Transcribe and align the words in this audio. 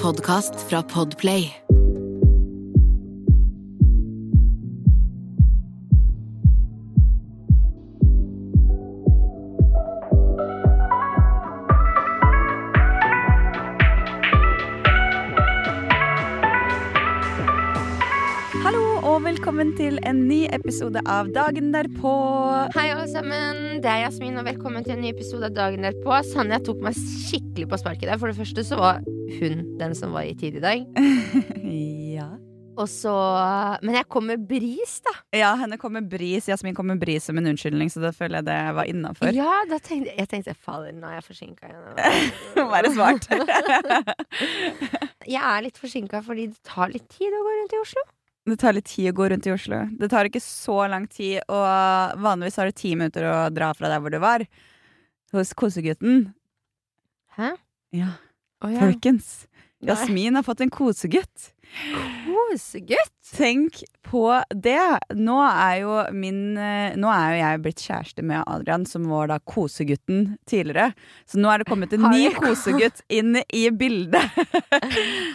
podkast 0.00 0.54
fra 0.68 0.82
Podplay. 0.82 1.50
Velkommen 19.20 19.76
til 19.76 19.98
en 20.08 20.18
ny 20.28 20.44
episode 20.54 21.00
av 21.10 21.28
Dagen 21.34 21.70
derpå. 21.74 22.10
Hei, 22.74 22.86
alle 22.92 23.06
sammen. 23.10 23.80
Det 23.82 23.88
er 23.90 24.04
Jasmin, 24.04 24.38
og 24.40 24.46
velkommen 24.48 24.84
til 24.86 24.94
en 24.94 25.02
ny 25.04 25.10
episode 25.12 25.48
av 25.50 25.56
Dagen 25.56 25.84
derpå. 25.84 26.16
Sanja 26.28 26.60
tok 26.64 26.80
meg 26.84 26.96
skikkelig 26.98 27.68
på 27.70 27.78
sparket 27.82 28.08
der. 28.08 28.20
For 28.20 28.30
det 28.30 28.38
første 28.38 28.64
så 28.66 28.78
var 28.80 29.02
hun 29.38 29.66
den 29.80 29.96
som 29.98 30.14
var 30.16 30.28
i 30.28 30.36
tid 30.38 30.60
i 30.60 30.62
dag. 30.64 30.86
ja. 32.16 32.30
Og 32.80 32.88
så 32.88 33.12
Men 33.82 33.96
jeg 33.98 34.06
kom 34.08 34.28
med 34.30 34.44
bris, 34.48 35.00
da. 35.04 35.12
ja, 35.36 35.50
henne 35.60 35.76
kom 35.80 35.92
med 35.98 36.06
bris. 36.10 36.48
Jasmin 36.48 36.76
kom 36.76 36.88
med 36.88 37.00
bris 37.02 37.26
som 37.28 37.38
en 37.38 37.50
unnskyldning, 37.50 37.90
så 37.92 38.02
da 38.02 38.12
føler 38.16 38.40
jeg 38.40 38.48
det 38.48 38.58
var 38.78 38.88
innafor. 38.88 39.32
Ja, 39.36 39.60
da 39.68 39.80
tenkte 39.82 40.14
jeg 40.16 40.30
tenkte, 40.30 40.54
fader, 40.54 40.94
nå 40.96 41.10
er 41.10 41.18
jeg 41.18 41.26
forsinka 41.26 41.68
igjen. 41.68 42.30
Være 42.74 42.94
smart. 42.94 43.28
jeg 45.34 45.42
er 45.42 45.66
litt 45.66 45.80
forsinka 45.80 46.22
fordi 46.26 46.48
det 46.54 46.64
tar 46.66 46.94
litt 46.94 47.08
tid 47.12 47.36
å 47.36 47.44
gå 47.44 47.58
rundt 47.58 47.76
i 47.76 47.82
Oslo. 47.82 48.06
Det 48.50 48.56
tar 48.62 48.74
litt 48.74 48.88
tid 48.88 49.10
å 49.10 49.16
gå 49.18 49.28
rundt 49.30 49.46
i 49.46 49.52
Oslo. 49.52 49.82
Det 50.00 50.08
tar 50.10 50.30
ikke 50.30 50.42
så 50.42 50.78
lang 50.90 51.04
tid, 51.12 51.42
og 51.52 52.22
vanligvis 52.24 52.56
har 52.58 52.70
du 52.70 52.78
ti 52.80 52.94
minutter 52.96 53.28
å 53.28 53.36
dra 53.52 53.74
fra 53.76 53.92
der 53.92 54.00
hvor 54.00 54.14
du 54.14 54.18
var. 54.22 54.46
Hos 55.34 55.52
kosegutten. 55.54 56.30
Hæ? 57.36 57.52
Ja, 57.94 58.14
Oh, 58.64 58.74
folkens. 58.78 59.46
Jasmin 59.80 60.36
har 60.36 60.44
fått 60.44 60.60
en 60.60 60.70
kosegutt. 60.70 61.52
Kosegutt! 62.26 63.14
Tenk 63.36 63.78
på 64.04 64.24
det! 64.52 64.98
Nå 65.16 65.36
er 65.46 65.76
jo 65.84 65.94
min 66.12 66.58
eh, 66.58 66.96
Nå 66.98 67.08
er 67.14 67.30
jo 67.30 67.38
jeg 67.38 67.60
blitt 67.64 67.84
kjæreste 67.86 68.24
med 68.26 68.42
Adrian, 68.42 68.84
som 68.90 69.06
var 69.08 69.30
da 69.30 69.38
kosegutten 69.38 70.34
tidligere. 70.50 70.90
Så 71.30 71.40
nå 71.40 71.48
er 71.52 71.62
det 71.62 71.68
kommet 71.70 71.94
en 71.96 72.04
ny 72.10 72.26
kosegutt 72.36 73.04
inn 73.20 73.38
i 73.46 73.64
bildet. 73.70 74.40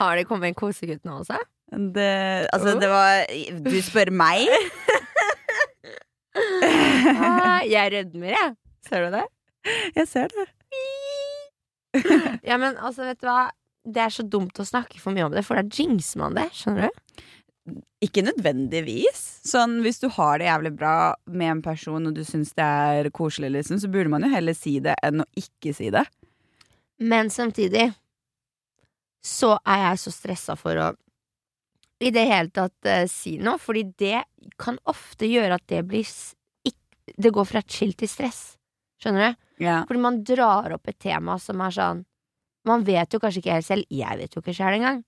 Har 0.01 0.19
det 0.19 0.27
kommet 0.29 0.51
en 0.51 0.59
kosegutt 0.59 1.05
nå 1.07 1.21
også? 1.23 1.39
Det, 1.71 2.11
altså, 2.53 2.75
det 2.79 2.91
var 2.91 3.25
Du 3.65 3.73
spør 3.83 4.11
meg? 4.13 4.45
Ah, 6.35 7.61
jeg 7.63 7.93
rødmer, 7.93 8.33
jeg. 8.33 8.49
Ser 8.89 9.05
du 9.05 9.13
det? 9.15 9.21
Jeg 9.95 10.07
ser 10.11 10.33
det. 10.35 10.49
Ja, 12.49 12.57
men 12.61 12.75
altså, 12.77 13.05
vet 13.07 13.21
du 13.21 13.29
hva? 13.29 13.47
Det 13.85 14.01
er 14.01 14.13
så 14.13 14.25
dumt 14.25 14.57
å 14.59 14.65
snakke 14.65 14.99
for 15.01 15.13
mye 15.13 15.27
om 15.27 15.33
det, 15.33 15.45
for 15.45 15.59
da 15.59 15.65
jinxer 15.65 16.21
man 16.23 16.37
det. 16.37 16.47
Skjønner 16.57 16.89
du? 16.89 17.23
Ikke 18.05 18.21
nødvendigvis. 18.25 19.21
Sånn, 19.45 19.79
Hvis 19.85 20.01
du 20.01 20.07
har 20.13 20.39
det 20.41 20.49
jævlig 20.49 20.73
bra 20.77 20.95
med 21.25 21.51
en 21.51 21.63
person, 21.65 22.09
og 22.09 22.17
du 22.17 22.23
syns 22.25 22.53
det 22.57 22.65
er 22.65 23.09
koselig, 23.13 23.51
liksom, 23.55 23.79
så 23.81 23.89
burde 23.93 24.11
man 24.13 24.25
jo 24.25 24.33
heller 24.33 24.57
si 24.57 24.77
det 24.83 24.97
enn 25.05 25.23
å 25.23 25.29
ikke 25.37 25.73
si 25.77 25.89
det. 25.93 26.05
Men 27.01 27.29
samtidig 27.33 27.89
så 29.25 29.55
er 29.65 29.81
jeg 29.89 30.01
så 30.03 30.13
stressa 30.13 30.55
for 30.59 30.77
å 30.81 30.91
i 32.03 32.11
det 32.11 32.25
hele 32.27 32.51
tatt 32.51 32.89
uh, 32.89 33.05
si 33.09 33.37
noe, 33.39 33.59
fordi 33.61 33.85
det 33.97 34.25
kan 34.61 34.77
ofte 34.91 35.29
gjøre 35.29 35.57
at 35.57 35.63
det 35.71 35.85
blir 35.87 36.09
Det 37.05 37.31
går 37.31 37.45
fra 37.45 37.61
chill 37.61 37.93
til 37.93 38.09
stress. 38.09 38.57
Skjønner 39.01 39.31
du? 39.33 39.41
Ja. 39.65 39.81
Fordi 39.87 40.01
man 40.03 40.19
drar 40.27 40.75
opp 40.75 40.89
et 40.91 40.99
tema 40.99 41.37
som 41.39 41.61
er 41.63 41.71
sånn 41.71 42.03
Man 42.67 42.81
vet 42.83 43.13
jo 43.13 43.19
kanskje 43.21 43.43
ikke 43.43 43.53
helt 43.59 43.67
selv. 43.67 43.85
Jeg 43.93 44.17
vet 44.17 44.33
jo 44.33 44.41
ikke 44.41 44.55
sjøl 44.57 44.79
engang. 44.79 45.03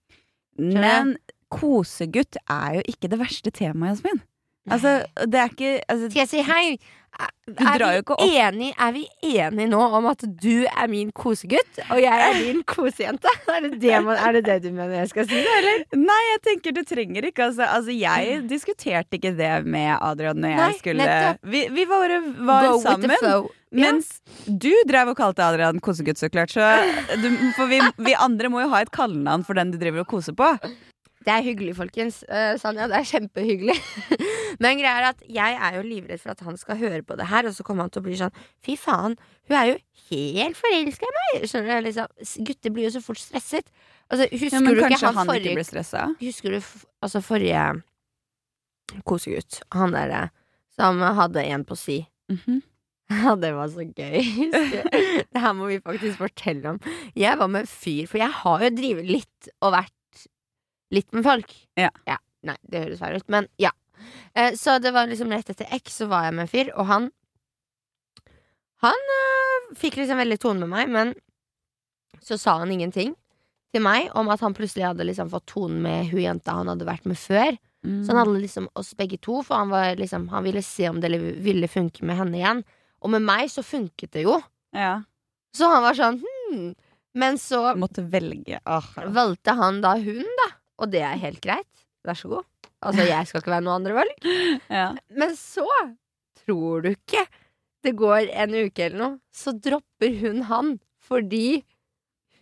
Men 0.61 1.15
kosegutt 1.49 2.37
er 2.45 2.77
jo 2.77 2.83
ikke 2.91 3.09
det 3.09 3.17
verste 3.17 3.49
temaet, 3.49 3.97
Jasmin. 3.97 4.21
Altså, 4.69 4.91
det 5.25 5.39
er 5.39 5.53
ikke 5.53 5.71
altså, 5.87 6.09
Skal 6.11 6.21
jeg 6.21 6.29
si 6.29 6.43
hei? 6.45 6.77
Er, 7.47 7.79
vi 7.79 8.27
enige, 8.35 8.73
er 8.75 8.91
vi 8.91 9.05
enige 9.23 9.67
nå 9.71 9.79
om 9.79 10.05
at 10.09 10.25
du 10.27 10.65
er 10.67 10.89
min 10.91 11.13
kosegutt, 11.15 11.79
og 11.87 12.01
jeg 12.03 12.23
er 12.25 12.39
din 12.43 12.59
kosejente? 12.67 13.31
Er 13.57 13.63
det 13.63 13.79
det, 13.81 13.93
man, 14.03 14.17
er 14.19 14.35
det 14.35 14.41
det 14.45 14.57
du 14.65 14.67
mener 14.75 14.99
jeg 14.99 15.09
skal 15.13 15.29
si, 15.29 15.39
eller? 15.39 15.85
Nei, 15.95 16.17
jeg 16.33 16.41
tenker 16.49 16.75
du 16.75 16.81
trenger 16.85 17.29
ikke 17.29 17.45
altså, 17.47 17.63
altså, 17.77 17.95
jeg 17.95 18.41
diskuterte 18.51 19.17
ikke 19.17 19.31
det 19.37 19.53
med 19.65 19.93
Adrian 19.95 20.41
når 20.43 20.53
jeg 20.53 20.59
Nei, 20.59 20.73
skulle. 20.81 21.07
Vi, 21.55 21.63
vi 21.73 21.85
bare 21.89 22.19
var 22.49 22.67
Go 22.67 22.81
sammen. 22.83 23.15
Mens 23.71 24.11
Ja. 24.45 24.45
Du 24.47 24.71
drev 24.87 25.09
og 25.11 25.17
kalte 25.19 25.43
Adrian 25.43 25.79
kosegutt, 25.83 26.19
så 26.19 26.29
klart. 26.31 26.51
Så 26.51 26.67
du, 27.23 27.31
for 27.57 27.71
vi, 27.71 27.79
vi 28.03 28.13
andre 28.19 28.51
må 28.51 28.61
jo 28.63 28.69
ha 28.75 28.83
et 28.83 28.91
kallenavn 28.95 29.47
for 29.47 29.59
den 29.59 29.71
du 29.73 29.79
driver 29.79 30.03
og 30.03 30.11
koser 30.11 30.35
på. 30.37 30.51
Det 31.27 31.33
er 31.33 31.43
hyggelig, 31.43 31.73
folkens. 31.75 32.21
Uh, 32.29 32.55
Sanja, 32.55 32.85
det 32.87 33.01
er 33.01 33.07
kjempehyggelig. 33.09 33.75
Men 34.63 34.79
greia 34.79 34.93
er 35.01 35.07
at 35.09 35.25
jeg 35.27 35.57
er 35.59 35.75
jo 35.75 35.83
livredd 35.83 36.21
for 36.23 36.31
at 36.31 36.43
han 36.47 36.55
skal 36.59 36.79
høre 36.79 37.01
på 37.03 37.17
det 37.19 37.27
her, 37.27 37.49
og 37.49 37.55
så 37.57 37.65
kommer 37.67 37.83
han 37.83 37.91
til 37.91 37.99
å 37.99 38.05
bli 38.05 38.15
sånn 38.19 38.37
Fy 38.63 38.77
faen, 38.79 39.17
hun 39.49 39.57
er 39.59 39.73
jo 39.73 39.75
helt 40.07 40.59
forelska 40.59 41.09
i 41.09 41.15
meg! 41.17 41.49
Skjønner 41.51 41.81
du? 41.81 41.89
Liksom, 41.89 42.15
gutter 42.47 42.73
blir 42.77 42.87
jo 42.87 42.93
så 42.95 43.03
fort 43.03 43.19
stresset. 43.19 43.67
Altså, 44.07 44.29
husker 44.31 44.55
Ja, 44.55 44.63
men 44.63 44.79
du 44.79 44.85
ikke 44.85 45.01
han, 45.03 45.19
forrige 45.27 45.51
ikke 45.51 45.59
ble 45.59 45.67
stressa? 45.67 46.07
Husker 46.23 46.55
du 46.55 46.61
altså 47.03 47.23
forrige 47.27 47.67
kosegutt? 49.03 49.61
Han 49.75 49.95
derre 49.95 50.29
som 50.77 51.03
hadde 51.19 51.43
en 51.43 51.67
på 51.67 51.77
si. 51.79 52.01
Mhm. 52.31 52.63
Ja, 53.07 53.37
det 53.39 53.53
var 53.55 53.69
så 53.71 53.85
gøy. 53.87 54.17
Det 55.31 55.39
her 55.39 55.53
må 55.55 55.69
vi 55.69 55.77
faktisk 55.79 56.17
fortelle 56.19 56.73
om. 56.73 56.79
Jeg 57.15 57.39
var 57.39 57.47
med 57.47 57.63
en 57.63 57.69
fyr, 57.71 58.01
for 58.11 58.19
jeg 58.19 58.35
har 58.41 58.65
jo 58.65 58.71
drevet 58.75 59.07
litt 59.07 59.47
og 59.63 59.71
vært 59.77 59.93
litt 60.93 61.11
med 61.15 61.25
folk. 61.27 61.53
Ja. 61.79 61.91
Nei, 62.47 62.55
det 62.63 62.83
høres 62.85 63.01
feil 63.01 63.19
ut, 63.19 63.27
men 63.33 63.47
ja. 63.61 63.73
Eh, 64.37 64.53
Så 64.55 64.77
det 64.79 64.93
var 64.93 65.09
liksom 65.09 65.31
rett 65.33 65.49
etter 65.49 65.67
X, 65.79 65.97
så 66.01 66.07
var 66.07 66.27
jeg 66.27 66.35
med 66.37 66.45
en 66.45 66.51
fyr, 66.51 66.73
og 66.75 66.85
han 66.85 67.11
Han 68.85 68.93
øh, 69.19 69.71
fikk 69.75 69.97
liksom 69.97 70.19
veldig 70.21 70.37
tone 70.39 70.59
med 70.61 70.69
meg, 70.69 70.89
men 70.93 71.13
så 72.21 72.37
sa 72.37 72.59
han 72.59 72.71
ingenting 72.71 73.15
til 73.73 73.81
meg 73.81 74.11
om 74.17 74.29
at 74.29 74.41
han 74.45 74.53
plutselig 74.53 74.85
hadde 74.85 75.07
liksom 75.07 75.31
fått 75.31 75.47
tonen 75.49 75.81
med 75.81 76.11
hun 76.11 76.21
jenta 76.21 76.53
han 76.59 76.69
hadde 76.69 76.85
vært 76.85 77.07
med 77.09 77.17
før. 77.17 77.57
Mm. 77.85 78.03
Så 78.05 78.13
han 78.13 78.21
hadde 78.21 78.41
liksom 78.43 78.67
oss 78.77 78.93
begge 78.97 79.17
to, 79.17 79.41
for 79.45 79.57
han, 79.63 79.71
var 79.73 79.97
liksom, 79.97 80.27
han 80.29 80.45
ville 80.45 80.61
se 80.65 80.89
om 80.89 81.01
det 81.01 81.11
ville 81.17 81.69
funke 81.71 82.05
med 82.05 82.19
henne 82.19 82.37
igjen. 82.37 82.63
Og 83.01 83.13
med 83.13 83.25
meg 83.25 83.49
så 83.53 83.63
funket 83.65 84.13
det 84.13 84.27
jo. 84.27 84.37
Ja. 84.75 85.01
Så 85.57 85.69
han 85.71 85.85
var 85.85 85.97
sånn 85.97 86.21
hm. 86.21 86.75
Men 87.17 87.39
så 87.41 87.71
måtte 87.73 88.03
velge. 88.05 88.59
Åh. 88.69 88.89
valgte 89.09 89.55
han 89.57 89.79
da 89.81 89.95
hun, 89.97 90.27
da. 90.37 90.47
Og 90.77 90.91
det 90.93 91.01
er 91.05 91.19
helt 91.21 91.41
greit. 91.43 91.69
Vær 92.07 92.17
så 92.17 92.29
god. 92.31 92.45
Altså, 92.85 93.07
jeg 93.07 93.27
skal 93.27 93.41
ikke 93.41 93.53
være 93.55 93.65
noe 93.65 93.77
andre 93.79 93.95
valg. 93.97 94.27
Ja. 94.79 94.89
Men 95.09 95.33
så, 95.39 95.65
tror 96.43 96.85
du 96.85 96.91
ikke 96.93 97.25
det 97.85 97.93
går 97.97 98.29
en 98.33 98.55
uke 98.67 98.83
eller 98.87 98.99
noe, 98.99 99.17
så 99.31 99.53
dropper 99.53 100.15
hun 100.21 100.43
han 100.49 100.77
fordi 101.07 101.63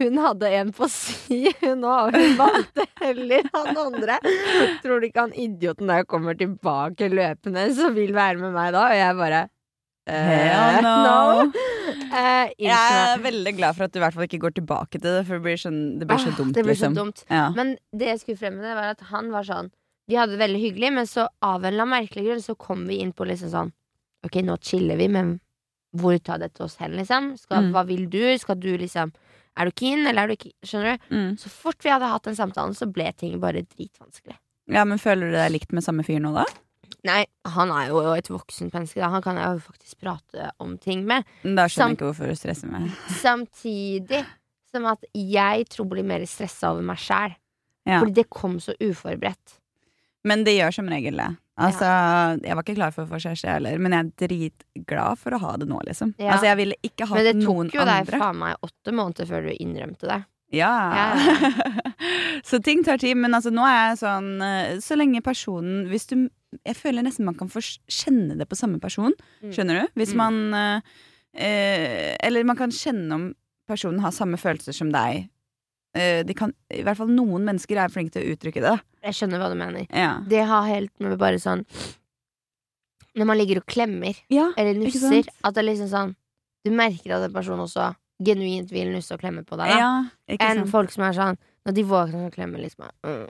hun 0.02 0.18
hadde 0.20 0.50
en 0.58 0.72
på 0.76 0.88
si, 0.92 1.46
hun 1.62 1.86
òg, 1.88 2.16
hun 2.18 2.34
valgte 2.40 2.86
heller 3.00 3.46
han 3.54 3.78
andre. 3.80 4.18
Tror 4.84 5.00
du 5.00 5.08
ikke 5.08 5.28
han 5.28 5.36
idioten 5.40 5.92
der 5.92 6.08
kommer 6.10 6.36
tilbake 6.40 7.08
løpende 7.14 7.68
som 7.78 7.96
vil 7.96 8.12
være 8.16 8.42
med 8.42 8.56
meg 8.56 8.74
da? 8.76 8.88
Og 8.90 8.98
jeg 9.00 9.20
bare 9.22 9.42
eh, 10.10 10.34
Hell 10.34 10.82
no. 10.84 11.46
Eh, 12.16 12.52
Jeg 12.60 12.72
er 12.72 13.20
veldig 13.24 13.54
glad 13.58 13.76
for 13.76 13.84
at 13.88 13.92
du 13.94 14.00
i 14.00 14.04
hvert 14.04 14.14
fall 14.16 14.24
ikke 14.28 14.40
går 14.46 14.54
tilbake 14.60 14.92
til 15.02 15.02
det, 15.06 15.26
for 15.28 15.36
det 15.40 15.44
blir, 15.44 15.58
sånn, 15.60 15.80
det 16.00 16.08
blir 16.08 16.22
så 16.24 16.32
Ah, 16.32 16.38
dumt. 16.38 16.54
Det 16.56 16.64
blir 16.64 16.76
liksom. 16.76 16.94
dumt. 16.96 17.24
Ja. 17.30 17.50
Men 17.58 17.74
det 17.92 18.08
jeg 18.14 18.20
skulle 18.22 18.38
frem 18.40 18.56
med, 18.60 18.64
det 18.70 18.76
var 18.78 18.92
at 18.96 19.02
han 19.12 19.32
var 19.34 19.44
sånn 19.44 19.72
Vi 20.08 20.16
hadde 20.16 20.36
det 20.38 20.40
veldig 20.44 20.62
hyggelig, 20.62 20.94
men 20.94 21.06
så 21.10 21.28
av 21.42 21.64
en 21.66 21.74
eller 21.74 21.84
annen 21.84 21.96
merkelig 21.98 22.26
grunn 22.28 22.44
så 22.46 22.56
kom 22.58 22.86
vi 22.88 23.00
inn 23.02 23.12
på 23.12 23.26
liksom 23.28 23.50
sånn 23.52 23.72
Ok, 24.26 24.40
nå 24.46 24.56
chiller 24.62 24.98
vi, 24.98 25.08
men 25.10 25.40
hvor 25.96 26.18
tar 26.20 26.38
dette 26.40 26.62
oss 26.64 26.76
hen, 26.78 26.92
liksom? 26.98 27.38
Skal, 27.40 27.64
Mm. 27.64 27.72
Hva 27.74 27.86
vil 27.88 28.06
du? 28.10 28.38
Skal 28.38 28.56
du 28.60 28.78
liksom 28.78 29.14
Er 29.58 29.66
du 29.66 29.72
keen, 29.72 30.06
eller 30.08 30.24
er 30.24 30.28
du 30.28 30.36
ikke 30.36 30.52
Skjønner 30.64 30.98
du? 31.00 31.16
Mm. 31.16 31.38
Så 31.40 31.50
fort 31.50 31.78
vi 31.82 31.90
hadde 31.90 32.08
hatt 32.12 32.24
den 32.24 32.36
samtalen, 32.36 32.76
så 32.76 32.86
ble 32.92 33.12
ting 33.18 33.40
bare 33.40 33.64
dritvanskelig. 33.64 34.36
ja, 34.68 34.84
men 34.84 34.98
føler 34.98 35.30
du 35.32 35.38
deg 35.38 35.52
likt 35.52 35.72
med 35.74 35.84
samme 35.84 36.04
fyr 36.04 36.20
nå, 36.20 36.34
da? 36.34 36.46
Nei, 37.06 37.22
han 37.54 37.72
er 37.76 37.92
jo 37.92 38.00
et 38.16 38.30
voksent 38.32 38.74
menneske, 38.74 38.98
da. 38.98 39.12
Han 39.14 39.22
kan 39.22 39.38
jeg 39.38 39.58
jo 39.58 39.62
faktisk 39.68 40.00
prate 40.02 40.50
om 40.64 40.78
ting 40.82 41.04
med. 41.06 41.26
Da 41.44 41.68
skjønner 41.70 41.70
Sam- 41.70 41.92
jeg 41.94 42.00
ikke 42.00 42.10
hvorfor 42.10 42.32
du 42.32 42.40
stresser 42.40 42.72
meg. 42.72 42.90
Samtidig 43.26 44.24
som 44.74 44.88
at 44.90 45.06
jeg 45.14 45.68
tror 45.72 45.88
blir 45.92 46.04
mer 46.08 46.26
stressa 46.28 46.74
over 46.74 46.84
meg 46.84 47.00
sjæl. 47.00 47.36
Ja. 47.86 48.02
Fordi 48.02 48.16
det 48.18 48.30
kom 48.34 48.58
så 48.60 48.74
uforberedt. 48.82 49.60
Men 50.26 50.42
det 50.44 50.56
gjør 50.58 50.74
som 50.80 50.88
regel 50.90 51.20
det. 51.22 51.30
Altså, 51.56 51.88
Jeg 52.44 52.56
var 52.58 52.64
ikke 52.66 52.76
klar 52.76 52.92
for 52.92 53.06
å 53.06 53.10
få 53.14 53.20
kjæreste, 53.22 53.46
jeg 53.48 53.60
heller, 53.60 53.78
men 53.80 53.94
jeg 53.96 54.06
er 54.06 54.28
dritglad 54.28 55.20
for 55.22 55.38
å 55.38 55.40
ha 55.40 55.52
det 55.62 55.68
nå, 55.70 55.78
liksom. 55.88 56.16
Ja. 56.20 56.34
Altså, 56.34 56.50
Jeg 56.50 56.58
ville 56.60 56.76
ikke 56.84 57.08
hatt 57.08 57.20
Men 57.22 57.28
det 57.30 57.46
tok 57.46 57.78
jo 57.78 57.86
deg 57.88 58.10
faen 58.12 58.40
meg 58.42 58.66
åtte 58.66 58.96
måneder 58.98 59.30
før 59.30 59.46
du 59.48 59.54
innrømte 59.54 60.10
det. 60.10 60.18
Ja. 60.56 60.72
Ja. 60.96 61.52
så 62.50 62.60
ting 62.64 62.84
tar 62.86 62.98
tid, 63.02 63.18
men 63.20 63.36
altså, 63.36 63.52
nå 63.54 63.66
er 63.68 63.92
jeg 63.92 64.00
sånn 64.02 64.30
eh, 64.46 64.78
Så 64.84 64.96
lenge 64.98 65.22
personen 65.26 65.86
Hvis 65.92 66.08
du 66.10 66.16
Jeg 66.64 66.78
føler 66.80 67.04
nesten 67.06 67.26
man 67.28 67.36
kan 67.36 67.50
få 67.52 67.60
kjenne 67.92 68.38
det 68.40 68.48
på 68.48 68.56
samme 68.56 68.80
person. 68.80 69.12
Mm. 69.44 69.52
Skjønner 69.56 69.82
du? 69.82 69.94
Hvis 70.00 70.14
Mm. 70.16 70.22
man 70.22 70.38
eh, 70.54 70.94
eh, 71.36 72.16
Eller 72.24 72.48
man 72.48 72.56
kan 72.60 72.72
kjenne 72.72 73.12
om 73.18 73.26
personen 73.68 74.00
har 74.06 74.14
samme 74.16 74.38
følelser 74.38 74.76
som 74.78 74.92
deg 74.94 75.26
eh, 75.98 76.22
de 76.28 76.34
kan 76.38 76.54
I 76.72 76.84
hvert 76.86 77.00
fall 77.00 77.10
noen 77.12 77.44
mennesker 77.48 77.80
er 77.82 77.90
flinke 77.92 78.14
til 78.14 78.24
å 78.28 78.36
uttrykke 78.36 78.62
det. 78.64 78.76
Jeg 79.06 79.18
skjønner 79.20 79.42
hva 79.42 79.48
du 79.52 79.56
mener. 79.60 79.86
Ja. 79.92 80.20
Det 80.28 80.44
har 80.48 80.68
helt 80.70 80.94
med 81.04 81.18
bare 81.22 81.40
sånn 81.42 81.66
Når 83.16 83.26
man 83.30 83.38
ligger 83.40 83.62
og 83.62 83.68
klemmer 83.72 84.16
ja. 84.34 84.50
eller 84.60 84.76
nusser, 84.80 85.26
at 85.44 85.56
det 85.56 85.62
er 85.64 85.70
liksom 85.72 85.92
sånn 85.92 86.16
Du 86.66 86.72
merker 86.76 87.16
at 87.18 87.28
en 87.28 87.34
person 87.36 87.60
også 87.64 87.92
genuint 88.24 88.72
vil 88.72 88.94
nusse 88.94 89.12
og 89.14 89.20
klemme 89.20 89.44
på 89.44 89.58
deg. 89.60 89.68
Da. 89.74 89.80
ja 89.80 90.38
Enn 90.40 90.64
sant? 90.64 90.70
folk 90.72 90.92
som 90.92 91.04
er 91.04 91.12
sånn 91.18 91.38
Når 91.66 91.74
de 91.76 91.84
våkner 91.84 92.28
og 92.30 92.34
klemmer 92.34 92.60
liksom 92.64 92.86
mm, 93.06 93.28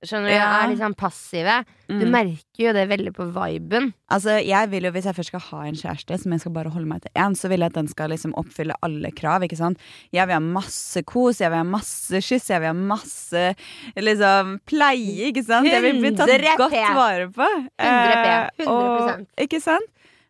Skjønner 0.00 0.30
du? 0.30 0.32
Ja. 0.32 0.44
Er 0.62 0.68
litt 0.70 0.78
sånn 0.80 0.94
passive. 0.96 1.58
Du 1.90 2.06
Mm. 2.06 2.10
merker 2.14 2.62
jo 2.62 2.72
det 2.72 2.86
veldig 2.88 3.10
på 3.12 3.26
viben. 3.34 3.90
Altså, 4.10 4.38
jeg 4.40 4.70
vil 4.70 4.84
jo, 4.84 4.90
Hvis 4.94 5.04
jeg 5.04 5.14
først 5.18 5.28
skal 5.28 5.40
ha 5.40 5.60
en 5.68 5.74
kjæreste 5.74 6.18
som 6.22 6.32
jeg 6.32 6.40
skal 6.40 6.52
bare 6.52 6.70
holde 6.72 6.86
meg 6.88 7.02
til 7.02 7.10
én, 7.20 7.36
så 7.36 7.50
vil 7.50 7.60
jeg 7.60 7.66
at 7.66 7.74
den 7.74 7.88
skal 7.88 8.08
liksom 8.08 8.32
oppfylle 8.40 8.72
alle 8.82 9.10
krav. 9.12 9.42
ikke 9.44 9.58
sant? 9.58 9.76
Jeg 10.10 10.24
vil 10.26 10.32
ha 10.34 10.40
masse 10.40 11.02
kos, 11.04 11.40
jeg 11.40 11.50
vil 11.50 11.58
ha 11.58 11.64
masse 11.68 12.16
kyss, 12.24 12.48
jeg 12.48 12.60
vil 12.60 12.68
ha 12.68 12.72
masse 12.72 13.54
liksom 13.96 14.60
pleie. 14.64 15.28
ikke 15.32 15.44
sant? 15.44 15.66
Jeg 15.68 15.82
vil 15.84 16.00
bli 16.00 16.14
tatt 16.16 16.32
godt 16.56 16.72
vare 16.96 17.28
på. 17.28 17.48
100 17.78 18.16
P. 18.24 18.62
Eh, 18.62 18.64
100%. 18.64 18.68
og, 18.72 19.26
Ikke 19.44 19.60
sant? 19.60 19.84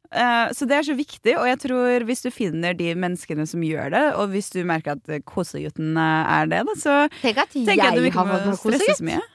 Eh, 0.08 0.52
så 0.56 0.64
det 0.69 0.78
er 0.78 0.87
så 0.87 0.94
viktig, 0.96 1.34
og 1.37 1.49
jeg 1.50 1.60
tror 1.66 2.05
hvis 2.08 2.22
du 2.25 2.31
finner 2.32 2.76
de 2.76 2.94
menneskene 2.96 3.44
som 3.49 3.64
gjør 3.64 3.90
det, 3.93 4.05
og 4.16 4.31
hvis 4.32 4.49
du 4.55 4.62
merker 4.69 4.96
at 4.96 5.25
kosegutten 5.28 5.99
eh, 6.00 6.37
er 6.38 6.49
det, 6.49 6.62
da, 6.69 6.76
så 6.81 6.94
Tenk 7.20 7.43
at 7.44 7.58
jeg 7.58 7.66
at 7.75 8.14
har 8.16 8.31
fått 8.31 8.49
må 8.49 8.56
kosegutt. 8.62 9.34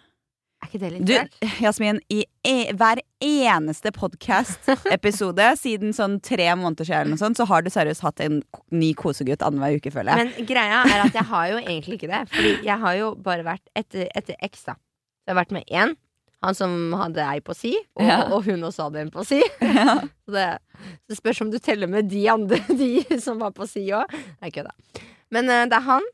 Er 0.63 0.69
ikke 0.69 0.79
det 0.79 0.89
litt 0.93 1.05
Du. 1.05 1.45
Jasmin, 1.65 1.99
i 2.09 2.23
e 2.47 2.55
hver 2.73 3.03
eneste 3.23 3.91
podkast-episode 3.93 5.49
siden 5.63 5.93
sånn 5.93 6.17
tre 6.23 6.47
måneder 6.57 6.87
siden, 6.87 7.19
sånt, 7.21 7.37
så 7.37 7.45
har 7.49 7.65
du 7.65 7.69
seriøst 7.73 8.05
hatt 8.05 8.23
en 8.23 8.39
ny 8.73 8.93
kosegutt 8.97 9.45
annenhver 9.45 9.77
uke, 9.77 9.93
føler 9.93 10.15
jeg. 10.15 10.31
Men 10.31 10.49
greia 10.49 10.81
er 10.87 11.03
at 11.05 11.19
jeg 11.19 11.29
har 11.29 11.51
jo 11.51 11.59
egentlig 11.61 11.99
ikke 11.99 12.09
det. 12.15 12.23
Fordi 12.33 12.55
jeg 12.65 12.79
har 12.87 12.97
jo 12.97 13.11
bare 13.27 13.45
vært 13.45 13.67
etter, 13.77 14.07
etter 14.15 14.39
X, 14.49 14.65
da. 14.71 14.79
Så 14.79 15.29
jeg 15.29 15.35
har 15.35 15.43
vært 15.43 15.55
med 15.55 15.69
én. 15.69 15.93
Han 16.43 16.55
som 16.57 16.73
hadde 16.99 17.23
ei 17.23 17.39
på 17.43 17.53
si, 17.55 17.71
og, 17.95 18.03
Ja. 18.03 18.17
og 18.35 18.43
hun 18.43 18.65
også 18.67 18.89
hadde 18.89 18.99
en 19.05 19.11
på 19.13 19.23
si. 19.27 19.39
Ja. 19.63 19.95
Så 20.27 20.33
det, 20.35 20.47
det 21.09 21.17
spørs 21.17 21.39
om 21.45 21.51
du 21.53 21.57
teller 21.63 21.87
med 21.87 22.09
de 22.11 22.25
andre 22.31 22.59
De 22.81 23.19
som 23.23 23.39
var 23.39 23.53
på 23.55 23.67
si 23.69 23.85
òg. 23.95 24.11
Nei, 24.41 24.51
kødda. 24.51 24.73
Men 25.33 25.47
uh, 25.49 25.63
det 25.71 25.77
er 25.79 25.87
han. 25.87 26.05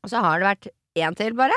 Og 0.00 0.08
så 0.12 0.22
har 0.24 0.40
det 0.40 0.48
vært 0.48 0.70
én 1.00 1.16
til, 1.18 1.34
bare. 1.38 1.56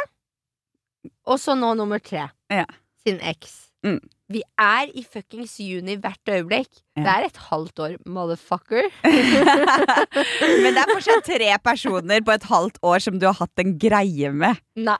Og 1.27 1.39
så 1.41 1.55
nå 1.57 1.73
nummer 1.79 1.99
tre. 2.03 2.27
Ja. 2.51 2.65
Sin 3.03 3.19
eks. 3.23 3.55
Mm. 3.83 3.99
Vi 4.33 4.41
er 4.59 4.89
i 4.95 5.03
fuckings 5.03 5.57
juni 5.61 5.97
hvert 6.01 6.29
øyeblikk. 6.31 6.69
Ja. 6.97 7.03
Det 7.03 7.11
er 7.13 7.25
et 7.27 7.39
halvt 7.49 7.81
år, 7.83 7.95
motherfucker. 8.09 8.87
Men 10.63 10.69
det 10.73 10.81
er 10.83 10.91
fortsatt 10.93 11.25
tre 11.27 11.49
personer 11.63 12.23
på 12.25 12.33
et 12.35 12.47
halvt 12.49 12.79
år 12.87 13.03
som 13.03 13.19
du 13.19 13.27
har 13.29 13.35
hatt 13.41 13.63
en 13.63 13.75
greie 13.81 14.31
med. 14.33 14.61
Nei. 14.79 14.97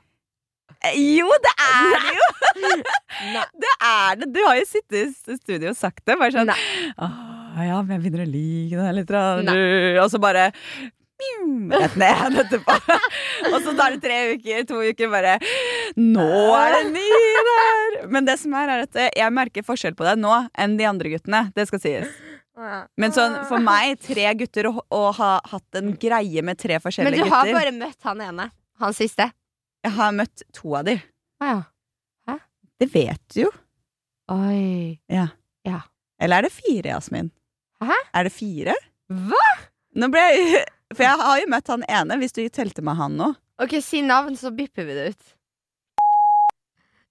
Jo, 0.98 1.28
det 1.44 1.52
er 1.64 1.94
det 2.04 2.16
jo! 2.18 2.30
Det 3.64 3.70
er 3.82 4.18
det. 4.20 4.28
Du 4.34 4.40
har 4.44 4.58
jo 4.58 4.64
sittet 4.68 5.30
i 5.30 5.36
studio 5.38 5.70
og 5.70 5.78
sagt 5.78 6.02
det. 6.06 6.16
Bare 6.20 6.34
sånn 6.34 6.50
Nei. 6.50 6.58
Ja, 7.68 7.78
men 7.82 7.94
jeg 7.94 8.02
begynner 8.02 8.24
å 8.24 8.28
like 8.28 8.74
det 8.74 8.84
her 8.88 8.96
litt. 8.96 9.08
grann». 9.08 9.50
Og 10.02 10.08
så 10.10 10.20
bare 10.22 10.48
Rett 11.70 11.94
ned 11.96 12.38
etterpå. 12.42 12.74
og 13.52 13.56
så 13.62 13.72
tar 13.78 13.94
det 13.94 14.00
tre 14.02 14.16
uker, 14.34 14.64
to 14.68 14.80
uker, 14.82 15.08
bare 15.12 15.36
Nå 15.96 16.26
er 16.58 16.74
det 16.74 16.82
ny 16.90 17.04
der! 17.48 17.98
Men 18.10 18.26
det 18.26 18.34
som 18.42 18.54
er, 18.58 18.72
er 18.74 18.84
at 18.88 18.98
jeg 19.14 19.34
merker 19.34 19.64
forskjell 19.66 19.94
på 19.96 20.06
deg 20.08 20.18
nå 20.20 20.34
enn 20.58 20.74
de 20.80 20.88
andre 20.90 21.14
guttene. 21.14 21.44
Det 21.54 21.68
skal 21.70 21.82
sies. 21.84 22.18
Men 23.00 23.14
sånn, 23.14 23.38
for 23.48 23.62
meg, 23.62 23.96
tre 24.02 24.26
gutter, 24.38 24.68
å 24.70 25.02
ha 25.16 25.30
hatt 25.54 25.80
en 25.80 25.94
greie 25.98 26.42
med 26.46 26.58
tre 26.60 26.78
forskjellige 26.82 27.22
gutter 27.22 27.24
Men 27.24 27.30
du 27.30 27.34
har 27.34 27.48
gutter 27.48 27.60
bare 27.60 27.74
møtt 27.78 28.10
han 28.10 28.26
ene. 28.28 28.50
Han 28.82 28.94
siste. 28.96 29.30
Jeg 29.84 29.92
har 29.98 30.14
møtt 30.16 30.42
to 30.56 30.74
av 30.78 30.86
de. 30.88 30.96
Å 31.44 31.52
ja. 31.52 31.60
Det 32.80 32.88
vet 32.90 33.20
du 33.34 33.44
jo. 33.44 33.50
Oi. 34.32 34.98
Eller 36.24 36.40
er 36.40 36.46
det 36.46 36.52
fire, 36.54 36.88
Jasmin? 36.94 37.30
Hæ? 37.84 37.96
Er 38.16 38.26
det 38.26 38.32
fire? 38.34 38.74
Hva? 39.12 39.44
Nå 40.00 40.08
ble 40.12 40.24
jeg 40.24 40.64
For 40.94 41.02
jeg 41.02 41.18
har 41.18 41.38
jo 41.40 41.46
møtt 41.50 41.70
han 41.72 41.84
ene, 41.90 42.16
hvis 42.20 42.34
du 42.36 42.42
telte 42.54 42.82
med 42.86 42.94
han 42.98 43.16
nå. 43.18 43.32
Ok, 43.62 43.72
si 43.82 44.02
navn, 44.04 44.36
så 44.38 44.52
bipper 44.54 44.86
vi 44.86 44.94
det 44.94 45.06
ut. 45.10 45.32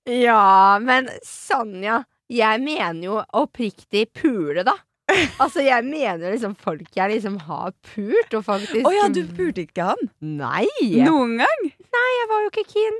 Ja, 0.07 0.79
men 0.79 1.09
Sanja, 1.27 2.01
jeg 2.31 2.61
mener 2.63 3.03
jo 3.03 3.17
oppriktig 3.35 4.05
pule, 4.15 4.63
da. 4.63 4.77
Altså, 5.41 5.65
jeg 5.65 5.83
mener 5.83 6.31
liksom 6.31 6.55
folk 6.59 6.95
jeg 6.95 7.11
liksom 7.11 7.35
har 7.49 7.73
pult, 7.91 8.37
og 8.37 8.45
faktisk 8.47 8.87
Å 8.87 8.93
ja, 8.95 9.09
du 9.11 9.25
pulte 9.35 9.65
ikke 9.65 9.89
han? 9.91 10.09
Nei! 10.23 10.67
Noen 11.03 11.35
gang? 11.43 11.65
Jeg 11.93 12.29
var 12.29 12.41
jo 12.45 12.49
ikke 12.51 12.65
keen. 12.73 12.99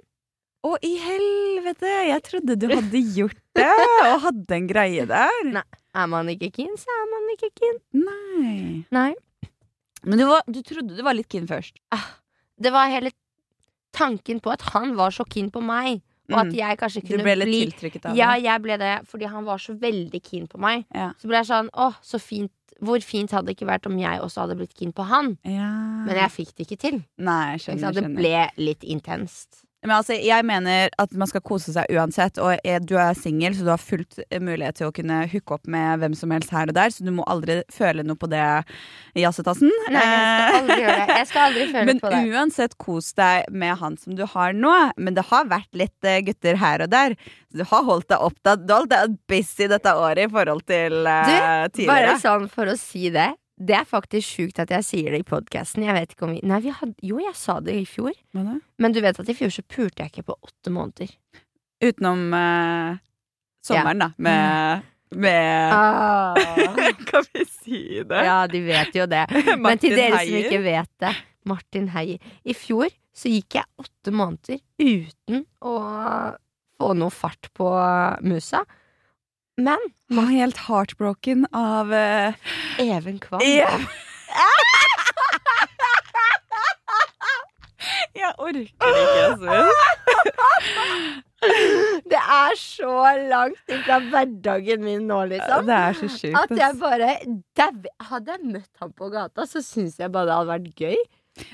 Å, 0.64 0.76
i 0.86 0.94
helvete! 1.04 1.90
Jeg 2.08 2.24
trodde 2.24 2.56
du 2.62 2.68
hadde 2.72 3.00
gjort 3.18 3.40
det, 3.58 3.66
og 4.08 4.22
hadde 4.28 4.56
en 4.56 4.68
greie 4.70 5.06
der. 5.10 5.50
Er 5.94 6.08
man 6.10 6.30
ikke 6.32 6.52
keen, 6.56 6.72
så 6.80 6.94
er 7.02 7.10
man 7.12 7.28
ikke 7.36 7.50
keen. 7.60 7.82
Nei. 8.00 8.86
Nei. 8.96 9.10
Men 10.04 10.20
du, 10.20 10.26
var, 10.30 10.42
du 10.48 10.62
trodde 10.66 10.96
du 10.98 11.04
var 11.06 11.16
litt 11.18 11.28
keen 11.32 11.48
først. 11.50 11.76
Det 12.60 12.72
var 12.76 12.90
hele 12.92 13.12
tanken 13.96 14.40
på 14.44 14.52
at 14.56 14.64
han 14.74 14.96
var 14.98 15.12
så 15.16 15.26
keen 15.30 15.52
på 15.54 15.62
meg, 15.64 16.02
og 16.32 16.38
at 16.40 16.48
Mm. 16.48 16.56
jeg 16.56 16.78
kanskje 16.80 17.02
kunne 17.04 17.20
Du 17.20 17.24
ble 17.28 17.36
litt 17.36 17.50
bli 17.50 17.60
tiltrykket 17.68 18.06
av 18.10 18.16
Ja, 18.18 18.32
det. 18.36 18.44
jeg 18.46 18.62
ble 18.64 18.78
det 18.80 18.94
fordi 19.12 19.28
han 19.30 19.44
var 19.46 19.58
så 19.60 19.76
veldig 19.78 20.22
keen 20.24 20.48
på 20.48 20.58
meg. 20.64 20.86
Ja. 20.96 21.12
Så 21.20 21.28
ble 21.28 21.42
jeg 21.42 21.50
sånn, 21.52 21.70
åh, 21.76 21.98
så 22.02 22.20
fint 22.24 22.52
Hvor 22.84 23.04
fint 23.06 23.32
hadde 23.32 23.50
det 23.50 23.58
ikke 23.58 23.70
vært 23.70 23.88
om 23.90 23.98
jeg 24.00 24.22
også 24.24 24.44
hadde 24.44 24.58
blitt 24.60 24.74
keen 24.78 24.92
på 24.96 25.06
han? 25.08 25.36
Ja. 25.48 25.70
Men 26.08 26.20
jeg 26.20 26.34
fikk 26.34 26.56
det 26.58 26.68
ikke 26.68 26.80
til. 26.82 26.98
Nei, 27.18 27.54
jeg 27.54 27.62
Ikke 27.62 27.78
skjønner. 27.80 28.00
Det 28.00 28.16
ble 28.18 28.66
litt 28.70 28.84
intenst. 28.84 29.64
Men 29.84 29.96
altså, 29.98 30.16
jeg 30.16 30.46
mener 30.48 30.94
at 31.02 31.16
man 31.20 31.30
skal 31.30 31.44
kose 31.46 31.74
seg 31.76 31.92
uansett, 31.92 32.40
og 32.42 32.56
er, 32.64 32.80
du 32.84 32.96
er 33.00 33.18
singel, 33.18 33.56
så 33.56 33.66
du 33.68 33.72
har 33.74 33.82
fullt 33.82 34.22
eh, 34.30 34.40
mulighet 34.44 34.80
til 34.80 34.90
å 34.90 34.96
kunne 34.96 35.24
hooke 35.32 35.58
opp 35.58 35.68
med 35.68 36.00
hvem 36.02 36.16
som 36.18 36.32
helst 36.34 36.54
her 36.56 36.72
og 36.72 36.78
der, 36.78 36.94
så 36.94 37.06
du 37.06 37.12
må 37.16 37.26
aldri 37.30 37.60
føle 37.74 38.06
noe 38.08 38.20
på 38.20 38.30
det, 38.32 38.44
Jazzetassen. 39.20 39.72
Nei, 39.94 40.04
jeg 40.04 40.48
skal 40.48 40.60
aldri 40.62 40.80
gjøre 40.80 40.96
det. 40.96 41.18
Jeg 41.20 41.30
skal 41.30 41.46
aldri 41.50 41.68
føle 41.74 41.86
Men 41.92 42.02
på 42.02 42.14
det. 42.14 42.22
Men 42.24 42.40
uansett, 42.40 42.78
kos 42.82 43.12
deg 43.20 43.52
med 43.64 43.78
han 43.84 44.00
som 44.02 44.18
du 44.18 44.26
har 44.34 44.56
nå. 44.58 44.74
Men 44.98 45.20
det 45.20 45.28
har 45.30 45.52
vært 45.52 45.72
litt 45.78 46.08
eh, 46.08 46.22
gutter 46.26 46.58
her 46.64 46.86
og 46.88 46.94
der. 46.94 47.18
Du 47.54 47.66
har 47.70 47.86
holdt 47.86 48.10
deg 48.10 48.24
opptatt. 48.26 48.64
Du 48.64 48.74
har 48.74 48.84
holdt 48.84 48.96
deg 48.96 49.20
busy 49.30 49.68
dette 49.70 49.94
året 49.94 50.26
i 50.26 50.32
forhold 50.32 50.64
til 50.70 51.04
uh, 51.04 51.12
Bare 51.28 51.70
tidligere. 51.76 52.18
sånn 52.24 52.48
for 52.52 52.72
å 52.72 52.78
si 52.80 53.12
det. 53.14 53.30
Det 53.54 53.76
er 53.78 53.86
faktisk 53.86 54.28
sjukt 54.38 54.60
at 54.64 54.72
jeg 54.74 54.86
sier 54.86 55.14
det 55.14 55.22
i 55.22 55.28
podkasten. 55.28 55.86
Jo, 55.86 57.20
jeg 57.22 57.36
sa 57.38 57.60
det 57.62 57.76
i 57.78 57.86
fjor. 57.86 58.16
Hva 58.34 58.46
da? 58.48 58.56
Men 58.82 58.96
du 58.96 59.02
vet 59.04 59.20
at 59.22 59.30
i 59.30 59.36
fjor 59.38 59.54
så 59.54 59.62
pulte 59.62 60.02
jeg 60.02 60.12
ikke 60.14 60.26
på 60.32 60.38
åtte 60.42 60.74
måneder. 60.74 61.12
Utenom 61.84 62.34
eh, 62.34 62.98
sommeren, 63.66 64.02
da. 64.02 64.10
Med, 64.18 64.90
med 65.14 65.74
Ah. 65.76 66.34
Kan 67.10 67.30
vi 67.34 67.46
si 67.46 67.84
det? 68.02 68.24
Ja, 68.26 68.48
de 68.50 68.64
vet 68.66 68.98
jo 68.98 69.06
det. 69.10 69.28
Men 69.62 69.78
til 69.82 69.96
dere 70.00 70.24
som 70.24 70.40
ikke 70.42 70.64
vet 70.66 70.92
det, 71.04 71.14
Martin 71.46 71.92
Heier. 71.94 72.22
I 72.44 72.58
fjor 72.58 72.90
så 73.14 73.30
gikk 73.30 73.60
jeg 73.60 73.70
åtte 73.78 74.14
måneder 74.16 74.58
uten 74.82 75.44
å 75.62 75.74
få 76.82 76.94
noe 76.98 77.14
fart 77.14 77.52
på 77.54 77.70
musa. 78.26 78.64
Men 79.58 79.78
Var 80.10 80.30
helt 80.32 80.58
heartbroken 80.68 81.46
av 81.54 81.92
uh, 81.94 82.34
Even 82.82 83.20
Kvam 83.20 83.42
Yeah. 83.46 83.82
Jeg 88.14 88.30
orker 88.40 88.60
ikke, 88.62 89.24
altså. 89.28 89.56
Det 92.14 92.20
er 92.22 92.54
så 92.56 92.92
langt 93.28 93.74
fra 93.84 93.98
hverdagen 94.06 94.84
min 94.86 95.08
nå, 95.10 95.18
liksom. 95.34 95.66
Det 95.68 95.76
er 95.76 95.98
så 95.98 96.08
sjukt. 96.14 96.38
At 96.40 96.54
jeg 96.56 96.78
bare 96.80 97.10
Hadde 98.08 98.38
jeg 98.38 98.54
møtt 98.54 98.80
ham 98.80 98.94
på 98.96 99.10
gata, 99.12 99.44
så 99.50 99.60
syns 99.66 99.98
jeg 100.00 100.14
bare 100.14 100.30
det 100.30 100.38
hadde 100.38 100.52
vært 100.54 100.70
gøy. 100.80 100.96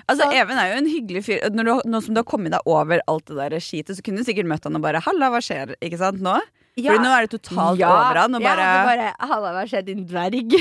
Altså, 0.06 0.28
så- 0.28 0.32
Even 0.36 0.60
er 0.62 0.74
jo 0.74 0.78
en 0.84 0.92
hyggelig 0.92 1.24
fyr. 1.26 1.50
Når 1.56 1.64
du, 1.66 1.74
nå 1.90 2.04
som 2.06 2.14
du 2.14 2.20
har 2.22 2.28
kommet 2.30 2.54
deg 2.54 2.62
over 2.70 3.02
alt 3.08 3.26
det 3.32 3.40
der 3.40 3.58
skitet, 3.64 3.96
så 3.98 4.06
kunne 4.06 4.22
du 4.22 4.28
sikkert 4.28 4.46
møtt 4.52 4.68
han 4.68 4.76
og 4.78 4.84
bare 4.86 5.02
'halla, 5.02 5.32
hva 5.34 5.42
skjer?' 5.42 5.74
Ikke 5.82 5.98
sant? 5.98 6.22
Nå? 6.22 6.38
Ja. 6.80 6.96
Fordi 6.96 7.04
nå 7.06 7.14
er 7.14 7.26
det 7.28 7.32
totalt 7.36 7.84
over 7.84 8.20
han 8.22 8.38
og 8.38 8.44
bare, 8.44 8.66
hadde 8.66 8.90
bare 8.90 9.30
Halla, 9.32 9.54
hva 9.56 9.64
skjer, 9.68 9.86
din 9.88 10.04
dverg? 10.08 10.58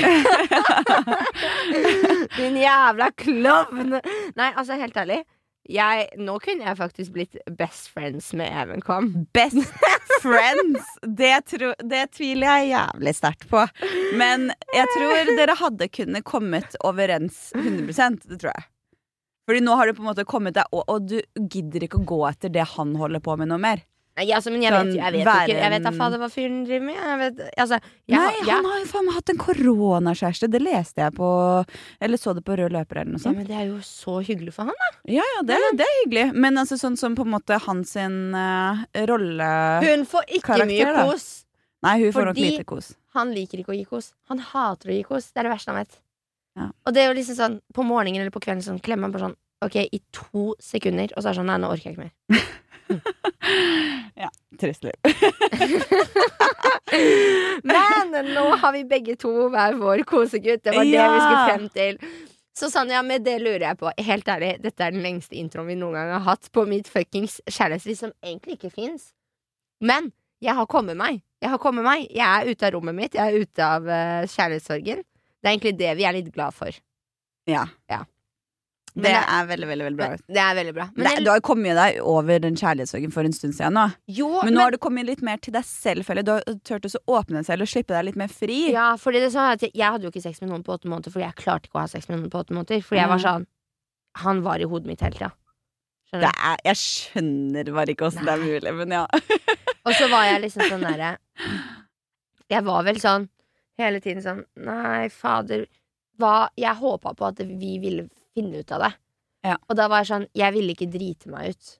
din 2.39 2.57
jævla 2.59 3.11
klovn! 3.19 3.99
Nei, 3.99 4.49
altså, 4.53 4.77
helt 4.79 4.97
ærlig. 4.99 5.21
Jeg, 5.69 6.07
nå 6.17 6.39
kunne 6.41 6.65
jeg 6.65 6.77
faktisk 6.79 7.13
blitt 7.13 7.37
best 7.59 7.91
friends 7.93 8.31
med 8.37 8.49
Even 8.49 8.81
Kvam. 8.81 9.11
Best 9.37 9.69
friends! 10.23 10.87
Det, 11.03 11.35
tro, 11.51 11.75
det 11.85 12.07
tviler 12.17 12.63
jeg 12.63 12.71
jævlig 12.71 13.13
sterkt 13.19 13.45
på. 13.51 13.67
Men 14.17 14.49
jeg 14.73 14.89
tror 14.95 15.29
dere 15.37 15.57
hadde 15.59 15.91
kunnet 15.93 16.25
kommet 16.25 16.79
overens 16.81 17.51
100 17.53 18.17
Det 18.25 18.39
tror 18.41 18.49
jeg. 18.55 18.65
Fordi 19.49 19.61
nå 19.65 19.77
har 19.77 19.87
du 19.87 19.93
på 19.97 20.03
en 20.03 20.09
måte 20.11 20.25
kommet 20.29 20.57
deg 20.57 20.73
og, 20.73 20.83
og 20.89 21.05
du 21.09 21.15
gidder 21.49 21.85
ikke 21.85 22.01
å 22.01 22.05
gå 22.05 22.19
etter 22.29 22.51
det 22.53 22.65
han 22.75 22.91
holder 22.97 23.21
på 23.25 23.37
med 23.37 23.49
noe 23.49 23.61
mer. 23.61 23.85
Nei, 24.19 24.25
altså, 24.35 24.51
men 24.51 24.63
jeg 24.65 24.73
Sånn, 24.75 24.89
vet 24.91 24.97
jeg 24.99 25.13
vet, 25.15 25.27
ikke, 25.47 25.55
jeg 25.63 25.71
vet 25.71 25.83
da 25.85 25.91
fader 25.95 26.19
hva 26.19 26.27
fyren 26.33 26.57
driver 26.67 26.85
med. 26.89 26.97
Jeg 26.99 27.19
vet, 27.21 27.37
altså, 27.63 27.77
jeg, 27.79 28.17
Nei, 28.17 28.23
har- 28.25 28.47
ja. 28.49 28.55
han 28.59 28.65
har 28.67 28.79
jo 28.81 28.87
faen 28.91 29.05
meg 29.07 29.15
hatt 29.15 29.31
en 29.31 29.39
koronakjæreste. 29.39 30.49
Det 30.51 30.61
leste 30.61 31.03
jeg 31.05 31.15
på 31.15 31.29
Eller 32.03 32.19
så 32.19 32.33
det 32.35 32.43
på 32.43 32.57
Rød 32.59 32.75
løper 32.75 33.01
eller 33.01 33.15
noe 33.15 33.23
ja, 33.23 33.31
men 33.37 33.47
Det 33.47 33.55
er 33.55 33.67
jo 33.69 33.77
så 33.87 34.17
hyggelig 34.27 34.53
for 34.57 34.67
han, 34.67 34.75
da. 34.83 34.89
Ja, 35.07 35.23
ja, 35.37 35.41
det, 35.47 35.59
det 35.79 35.87
er 35.87 35.95
hyggelig. 36.03 36.25
Men 36.35 36.59
altså 36.59 36.75
sånn 36.81 36.97
som 36.99 37.15
på 37.15 37.23
en 37.23 37.31
måte 37.37 37.59
hans 37.63 37.95
sin 37.95 38.19
rollekarakter 38.35 39.07
rolle 39.09 39.49
Hun 39.87 40.05
får 40.05 40.23
ikke 40.35 40.45
karakter, 40.51 40.69
mye 40.93 41.07
kos. 41.09 41.27
Nei, 41.85 41.95
hun 42.03 42.11
får 42.13 42.25
nok 42.29 42.39
lite 42.43 42.65
kos. 42.67 42.93
Han 43.15 43.31
liker 43.33 43.61
ikke 43.63 43.71
å 43.73 43.77
gi 43.77 43.85
kos. 43.87 44.11
Han 44.29 44.39
hater 44.51 44.91
å 44.91 44.95
gi 44.97 45.03
kos. 45.07 45.31
Det 45.31 45.39
er 45.41 45.47
det 45.47 45.53
verste 45.55 45.71
han 45.71 45.79
vet. 45.79 45.99
Ja. 46.59 46.67
Og 46.85 46.93
det 46.93 47.03
er 47.03 47.07
jo 47.13 47.15
liksom 47.17 47.37
sånn 47.39 47.59
på 47.73 47.85
morgenen 47.87 48.21
eller 48.25 48.33
på 48.35 48.41
kvelden 48.43 48.65
sånn 48.65 48.81
klemmer 48.83 49.07
han 49.07 49.15
på 49.15 49.21
sånn 49.23 49.37
Ok, 49.59 49.75
i 49.91 49.99
to 50.15 50.53
sekunder, 50.63 51.11
og 51.17 51.19
så 51.23 51.29
er 51.29 51.33
det 51.33 51.39
sånn 51.41 51.49
Nei, 51.51 51.57
nå 51.59 51.67
orker 51.73 51.89
jeg 51.89 51.97
ikke 51.97 52.05
mer. 52.05 52.13
Trist 54.59 54.83
liv. 54.83 54.93
Men 57.63 58.33
nå 58.33 58.45
har 58.59 58.73
vi 58.75 58.83
begge 58.89 59.15
to 59.19 59.31
hver 59.53 59.77
vår 59.79 60.03
kosegutt. 60.09 60.63
Det 60.65 60.73
var 60.75 60.83
det 60.83 61.05
vi 61.13 61.21
skulle 61.21 61.45
frem 61.47 61.69
til. 61.75 61.99
Så 62.59 62.67
Sanja, 62.73 62.99
med 63.05 63.23
det 63.23 63.37
lurer 63.39 63.63
jeg 63.69 63.79
på. 63.79 63.91
Helt 64.03 64.27
ærlig, 64.27 64.57
dette 64.63 64.83
er 64.83 64.91
den 64.91 65.03
lengste 65.05 65.37
introen 65.39 65.69
vi 65.69 65.77
noen 65.79 65.95
gang 65.95 66.09
har 66.17 66.25
hatt 66.25 66.49
på 66.51 66.65
mitt 66.67 66.89
fuckings 66.91 67.37
kjærlighetsliv, 67.47 67.95
som 67.95 68.11
egentlig 68.25 68.57
ikke 68.57 68.73
fins. 68.73 69.13
Men 69.79 70.11
jeg 70.43 70.57
har 70.57 70.67
kommet 70.71 70.97
meg. 70.99 71.21
Jeg 71.39 71.53
har 71.53 71.61
kommet 71.63 71.87
meg. 71.87 72.09
Jeg 72.11 72.27
er 72.27 72.51
ute 72.51 72.67
av 72.67 72.75
rommet 72.75 72.97
mitt. 72.97 73.15
Jeg 73.15 73.23
er 73.31 73.45
ute 73.45 73.63
av 73.63 73.87
uh, 73.87 74.27
kjærlighetssorgen. 74.27 75.03
Det 75.39 75.47
er 75.47 75.53
egentlig 75.53 75.77
det 75.79 75.93
vi 75.95 76.07
er 76.07 76.17
litt 76.17 76.33
glad 76.35 76.55
for. 76.55 76.75
Ja. 77.47 77.63
Ja. 77.91 78.03
Men 78.95 79.03
Det 79.03 79.11
det- 79.13 79.29
er 79.29 79.45
veldig, 79.47 79.67
veldig 79.69 79.85
veldig 79.85 79.97
bra. 79.97 80.07
Det 80.27 80.37
er 80.43 80.55
veldig 80.55 80.73
bra. 80.73 80.89
Men 80.95 81.05
jeg- 81.07 81.23
du 81.23 81.29
har 81.29 81.37
jo 81.37 81.41
kommet 81.41 81.75
deg 81.75 81.99
over 82.01 82.39
den 82.39 82.55
kjærlighetssorgen 82.55 83.11
for 83.13 83.21
en 83.23 83.31
stund 83.33 83.53
siden 83.53 83.73
nå. 83.73 83.93
jo, 84.07 84.41
Men 84.43 84.53
nå 84.53 84.59
har 84.61 84.71
du 84.71 84.77
kommet 84.77 85.05
litt 85.05 85.21
mer 85.21 85.37
til 85.37 85.53
deg 85.53 85.63
selv, 85.63 86.03
føler. 86.05 86.23
Du 86.25 86.31
har 86.31 86.41
turt 86.63 86.83
å 86.85 86.95
åpne 87.07 87.37
deg 87.39 87.45
selv 87.45 87.61
og 87.61 87.67
slippe 87.67 87.87
deg 87.93 88.05
litt 88.05 88.15
mer 88.15 88.27
fri. 88.27 88.71
Ja, 88.71 88.95
fordi 88.95 89.19
det 89.21 89.33
er 89.33 89.37
sånn 89.39 89.51
at 89.53 89.59
jeg, 89.61 89.71
jeg 89.75 89.91
hadde 89.91 90.03
jo 90.03 90.09
ikke 90.11 90.21
sex 90.23 90.41
med 90.41 90.49
noen 90.49 90.63
på 90.63 90.73
åtte 90.79 90.85
måneder, 90.89 91.11
fordi 91.11 91.25
jeg 91.27 91.35
klarte 91.35 91.65
ikke 91.69 91.75
å 91.75 91.79
ha 91.81 91.85
sex 91.87 92.09
med 92.09 92.19
noen 92.19 92.29
på 92.31 92.39
åtte 92.43 92.51
måneder. 92.55 92.81
Fordi 92.83 92.99
jeg 93.01 93.07
var 93.09 93.17
Mm. 93.19 93.23
sånn 93.25 93.45
Han 94.15 94.41
var 94.41 94.55
i 94.59 94.63
hodet 94.63 94.85
mitt 94.87 94.99
hele 95.01 95.13
tida. 95.13 95.31
Skjønner 96.11 96.31
er, 96.33 96.57
jeg 96.65 96.75
skjønner 96.75 97.73
bare 97.73 97.93
ikke 97.93 98.07
åssen 98.07 98.25
det 98.25 98.33
er 98.33 98.37
mulig, 98.43 98.75
men 98.75 98.89
ja. 98.89 99.05
Og 99.85 99.93
så 99.93 100.09
var 100.09 100.23
jeg 100.25 100.41
liksom 100.41 100.63
sånn 100.67 100.81
derre 100.89 101.17
Jeg 102.49 102.63
var 102.65 102.83
vel 102.83 102.95
sånn 102.95 103.29
hele 103.77 103.99
tiden 104.01 104.23
sånn 104.23 104.43
Nei, 104.57 105.07
fader 105.09 105.67
hva, 106.19 106.49
Jeg 106.57 106.75
håpa 106.75 107.13
på 107.15 107.27
at 107.29 107.37
vi 107.45 107.77
ville 107.79 108.09
finne 108.39 108.63
ut 108.63 108.75
av 108.75 108.87
det. 108.87 108.93
Ja. 109.47 109.55
Og 109.69 109.77
da 109.79 109.87
var 109.87 110.01
jeg 110.03 110.09
sånn 110.09 110.25
Jeg 110.35 110.51
ville 110.51 110.73
ikke 110.75 110.89
drite 110.91 111.31
meg 111.31 111.53
ut. 111.53 111.75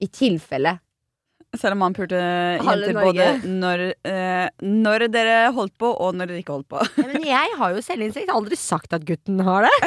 I 0.00 0.06
tilfelle. 0.12 0.78
Selv 1.56 1.76
om 1.76 1.84
han 1.86 1.94
pulte 1.96 2.18
jenter 2.18 2.96
både 2.96 3.26
når, 3.48 3.82
eh, 4.04 4.48
når 4.60 5.06
dere 5.12 5.36
holdt 5.56 5.76
på, 5.80 5.88
og 5.88 6.16
når 6.18 6.28
dere 6.32 6.42
ikke 6.42 6.56
holdt 6.56 6.68
på. 6.68 6.82
Ja, 6.98 7.06
men 7.12 7.24
jeg 7.24 7.54
har 7.60 7.72
jo 7.72 7.84
selvinnsikt. 7.84 8.26
Jeg 8.26 8.32
har 8.32 8.40
aldri 8.42 8.58
sagt 8.60 8.92
at 8.96 9.06
gutten 9.08 9.40
har 9.46 9.68
det. 9.68 9.76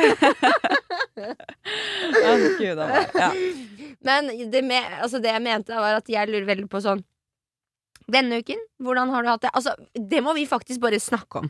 Ja, 1.20 2.32
Gud, 2.40 2.80
ja. 2.80 3.28
Men 4.08 4.30
det, 4.52 4.62
med, 4.64 4.86
altså 5.04 5.20
det 5.20 5.34
jeg 5.34 5.44
mente, 5.44 5.76
var 5.76 5.98
at 6.00 6.08
jeg 6.10 6.30
lurer 6.30 6.46
veldig 6.48 6.70
på 6.72 6.80
sånn 6.84 7.02
Denne 8.10 8.40
uken, 8.40 8.62
hvordan 8.82 9.12
har 9.14 9.26
du 9.26 9.30
hatt 9.30 9.44
det? 9.44 9.52
Altså, 9.54 9.74
det 9.94 10.22
må 10.26 10.34
vi 10.38 10.48
faktisk 10.50 10.82
bare 10.82 10.98
snakke 11.04 11.44
om. 11.44 11.50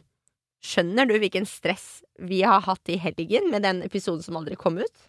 Skjønner 0.65 1.07
du 1.07 1.15
hvilken 1.21 1.47
stress 1.47 2.01
vi 2.19 2.41
har 2.43 2.65
hatt 2.65 2.91
i 2.91 2.99
helgen 2.99 3.47
med 3.53 3.63
den 3.63 3.79
episoden 3.85 4.23
som 4.25 4.39
aldri 4.39 4.57
kom 4.59 4.81
ut? 4.81 5.07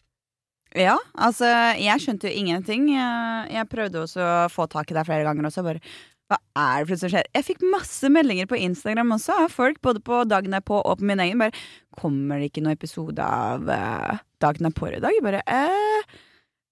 ja, 0.78 0.94
altså, 1.18 1.48
jeg 1.80 2.02
skjønte 2.02 2.30
jo 2.30 2.42
ingenting. 2.44 2.86
Jeg, 2.92 3.50
jeg 3.56 3.68
prøvde 3.72 4.04
også 4.04 4.22
å 4.22 4.48
få 4.52 4.68
tak 4.70 4.92
i 4.92 4.96
deg 4.96 5.08
flere 5.08 5.26
ganger 5.26 5.48
også. 5.48 5.64
Bare, 5.66 5.82
hva 6.30 6.38
er 6.54 6.84
det 6.84 6.90
plutselig 6.90 7.08
som 7.08 7.14
skjer? 7.16 7.30
Jeg 7.34 7.46
fikk 7.48 7.64
masse 7.72 8.10
meldinger 8.12 8.46
på 8.50 8.58
Instagram 8.60 9.16
også 9.16 9.38
av 9.46 9.54
folk, 9.54 9.80
både 9.82 10.02
på 10.06 10.22
dagen 10.30 10.54
på 10.62 10.78
og 10.78 11.00
på 11.00 11.08
min 11.10 11.22
egen. 11.24 11.42
Bare, 11.42 11.64
kommer 11.98 12.38
det 12.38 12.52
ikke 12.52 12.62
noen 12.62 12.78
episode 12.78 13.26
av 13.26 13.66
uh, 13.66 14.20
dagen 14.42 14.70
på 14.76 14.92
i 14.92 15.02
dag? 15.02 15.18
Bare, 15.26 15.42
eh, 15.50 16.20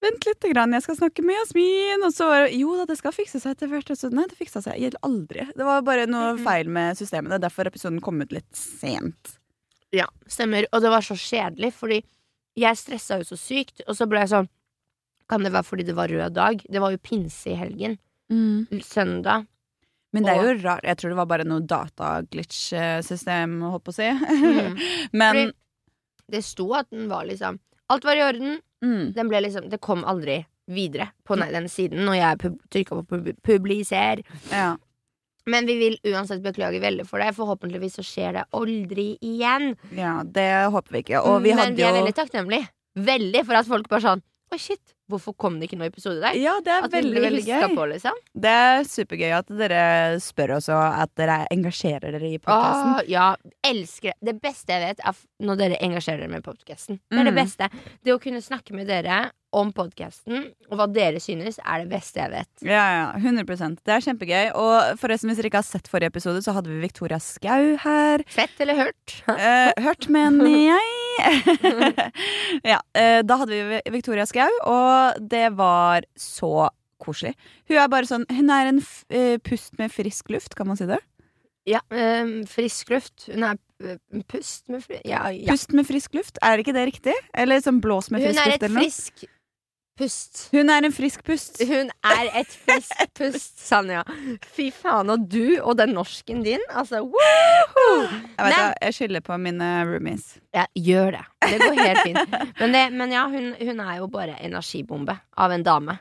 vent 0.03 0.27
litt, 0.29 0.45
jeg 0.77 0.83
skal 0.85 0.97
snakke 0.97 1.25
med 1.27 1.37
Jasmin. 1.41 2.05
Og 2.07 2.13
så 2.15 2.29
jo 2.55 2.77
da, 2.79 2.85
det 2.87 2.99
skal 3.01 3.13
fikse 3.13 3.41
seg 3.43 3.57
etter 3.57 3.69
hvert. 3.73 3.91
Nei, 4.15 4.27
det 4.31 4.39
fiksa 4.39 4.63
seg 4.63 4.79
helt 4.79 4.97
aldri. 5.03 5.47
Det 5.57 5.65
var 5.67 5.83
bare 5.83 6.07
noe 6.07 6.35
Mhm. 6.37 6.45
feil 6.45 6.69
med 6.69 6.97
er 7.39 7.39
derfor 7.49 7.67
episoden 7.67 8.01
kom 8.01 8.21
ut 8.23 8.33
litt 8.33 8.53
sent. 8.55 9.39
Ja, 9.93 10.07
stemmer. 10.29 10.67
Og 10.73 10.83
det 10.83 10.91
var 10.91 11.01
så 11.01 11.15
kjedelig, 11.17 11.73
fordi 11.73 12.03
jeg 12.57 12.77
stressa 12.77 13.19
jo 13.19 13.25
så 13.25 13.39
sykt, 13.39 13.81
og 13.89 13.95
så 13.97 14.07
ble 14.09 14.21
jeg 14.21 14.29
sånn 14.31 14.49
Kan 15.29 15.43
det 15.45 15.53
være 15.53 15.65
fordi 15.65 15.85
det 15.85 15.95
var 15.95 16.09
rød 16.09 16.33
dag? 16.33 16.63
Det 16.71 16.81
var 16.81 16.91
jo 16.91 16.97
pinse 16.97 17.51
i 17.53 17.55
helgen. 17.55 17.99
Søndag. 18.81 19.47
Men 20.13 20.23
det 20.25 20.33
er 20.33 20.43
jo 20.55 20.63
rart. 20.65 20.83
Jeg 20.85 20.97
tror 20.97 21.11
det 21.11 21.17
var 21.19 21.27
bare 21.27 21.45
noe 21.45 21.61
dataglitch-system, 22.49 23.59
holdt 23.61 23.85
på 23.85 23.93
å 23.93 23.99
si. 23.99 24.09
Mm. 24.09 24.79
Men 25.13 25.35
Fordi 25.37 25.53
det 26.33 26.45
sto 26.45 26.73
at 26.79 26.89
den 26.91 27.09
var 27.11 27.25
liksom 27.29 27.59
Alt 27.91 28.05
var 28.05 28.17
i 28.17 28.25
orden. 28.25 28.59
Mm, 28.85 29.13
Den 29.17 29.29
ble 29.31 29.41
liksom 29.45 29.69
Det 29.71 29.81
kom 29.81 30.05
aldri 30.05 30.43
videre 30.69 31.11
på 31.25 31.37
den, 31.39 31.49
den 31.53 31.69
siden 31.73 32.05
når 32.05 32.19
jeg 32.19 32.53
trykka 32.75 32.99
på 33.01 33.07
pub 33.09 33.33
publiser. 33.43 34.23
ja. 34.53 34.77
Men 35.49 35.65
vi 35.65 35.79
vil 35.81 35.95
uansett 36.13 36.43
beklage 36.45 36.77
veldig 36.83 37.07
for 37.09 37.23
det. 37.25 37.31
Forhåpentligvis 37.33 37.95
så 37.97 38.03
skjer 38.05 38.35
det 38.37 38.43
aldri 38.53 39.15
igjen. 39.25 39.71
ja, 39.97 40.19
det 40.23 40.51
håper 40.75 40.93
vi 40.93 41.01
ikke. 41.07 41.23
Vi 41.41 41.55
Men 41.57 41.73
vi 41.79 41.87
er 41.87 41.95
jo 41.95 42.03
veldig 42.03 42.15
takknemlige. 42.19 42.69
Veldig 43.09 43.45
for 43.47 43.57
at 43.57 43.71
folk 43.71 43.89
bare 43.89 44.05
sånn 44.05 44.23
Oi, 44.53 44.59
shit, 44.61 44.95
hvorfor 45.09 45.35
kom 45.37 45.59
det 45.59 45.69
ikke 45.71 45.79
noen 45.81 45.91
episode 45.93 46.21
der? 46.21 46.37
Ja, 46.39 46.57
det 46.61 46.73
er 46.75 46.85
At 46.85 46.93
veldig, 46.93 47.23
veldig 47.25 47.45
gøy. 47.47 47.75
på, 47.77 47.87
liksom. 47.93 48.13
Det 48.35 48.53
er 48.53 48.85
supergøy 48.85 49.33
at 49.39 49.47
dere 49.49 49.83
spør 50.21 50.57
også 50.59 50.77
at 51.03 51.11
dere 51.17 51.47
engasjerer 51.55 52.13
dere 52.13 52.29
i 52.35 52.39
podkasten. 52.39 53.09
Ja, 53.09 53.31
elsker 53.65 54.13
det. 54.13 54.19
Det 54.33 54.37
beste 54.43 54.73
jeg 54.77 54.85
vet, 54.85 55.01
er 55.09 55.15
når 55.49 55.57
dere 55.65 55.81
engasjerer 55.89 56.19
dere 56.25 56.29
med 56.37 56.45
podkasten. 56.45 57.01
Det 57.11 57.19
er 57.19 57.25
det 57.25 57.35
Mm. 57.35 57.43
beste. 57.45 57.71
Det 58.05 58.13
å 58.15 58.21
kunne 58.21 58.41
snakke 58.45 58.73
med 58.75 58.87
dere 58.87 59.31
om 59.51 59.73
podkasten, 59.73 60.51
og 60.71 60.77
hva 60.77 60.87
dere 60.93 61.17
synes, 61.25 61.57
er 61.65 61.81
det 61.85 61.89
beste 61.89 62.21
jeg 62.21 62.31
vet. 62.31 62.49
Ja, 62.69 62.85
ja, 62.93 63.13
100% 63.19 63.79
Det 63.83 63.95
er 63.95 64.05
kjempegøy. 64.05 64.51
Og 64.55 64.99
forresten, 65.01 65.31
hvis 65.31 65.39
dere 65.41 65.49
ikke 65.49 65.63
har 65.63 65.71
sett 65.71 65.89
forrige 65.89 66.13
episode, 66.13 66.43
så 66.45 66.53
hadde 66.53 66.69
vi 66.69 66.81
Victoria 66.85 67.17
Skau 67.19 67.79
her. 67.81 68.19
Fett 68.29 68.61
eller 68.61 68.75
hørt? 68.85 69.23
Eh, 69.27 69.73
hørt, 69.81 70.07
mener 70.11 70.45
jeg. 70.53 70.98
ja, 72.73 72.81
eh, 72.95 73.21
da 73.27 73.39
hadde 73.43 73.61
vi 73.71 73.81
Victoria 73.95 74.27
Skau, 74.29 74.49
og 74.69 75.21
det 75.31 75.49
var 75.59 76.07
så 76.19 76.69
koselig. 77.03 77.35
Hun 77.71 77.79
er 77.79 77.91
bare 77.93 78.09
sånn 78.11 78.27
Hun 78.33 78.51
er 78.51 78.73
en 78.73 78.83
eh, 79.15 79.37
pust 79.45 79.79
med 79.79 79.93
frisk 79.95 80.33
luft, 80.35 80.57
kan 80.59 80.69
man 80.71 80.79
si 80.79 80.89
det? 80.89 81.01
Ja, 81.69 81.83
ehm, 81.93 82.47
frisk 82.49 82.91
luft. 82.95 83.29
Hun 83.29 83.45
er 83.45 83.59
eh, 83.85 83.99
pust 84.31 84.69
med 84.73 84.85
frisk 84.85 85.05
Ja, 85.07 85.29
ja. 85.35 85.51
Pust 85.53 85.75
med 85.77 85.89
frisk 85.89 86.15
luft, 86.17 86.41
er 86.43 86.63
ikke 86.63 86.75
det 86.77 86.87
riktig? 86.93 87.17
Eller 87.37 87.61
sånn 87.65 87.83
blås 87.85 88.11
med 88.15 88.25
frisk 88.25 88.41
er 88.41 88.55
luft, 88.55 88.63
et 88.63 88.69
eller 88.69 88.79
noe? 88.79 88.87
frisk 88.89 89.29
pust. 89.99 90.49
Hun 90.55 90.71
er 90.71 90.87
en 90.87 90.95
frisk 90.95 91.25
pust. 91.27 91.59
Hun 91.67 91.91
er 92.07 92.31
et 92.41 92.53
frisk 92.65 93.15
pust, 93.19 93.59
Sanja. 93.61 94.05
Fy 94.55 94.71
faen, 94.75 95.11
og 95.11 95.27
du 95.31 95.59
og 95.59 95.75
den 95.81 95.97
norsken 95.97 96.45
din, 96.47 96.63
altså 96.71 97.03
woohoo! 97.03 97.68
Jeg, 97.89 98.45
vet, 98.45 98.79
jeg 98.83 98.95
skylder 98.97 99.25
på 99.27 99.37
mine 99.43 99.69
roomies. 99.89 100.27
Ja, 100.55 100.67
gjør 100.79 101.17
det. 101.19 101.25
Det 101.49 101.59
går 101.63 101.79
helt 101.81 102.03
fint. 102.05 102.37
Men, 102.61 102.73
det, 102.77 102.83
men 102.95 103.13
ja, 103.15 103.25
hun, 103.33 103.53
hun 103.59 103.81
er 103.85 103.97
jo 104.01 104.07
bare 104.13 104.37
energibombe 104.45 105.19
av 105.39 105.53
en 105.55 105.65
dame. 105.67 105.99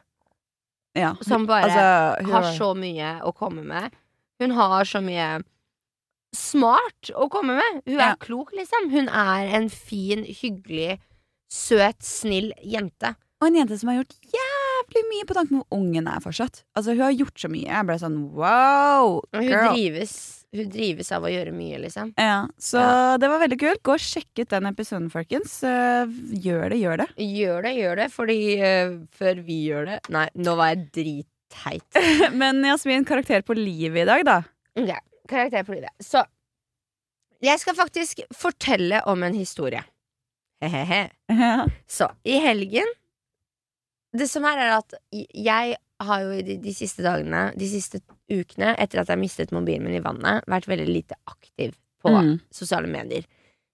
Ja. 0.98 1.14
Som 1.22 1.46
bare 1.50 1.68
Altså, 1.70 2.24
hun 2.26 2.34
har 2.34 2.50
så 2.58 2.72
mye 2.78 3.12
å 3.26 3.34
komme 3.38 3.64
med. 3.68 3.94
Hun 4.42 4.52
har 4.58 4.86
så 4.90 5.02
mye 5.02 5.28
smart 6.36 7.12
å 7.16 7.28
komme 7.32 7.56
med. 7.58 7.82
Hun 7.86 8.00
er 8.00 8.12
Ja. 8.12 8.16
klok, 8.20 8.52
liksom. 8.54 8.90
Hun 8.92 9.08
er 9.10 9.48
en 9.56 9.70
fin, 9.70 10.24
hyggelig, 10.26 11.00
søt, 11.50 12.02
snill 12.04 12.52
jente. 12.64 13.16
Og 13.42 13.48
en 13.48 13.56
jente 13.56 13.78
som 13.80 13.90
har 13.90 14.00
gjort 14.04 14.16
jævlig 14.34 15.04
mye 15.12 15.26
på 15.30 15.34
tanken 15.38 15.58
hvor 15.62 15.68
ungen 15.80 16.08
er 16.08 16.20
fortsatt. 16.20 16.64
Altså, 16.76 16.92
hun 16.96 17.02
har 17.06 17.12
gjort 17.12 17.38
så 17.40 17.50
mye. 17.50 17.68
Jeg 17.70 17.86
ble 17.86 17.98
sånn 18.02 18.18
wow, 18.34 19.22
girl. 19.34 19.44
hun 19.44 19.74
drives, 19.76 20.37
hun 20.56 20.70
drives 20.72 21.12
av 21.12 21.26
å 21.28 21.32
gjøre 21.32 21.52
mye, 21.54 21.78
liksom. 21.84 22.14
Ja, 22.18 22.48
så 22.58 22.80
Ja. 22.80 23.18
det 23.20 23.28
var 23.30 23.40
veldig 23.44 23.60
kult. 23.60 23.82
Gå 23.84 23.94
og 23.98 24.00
sjekk 24.00 24.40
ut 24.44 24.50
den 24.54 24.66
episoden, 24.70 25.10
folkens. 25.12 25.58
Gjør 25.62 26.70
det, 26.72 26.78
gjør 26.80 26.98
det. 27.04 27.08
Gjør 27.20 27.62
det, 27.68 27.74
gjør 27.78 27.96
det, 28.00 28.08
fordi 28.14 28.38
uh, 28.62 28.94
før 29.12 29.42
vi 29.44 29.58
gjør 29.68 29.86
det 29.92 29.98
Nei, 30.16 30.28
nå 30.40 30.56
var 30.56 30.72
jeg 30.72 30.86
dritteit. 30.96 32.00
Men 32.42 32.64
Jasmin, 32.66 33.06
karakter 33.06 33.44
på 33.46 33.58
livet 33.60 34.06
i 34.06 34.10
dag, 34.10 34.24
da? 34.26 34.38
Ja. 34.80 35.00
karakter 35.28 35.64
på 35.68 35.76
livet. 35.76 35.92
Så 36.00 36.24
jeg 37.44 37.60
skal 37.62 37.76
faktisk 37.78 38.24
fortelle 38.34 39.04
om 39.06 39.22
en 39.28 39.36
historie. 39.38 39.84
Hehehe. 40.64 41.04
Ja. 41.30 41.68
Så, 41.86 42.08
i 42.26 42.40
helgen 42.42 42.88
Det 44.18 44.26
som 44.32 44.46
er, 44.50 44.58
er 44.58 44.72
at 44.80 44.96
jeg 45.14 45.76
har 46.02 46.22
jo 46.24 46.32
i 46.34 46.42
de, 46.42 46.56
de 46.64 46.74
siste 46.74 47.04
dagene, 47.06 47.52
de 47.60 47.68
siste 47.70 48.00
ukene, 48.32 48.74
etter 48.78 49.02
at 49.02 49.08
jeg 49.14 49.20
mistet 49.22 49.52
mobilen 49.56 49.84
min 49.88 49.98
i 50.00 50.04
vannet, 50.04 50.44
vært 50.48 50.68
veldig 50.68 50.88
lite 50.88 51.16
aktiv 51.32 51.76
på 52.04 52.12
Mm. 52.14 52.40
sosiale 52.54 52.88
medier. 52.88 53.24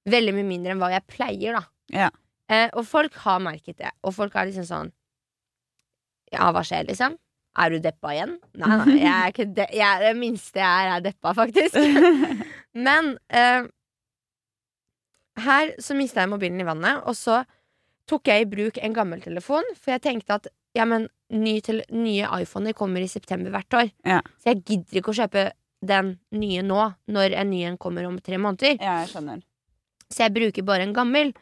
Veldig 0.10 0.34
mye 0.36 0.46
mindre 0.48 0.72
enn 0.74 0.80
hva 0.82 0.92
jeg 0.92 1.08
pleier, 1.08 1.54
da. 1.58 1.64
Ja. 1.92 2.10
Eh, 2.50 2.70
og 2.74 2.86
folk 2.86 3.14
har 3.24 3.40
merket 3.40 3.78
det, 3.78 3.92
og 4.04 4.14
folk 4.14 4.36
er 4.36 4.46
liksom 4.52 4.66
sånn 4.68 4.92
Ja, 6.34 6.52
hva 6.52 6.64
skjer, 6.66 6.88
liksom? 6.88 7.18
Er 7.58 7.70
du 7.70 7.80
deppa 7.80 8.10
igjen? 8.16 8.40
Nei, 8.58 8.78
nei, 8.80 8.98
jeg 8.98 9.12
er 9.14 9.32
ikke 9.32 9.46
de 9.54 9.66
jeg, 9.78 10.00
det 10.02 10.14
minste 10.18 10.58
jeg 10.60 10.66
er, 10.88 10.96
er 10.96 11.02
deppa, 11.06 11.34
faktisk. 11.38 11.76
Men 12.74 13.18
eh, 13.30 13.68
her 15.44 15.74
så 15.82 15.96
mista 15.98 16.22
jeg 16.24 16.32
mobilen 16.32 16.62
i 16.62 16.66
vannet, 16.68 17.04
og 17.06 17.16
så 17.18 17.44
tok 18.10 18.28
jeg 18.32 18.44
i 18.46 18.50
bruk 18.50 18.78
en 18.82 18.94
gammel 18.98 19.22
telefon, 19.24 19.64
for 19.80 19.94
jeg 19.96 20.02
tenkte 20.04 20.40
at 20.40 20.48
ja, 20.76 20.86
men 20.90 21.06
ny 21.34 21.58
til, 21.66 21.82
nye 21.94 22.30
iPhoner 22.44 22.76
kommer 22.78 23.04
i 23.04 23.12
september 23.12 23.54
hvert 23.54 23.80
år. 23.80 23.90
Ja. 24.08 24.20
Så 24.42 24.54
jeg 24.54 24.64
gidder 24.68 25.02
ikke 25.02 25.14
å 25.14 25.20
kjøpe 25.24 25.48
den 25.84 26.14
nye 26.38 26.64
nå, 26.66 26.84
når 27.12 27.38
en 27.40 27.50
ny 27.52 27.64
en 27.68 27.80
kommer 27.82 28.08
om 28.08 28.20
tre 28.24 28.40
måneder. 28.40 28.78
Ja, 28.80 29.02
jeg 29.04 29.14
skjønner. 29.16 29.42
Så 30.14 30.26
jeg 30.26 30.36
bruker 30.36 30.66
bare 30.68 30.86
en 30.88 30.96
gammel. 30.96 31.34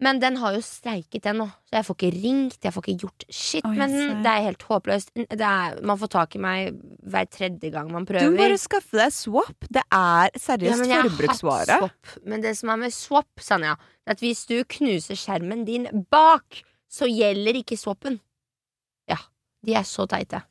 Men 0.00 0.16
den 0.16 0.38
har 0.40 0.54
jo 0.56 0.62
streiket, 0.64 1.20
den 1.26 1.42
nå. 1.42 1.46
Så 1.68 1.76
jeg 1.76 1.86
får 1.86 1.96
ikke 1.98 2.10
ringt, 2.14 2.56
jeg 2.64 2.72
får 2.72 2.84
ikke 2.86 3.02
gjort 3.02 3.26
shit 3.28 3.66
oh, 3.68 3.74
med 3.76 3.92
den. 3.92 4.22
Det 4.24 4.32
er 4.32 4.46
helt 4.46 4.64
håpløst. 4.64 5.12
Det 5.12 5.50
er, 5.50 5.76
man 5.84 6.00
får 6.00 6.12
tak 6.14 6.36
i 6.38 6.40
meg 6.40 6.78
hver 7.04 7.28
tredje 7.28 7.72
gang 7.74 7.90
man 7.92 8.08
prøver. 8.08 8.30
Du 8.32 8.38
må 8.38 8.40
bare 8.40 8.56
skaffe 8.60 8.96
deg 8.96 9.12
swap. 9.12 9.68
Det 9.68 9.84
er 9.84 10.32
seriøst 10.40 10.86
hatt 10.88 11.10
forbruksvare. 11.10 11.78
Men 12.32 12.46
det 12.46 12.54
som 12.56 12.72
er 12.72 12.80
med 12.86 12.96
swap, 12.96 13.44
Sanja, 13.44 13.76
er 14.08 14.16
at 14.16 14.24
hvis 14.24 14.46
du 14.48 14.56
knuser 14.78 15.20
skjermen 15.20 15.66
din 15.68 15.84
bak, 16.08 16.62
så 16.90 17.04
gjelder 17.10 17.60
ikke 17.60 17.76
swappen. 17.78 18.16
De 19.66 19.74
er 19.76 19.84
så 19.88 20.06
teite. 20.10 20.42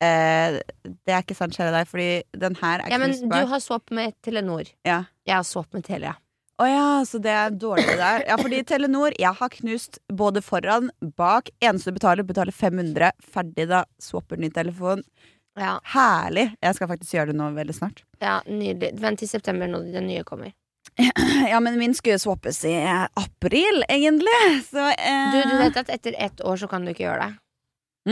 Eh, 0.00 0.56
det 1.04 1.12
er 1.12 1.22
ikke 1.22 1.36
sant, 1.36 1.52
kjære 1.54 1.74
deg, 1.76 1.88
fordi 1.90 2.08
den 2.40 2.54
her 2.62 2.80
er 2.86 2.90
Ja, 2.94 2.98
men 3.02 3.12
du 3.20 3.36
har 3.52 3.60
swap 3.60 3.90
med 3.94 4.14
Telenor. 4.24 4.70
Ja. 4.88 5.02
Jeg 5.28 5.36
har 5.36 5.44
swap 5.46 5.72
med 5.76 5.84
Telia. 5.84 6.14
Å 6.60 6.66
ja, 6.68 6.86
så 7.08 7.16
det 7.24 7.32
er 7.32 7.52
dårlig 7.56 7.94
der. 7.96 8.24
Ja, 8.28 8.36
fordi 8.36 8.62
Telenor, 8.68 9.14
jeg 9.16 9.32
har 9.38 9.48
knust 9.54 9.98
både 10.12 10.42
foran, 10.44 10.90
bak. 11.16 11.48
Eneste 11.64 11.88
du 11.92 11.96
betaler, 11.96 12.24
betaler 12.28 12.52
500. 12.52 13.12
Ferdig, 13.32 13.68
da. 13.70 13.84
Swapper 14.00 14.40
ny 14.40 14.50
telefon. 14.52 15.04
Ja, 15.60 15.78
Herlig. 15.94 16.50
Jeg 16.62 16.76
skal 16.76 16.88
faktisk 16.92 17.14
gjøre 17.16 17.32
det 17.32 17.38
nå 17.40 17.48
veldig 17.56 17.74
snart. 17.76 18.02
ja 18.20 18.40
nydelig. 18.46 18.92
Vent 19.00 19.18
til 19.20 19.28
september 19.28 19.68
når 19.68 19.88
den 19.92 20.06
nye 20.10 20.24
kommer. 20.24 20.52
Ja, 21.50 21.60
men 21.60 21.78
min 21.80 21.94
skulle 21.96 22.18
swappes 22.20 22.60
i 22.68 22.74
april, 23.16 23.82
egentlig. 23.88 24.36
Så 24.68 24.84
eh, 24.92 25.32
Du, 25.32 25.40
du 25.50 25.56
vet 25.60 25.76
at 25.80 25.88
etter 25.96 26.14
ett 26.18 26.40
år 26.44 26.56
så 26.60 26.68
kan 26.68 26.84
du 26.84 26.92
ikke 26.92 27.06
gjøre 27.06 27.24
det. 27.26 27.32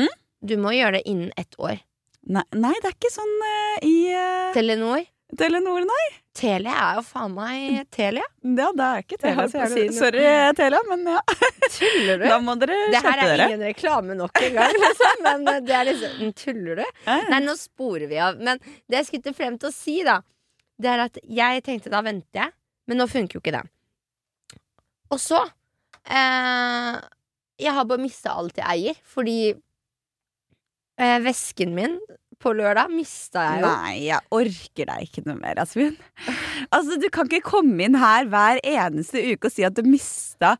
Mm? 0.00 0.16
Du 0.40 0.56
må 0.60 0.72
gjøre 0.76 0.98
det 0.98 1.04
innen 1.10 1.32
ett 1.36 1.54
år. 1.58 1.80
nei, 2.28 2.44
nei, 2.54 2.74
det 2.82 2.90
er 2.90 2.96
ikke 2.96 3.10
sånn 3.14 3.36
uh, 3.42 3.78
i 3.86 3.94
uh, 4.14 4.50
Telenor. 4.54 5.06
Telenor, 5.38 5.84
nei. 5.84 6.04
Telia 6.38 6.72
er 6.72 6.98
jo 7.00 7.02
faen 7.04 7.32
meg 7.34 7.80
Telia. 7.92 8.22
Ja, 8.46 8.68
det 8.72 8.84
er 8.86 9.02
ikke 9.02 9.18
Telia. 9.20 9.44
si 9.50 9.58
noe. 9.58 9.92
Sorry, 9.96 10.22
Telia, 10.56 10.80
men 10.88 11.02
ja. 11.10 11.18
Tuller 11.74 12.22
du? 12.22 12.24
Da 12.30 12.38
må 12.40 12.54
dere 12.60 12.76
Det 12.94 13.02
her 13.04 13.18
er 13.24 13.32
dere. 13.32 13.48
ingen 13.50 13.64
reklame 13.66 14.16
nok 14.16 14.40
engang, 14.46 14.72
liksom. 14.84 15.24
Men 15.26 15.48
eh, 15.52 15.58
det 15.66 15.74
er 15.76 15.88
liksom 15.90 16.30
Tuller 16.38 16.80
du? 16.80 16.84
Ja. 17.08 17.18
Nei, 17.34 17.40
nå 17.44 17.56
sporer 17.60 18.06
vi 18.08 18.20
av. 18.24 18.38
Men 18.40 18.62
det 18.88 19.02
jeg 19.02 19.08
skulle 19.10 19.34
frem 19.36 19.58
til 19.60 19.68
å 19.68 19.74
si, 19.74 19.98
da, 20.06 20.20
det 20.78 20.92
er 20.94 21.04
at 21.08 21.18
jeg 21.26 21.64
tenkte 21.66 21.92
da 21.92 22.00
venter 22.06 22.44
jeg, 22.44 22.54
men 22.88 23.02
nå 23.02 23.08
funker 23.10 23.36
jo 23.36 23.42
ikke 23.44 23.56
det. 23.58 23.64
Og 25.12 25.20
så 25.20 25.42
eh, 26.08 26.94
Jeg 27.66 27.74
har 27.74 27.84
bare 27.90 28.00
mista 28.06 28.32
alt 28.38 28.56
jeg 28.62 28.68
eier, 28.78 29.02
fordi 29.04 29.38
eh, 31.00 31.18
vesken 31.24 31.74
min 31.76 31.98
på 32.38 32.52
lørdag 32.54 32.90
mista 32.92 33.44
jeg 33.48 33.62
jo. 33.62 33.70
Nei, 33.70 33.94
jeg 34.06 34.20
orker 34.34 34.90
deg 34.90 35.06
ikke 35.08 35.24
noe 35.26 35.38
mer, 35.40 35.58
Asbjørn. 35.62 35.96
Altså, 36.70 36.98
du 37.00 37.08
kan 37.14 37.26
ikke 37.26 37.50
komme 37.50 37.88
inn 37.88 37.98
her 37.98 38.28
hver 38.30 38.60
eneste 38.62 39.22
uke 39.32 39.50
og 39.50 39.54
si 39.54 39.66
at 39.66 39.74
du 39.78 39.82
mista 39.86 40.56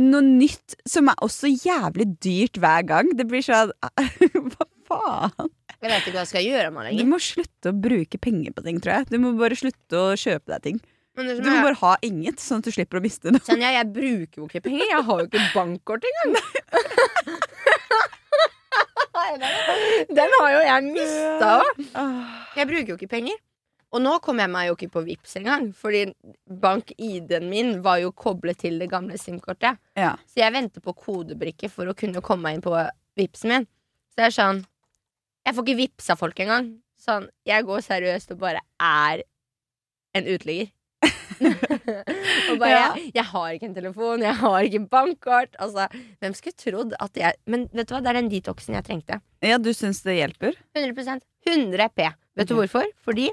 noe 0.00 0.24
nytt 0.24 0.76
som 0.88 1.08
er 1.12 1.20
også 1.24 1.50
jævlig 1.52 2.10
dyrt 2.24 2.60
hver 2.60 2.84
gang. 2.88 3.12
Det 3.16 3.28
blir 3.28 3.44
sånn 3.44 3.72
Hva 4.52 4.68
faen? 4.88 5.54
Jeg 5.76 5.90
vet 5.90 6.02
ikke 6.02 6.12
hva 6.14 6.22
jeg 6.22 6.30
skal 6.30 6.44
gjøre 6.46 6.68
med 6.72 6.86
det 6.88 6.98
Du 7.00 7.08
må 7.08 7.18
slutte 7.20 7.72
å 7.72 7.78
bruke 7.86 8.20
penger 8.22 8.54
på 8.56 8.64
ting, 8.66 8.82
tror 8.82 8.98
jeg. 8.98 9.08
Du 9.12 9.18
må 9.22 9.32
bare 9.38 9.58
slutte 9.58 10.02
å 10.02 10.12
kjøpe 10.18 10.54
deg 10.54 10.68
ting. 10.68 10.84
Du 11.16 11.24
må 11.24 11.32
jeg... 11.32 11.64
bare 11.64 11.78
ha 11.80 11.94
inget, 12.04 12.42
sånn 12.44 12.60
at 12.60 12.68
du 12.68 12.74
slipper 12.74 13.00
å 13.00 13.04
miste 13.04 13.32
noe. 13.32 13.40
Sonja, 13.44 13.72
jeg 13.78 13.88
bruker 13.92 14.42
jo 14.42 14.48
ikke 14.50 14.66
penger. 14.68 14.84
Jeg 14.90 15.04
har 15.08 15.22
jo 15.22 15.28
ikke 15.30 15.44
bankkort 15.54 16.04
engang. 16.10 16.36
Den 20.16 20.38
har 20.40 20.52
jo 20.54 20.62
jeg 20.66 20.86
mista 20.92 21.50
òg. 21.60 21.82
Jeg 22.56 22.70
bruker 22.70 22.92
jo 22.92 22.98
ikke 23.00 23.12
penger. 23.16 23.38
Og 23.94 24.02
nå 24.02 24.16
kom 24.24 24.40
jeg 24.42 24.50
meg 24.50 24.66
jo 24.68 24.74
ikke 24.74 24.90
på 24.96 25.02
Vipps 25.06 25.36
engang, 25.38 25.68
fordi 25.76 26.02
bank-ID-en 26.62 27.46
min 27.48 27.76
var 27.84 28.00
jo 28.02 28.10
koblet 28.12 28.58
til 28.64 28.80
det 28.82 28.90
gamle 28.92 29.16
SIM-kortet. 29.20 29.78
Ja. 29.96 30.16
Så 30.28 30.42
jeg 30.42 30.52
venter 30.56 30.82
på 30.84 30.92
kodebrikke 30.98 31.70
for 31.72 31.88
å 31.88 31.94
kunne 31.96 32.20
komme 32.24 32.48
meg 32.48 32.58
inn 32.58 32.64
på 32.66 32.74
Vipsen 33.16 33.52
min. 33.52 33.68
Så 34.10 34.20
det 34.20 34.26
er 34.28 34.34
sånn 34.36 34.64
Jeg 35.46 35.54
får 35.54 35.62
ikke 35.64 35.78
Vipsa 35.78 36.16
folk 36.18 36.40
engang. 36.42 36.72
Sånn, 36.98 37.28
jeg 37.46 37.62
går 37.68 37.84
seriøst 37.86 38.32
og 38.34 38.40
bare 38.42 38.64
er 38.82 39.22
en 40.16 40.26
uteligger. 40.26 40.72
og 42.50 42.58
bare 42.60 42.70
Ja. 42.70 42.82
jeg, 42.96 43.12
jeg 43.14 43.26
har 43.30 43.48
ikke 43.54 43.68
en 43.70 43.76
telefon, 43.76 44.24
jeg 44.26 44.36
har 44.40 44.68
ikke 44.68 44.82
bankkort. 44.92 45.56
Altså, 45.62 45.88
hvem 46.20 46.36
skulle 46.36 46.58
trodd 46.60 46.94
at 47.00 47.18
jeg 47.18 47.34
Men 47.46 47.66
vet 47.72 47.88
du 47.88 47.96
hva, 47.96 48.02
det 48.04 48.12
er 48.12 48.20
den 48.20 48.30
detoxen 48.32 48.76
jeg 48.78 48.86
trengte. 48.86 49.20
ja, 49.42 49.58
du 49.58 49.72
syns 49.76 50.02
det 50.06 50.18
hjelper? 50.18 50.56
100% 50.76 51.26
100 51.46 51.90
P. 51.94 52.08
Vet 52.36 52.48
du 52.48 52.56
hvorfor? 52.58 52.88
Fordi 53.06 53.30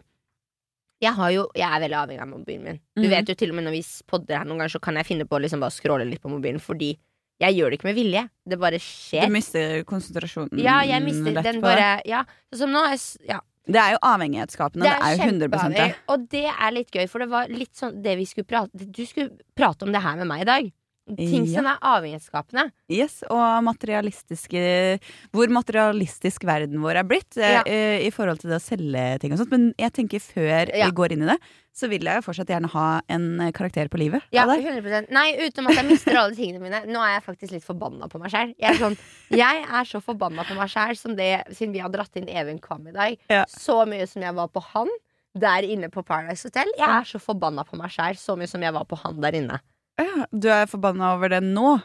jeg, 1.03 1.13
har 1.17 1.31
jo, 1.35 1.47
jeg 1.57 1.67
er 1.67 1.81
veldig 1.83 1.97
avhengig 1.99 2.23
av 2.23 2.29
mobilen 2.29 2.67
min. 2.67 2.77
Du 2.95 3.07
mm. 3.07 3.11
vet 3.11 3.31
jo 3.31 3.35
til 3.35 3.51
og 3.51 3.57
med 3.57 3.67
når 3.67 3.75
vi 3.75 3.81
podder 4.07 4.39
her 4.39 4.47
noen 4.47 4.61
ganger, 4.61 4.75
så 4.77 4.83
kan 4.83 4.99
jeg 4.99 5.09
finne 5.09 5.27
på 5.27 5.35
å 5.35 5.41
liksom 5.43 5.63
bare 5.63 5.75
scrolle 5.75 6.07
litt 6.07 6.23
på 6.23 6.31
mobilen 6.31 6.61
fordi 6.63 6.93
jeg 7.41 7.57
gjør 7.57 7.73
det 7.73 7.79
ikke 7.79 7.89
med 7.89 7.97
vilje. 7.97 8.21
Det 8.47 8.59
bare 8.61 8.79
skjer. 8.79 9.25
Du 9.27 9.33
mister 9.33 9.81
konsentrasjonen 9.89 10.61
Ja, 10.61 10.77
jeg 10.87 11.03
mister 11.03 11.41
den 11.43 11.59
bare 11.63 11.97
Ja, 12.07 12.23
som 12.55 12.71
nå 12.71 12.85
jeg, 12.93 13.01
ja, 13.33 13.41
Det 13.65 13.79
er 13.79 13.93
jo 13.95 13.99
avhengighetsskapende. 14.03 14.83
Det 14.83 14.93
er, 14.93 15.15
jo 15.15 15.27
100 15.29 15.73
det. 15.73 15.89
Og 16.11 16.29
det 16.29 16.45
er 16.51 16.71
litt 16.75 16.91
gøy, 16.91 17.05
for 17.07 17.23
det 17.23 17.29
var 17.31 17.47
litt 17.47 17.71
sånn 17.79 18.01
det 18.03 18.17
vi 18.19 18.25
skulle 18.27 18.49
prate 18.49 18.87
Du 18.91 19.05
skulle 19.07 19.31
prate 19.55 19.87
om 19.87 19.93
det 19.93 20.01
her 20.03 20.17
med 20.19 20.27
meg 20.27 20.41
i 20.43 20.49
dag. 20.49 20.71
Ting 21.17 21.43
Ja. 21.43 21.57
som 21.59 21.65
er 21.67 21.79
avhengighetsskapende. 21.83 22.71
Yes, 22.87 23.23
og 23.29 23.63
materialistiske 23.65 24.99
Hvor 25.35 25.51
materialistisk 25.51 26.45
verden 26.47 26.79
vår 26.79 27.01
er 27.01 27.03
blitt 27.07 27.35
eh, 27.37 27.57
Ja. 27.57 27.63
uh, 27.67 27.99
i 28.07 28.09
forhold 28.09 28.39
til 28.39 28.51
det 28.53 28.59
å 28.61 28.63
selge 28.63 29.19
ting 29.19 29.33
og 29.33 29.39
sånt. 29.39 29.51
Men 29.51 29.73
jeg 29.77 29.91
tenker 29.93 30.19
før 30.23 30.71
Ja. 30.71 30.85
vi 30.87 30.91
går 30.95 31.11
inn 31.11 31.23
i 31.23 31.31
det, 31.33 31.37
så 31.73 31.89
vil 31.89 32.05
jeg 32.05 32.19
jo 32.19 32.25
fortsatt 32.27 32.51
gjerne 32.53 32.69
ha 32.69 32.87
en 33.11 33.23
eh, 33.41 33.51
karakter 33.55 33.89
på 33.89 33.97
livet. 33.97 34.25
Ja, 34.35 34.45
av 34.45 34.51
deg. 34.53 34.67
100 34.69 35.07
Nei, 35.13 35.25
utenom 35.41 35.71
at 35.71 35.79
jeg 35.79 35.87
mister 35.89 36.19
alle 36.19 36.37
tingene 36.37 36.61
mine. 36.61 36.83
Nå 36.85 37.01
er 37.01 37.15
jeg 37.15 37.23
faktisk 37.25 37.55
litt 37.55 37.65
forbanna 37.65 38.09
på 38.11 38.21
meg 38.21 38.33
sjæl. 38.33 38.53
Jeg, 38.61 38.77
sånn, 38.81 38.97
jeg 39.33 39.63
er 39.65 39.89
så 39.89 40.01
forbanna 40.05 40.45
på 40.45 40.57
meg 40.59 40.69
sjæl 40.69 40.93
som 40.99 41.15
det 41.17 41.31
siden 41.49 41.73
vi 41.73 41.81
har 41.81 41.89
dratt 41.93 42.21
inn 42.21 42.29
Even 42.29 42.61
Kvam 42.61 42.85
i 42.91 42.93
dag. 42.93 43.17
Ja. 43.33 43.47
Så 43.49 43.79
mye 43.89 44.05
som 44.09 44.25
jeg 44.25 44.37
var 44.37 44.51
på 44.53 44.61
han 44.73 44.91
der 45.33 45.65
inne 45.65 45.89
på 45.89 46.03
Paradise 46.05 46.45
Hotel. 46.45 46.69
Jeg 46.77 46.89
er 46.89 47.09
så 47.09 47.21
forbanna 47.21 47.65
på 47.65 47.79
meg 47.79 47.93
sjæl 47.93 48.19
så 48.21 48.37
mye 48.37 48.49
som 48.51 48.61
jeg 48.61 48.75
var 48.75 48.85
på 48.85 48.99
han 49.01 49.17
der 49.23 49.39
inne. 49.41 49.57
Ja, 49.97 50.27
du 50.29 50.47
er 50.53 50.69
forbanna 50.69 51.15
over 51.17 51.33
det 51.33 51.41
nå? 51.45 51.79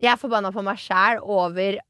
Jeg 0.00 0.14
er 0.14 0.20
forbanna 0.20 0.52
på 0.54 0.64
meg 0.64 0.80
sjæl 0.80 1.20
over 1.20 1.80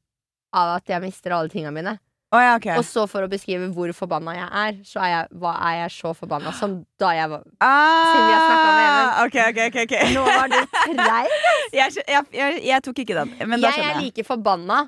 at 0.59 0.91
jeg 0.91 1.03
mister 1.03 1.35
alle 1.35 1.51
tingene 1.51 1.75
mine. 1.75 1.95
Å 2.29 2.39
ja, 2.43 2.49
okay. 2.59 2.75
Og 2.77 2.83
så 2.85 3.07
for 3.09 3.25
å 3.25 3.29
beskrive 3.31 3.71
hvor 3.73 3.89
forbanna 3.97 4.35
jeg 4.37 4.49
er, 4.61 4.75
så 4.85 4.99
er 5.01 5.09
jeg, 5.15 5.29
hva 5.41 5.53
er 5.65 5.77
jeg 5.79 5.93
så 5.95 6.11
forbanna 6.13 6.51
som 6.53 6.75
da 7.01 7.09
jeg 7.17 7.31
var 7.31 7.41
Ah, 7.57 8.11
Siden 8.11 8.27
vi 8.27 8.35
har 8.35 8.43
snakket 8.45 8.69
om 8.69 8.81
Even. 8.83 9.07
Okay, 9.25 9.45
okay, 9.49 9.71
okay, 9.71 9.85
ok. 9.87 10.13
Nå 10.13 10.25
var 10.27 10.51
du 10.53 10.59
treig! 10.99 11.33
jeg, 11.79 12.03
jeg, 12.05 12.27
jeg, 12.37 12.59
jeg 12.69 12.85
tok 12.85 13.01
ikke 13.01 13.17
den, 13.17 13.33
men 13.49 13.55
da 13.57 13.63
Jeg 13.65 13.71
er 13.71 13.79
skjønner 13.79 13.95
jeg. 13.97 14.11
like 14.11 14.27
forbanna 14.29 14.79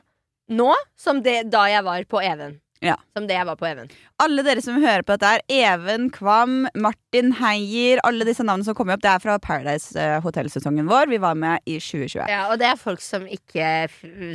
nå 0.61 0.69
som 0.99 1.23
det, 1.25 1.39
da 1.49 1.63
jeg 1.71 1.81
var 1.87 2.05
på 2.13 2.21
Even. 2.21 2.59
Ja. 2.81 2.95
Som 3.13 3.27
det 3.29 3.35
jeg 3.37 3.45
var 3.45 3.57
på 3.59 3.67
Even. 3.69 3.91
Alle 4.23 4.41
dere 4.45 4.61
som 4.65 4.79
hører 4.81 5.03
på 5.05 5.13
dette 5.13 5.29
her, 5.29 5.43
Even 5.53 6.07
Kvam, 6.13 6.65
Martin 6.73 7.29
Heier, 7.37 8.01
alle 8.07 8.25
disse 8.25 8.41
navnene 8.45 8.65
som 8.65 8.77
kommer 8.77 8.97
opp, 8.97 9.03
det 9.05 9.11
er 9.11 9.21
fra 9.21 9.37
Paradise 9.41 9.93
eh, 10.01 10.17
Hotel-sesongen 10.25 10.89
vår. 10.89 11.11
Vi 11.13 11.21
var 11.21 11.37
med 11.37 11.61
i 11.69 11.77
2021. 11.77 12.25
Ja, 12.31 12.47
og 12.49 12.57
det 12.61 12.71
er 12.71 12.81
folk 12.81 13.03
som 13.05 13.27
ikke, 13.29 13.67